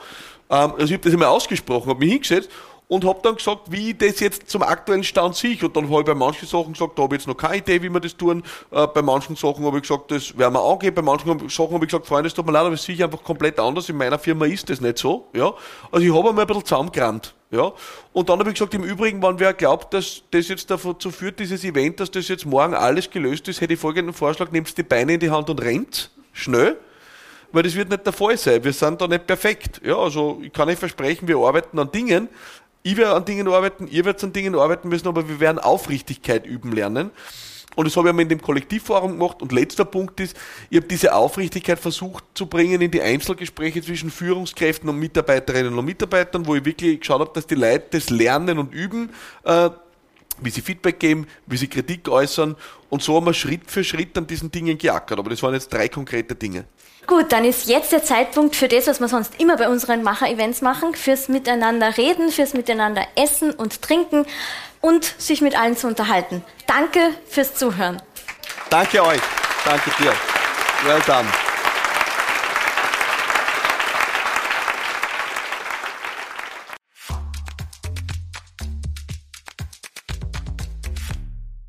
Ähm, 0.49 0.73
also 0.73 0.85
ich 0.85 0.93
habe 0.93 1.03
das 1.03 1.13
einmal 1.13 1.29
ausgesprochen, 1.29 1.89
habe 1.89 1.99
mich 1.99 2.11
hingesetzt 2.11 2.49
und 2.91 3.05
habe 3.05 3.21
dann 3.23 3.37
gesagt, 3.37 3.71
wie 3.71 3.91
ich 3.91 3.97
das 3.97 4.19
jetzt 4.19 4.49
zum 4.49 4.63
aktuellen 4.63 5.05
Stand 5.05 5.37
sehe. 5.37 5.57
Und 5.61 5.77
dann 5.77 5.89
habe 5.89 6.01
ich 6.01 6.05
bei 6.05 6.13
manchen 6.13 6.45
Sachen 6.45 6.73
gesagt, 6.73 6.99
da 6.99 7.03
habe 7.03 7.15
ich 7.15 7.21
jetzt 7.21 7.27
noch 7.27 7.37
keine 7.37 7.59
Idee, 7.59 7.81
wie 7.81 7.89
wir 7.89 8.01
das 8.01 8.17
tun. 8.17 8.43
Äh, 8.69 8.85
bei 8.87 9.01
manchen 9.01 9.37
Sachen 9.37 9.63
habe 9.63 9.77
ich 9.77 9.83
gesagt, 9.83 10.11
das 10.11 10.37
werden 10.37 10.55
wir 10.55 10.61
angehen. 10.61 10.93
Bei 10.93 11.01
manchen 11.01 11.47
Sachen 11.47 11.73
habe 11.73 11.85
ich 11.85 11.89
gesagt, 11.89 12.05
Freunde, 12.05 12.27
es 12.27 12.33
tut 12.33 12.45
mir 12.45 12.51
leid, 12.51 12.65
aber 12.65 12.73
es 12.73 12.83
sehe 12.83 12.95
ich 12.95 13.01
einfach 13.01 13.23
komplett 13.23 13.61
anders. 13.61 13.87
In 13.87 13.95
meiner 13.95 14.19
Firma 14.19 14.45
ist 14.45 14.69
das 14.69 14.81
nicht 14.81 14.97
so. 14.97 15.29
Ja? 15.33 15.53
Also 15.89 16.05
ich 16.05 16.13
habe 16.13 16.27
einmal 16.27 16.43
ein 16.43 16.47
bisschen 16.47 16.65
zusammengerannt. 16.65 17.33
Ja? 17.49 17.71
Und 18.11 18.27
dann 18.27 18.39
habe 18.39 18.49
ich 18.49 18.55
gesagt, 18.55 18.73
im 18.73 18.83
Übrigen, 18.83 19.23
wenn 19.23 19.39
wer 19.39 19.53
glaubt, 19.53 19.93
dass 19.93 20.23
das 20.31 20.49
jetzt 20.49 20.69
dazu 20.69 21.11
führt, 21.11 21.39
dieses 21.39 21.63
Event, 21.63 22.01
dass 22.01 22.11
das 22.11 22.27
jetzt 22.27 22.45
morgen 22.45 22.73
alles 22.73 23.09
gelöst 23.09 23.47
ist, 23.47 23.61
hätte 23.61 23.75
ich 23.75 23.79
folgenden 23.79 24.13
Vorschlag, 24.13 24.51
nehmt 24.51 24.77
die 24.77 24.83
Beine 24.83 25.13
in 25.13 25.21
die 25.21 25.29
Hand 25.29 25.49
und 25.49 25.61
rennt. 25.61 26.11
Schnell. 26.33 26.77
Weil 27.51 27.63
das 27.63 27.75
wird 27.75 27.89
nicht 27.89 28.05
der 28.05 28.13
Fall 28.13 28.37
sein. 28.37 28.63
Wir 28.63 28.71
sind 28.71 29.01
da 29.01 29.07
nicht 29.07 29.27
perfekt. 29.27 29.81
Ja, 29.83 29.97
also 29.97 30.39
ich 30.41 30.53
kann 30.53 30.67
nicht 30.67 30.79
versprechen, 30.79 31.27
wir 31.27 31.37
arbeiten 31.37 31.77
an 31.79 31.91
Dingen. 31.91 32.29
Ich 32.83 32.97
werde 32.97 33.15
an 33.15 33.25
Dingen 33.25 33.47
arbeiten, 33.47 33.87
ihr 33.87 34.05
werdet 34.05 34.23
an 34.23 34.33
Dingen 34.33 34.55
arbeiten 34.55 34.89
müssen, 34.89 35.07
aber 35.07 35.27
wir 35.29 35.39
werden 35.39 35.59
Aufrichtigkeit 35.59 36.45
üben 36.45 36.71
lernen. 36.71 37.11
Und 37.75 37.85
das 37.85 37.95
habe 37.95 38.07
ich 38.07 38.09
einmal 38.09 38.23
in 38.23 38.29
dem 38.29 38.41
Kollektivforum 38.41 39.11
gemacht. 39.11 39.41
Und 39.41 39.51
letzter 39.51 39.85
Punkt 39.85 40.19
ist, 40.19 40.35
ich 40.69 40.77
habe 40.77 40.87
diese 40.87 41.13
Aufrichtigkeit 41.15 41.79
versucht 41.79 42.23
zu 42.33 42.45
bringen 42.45 42.81
in 42.81 42.91
die 42.91 43.01
Einzelgespräche 43.01 43.81
zwischen 43.81 44.11
Führungskräften 44.11 44.89
und 44.89 44.97
Mitarbeiterinnen 44.97 45.77
und 45.77 45.85
Mitarbeitern, 45.85 46.45
wo 46.45 46.55
ich 46.55 46.65
wirklich 46.65 46.99
geschaut 46.99 47.21
habe, 47.21 47.31
dass 47.33 47.47
die 47.47 47.55
Leute 47.55 47.85
das 47.91 48.09
lernen 48.09 48.57
und 48.57 48.73
üben, 48.73 49.11
äh, 49.43 49.69
wie 50.41 50.49
sie 50.49 50.61
Feedback 50.61 50.99
geben, 50.99 51.27
wie 51.45 51.57
sie 51.57 51.67
Kritik 51.67 52.09
äußern. 52.09 52.55
Und 52.89 53.03
so 53.03 53.15
haben 53.15 53.25
wir 53.25 53.33
Schritt 53.33 53.71
für 53.71 53.83
Schritt 53.83 54.17
an 54.17 54.27
diesen 54.27 54.51
Dingen 54.51 54.77
geackert. 54.77 55.19
Aber 55.19 55.29
das 55.29 55.41
waren 55.41 55.53
jetzt 55.53 55.71
drei 55.71 55.87
konkrete 55.87 56.35
Dinge. 56.35 56.65
Gut, 57.07 57.31
dann 57.31 57.45
ist 57.45 57.67
jetzt 57.67 57.91
der 57.91 58.03
Zeitpunkt 58.03 58.55
für 58.55 58.67
das, 58.67 58.87
was 58.87 58.99
wir 58.99 59.07
sonst 59.07 59.39
immer 59.39 59.57
bei 59.57 59.67
unseren 59.67 60.03
Macher-Events 60.03 60.61
machen, 60.61 60.95
fürs 60.95 61.27
Miteinander 61.27 61.97
reden, 61.97 62.31
fürs 62.31 62.53
Miteinander 62.53 63.05
essen 63.15 63.51
und 63.51 63.81
trinken 63.81 64.25
und 64.79 65.05
sich 65.17 65.41
mit 65.41 65.59
allen 65.59 65.75
zu 65.75 65.87
unterhalten. 65.87 66.43
Danke 66.67 66.99
fürs 67.29 67.55
Zuhören. 67.55 68.01
Danke 68.69 69.03
euch. 69.03 69.21
Danke 69.65 69.91
dir. 69.99 70.13
Well 70.85 71.01
done. 71.05 71.27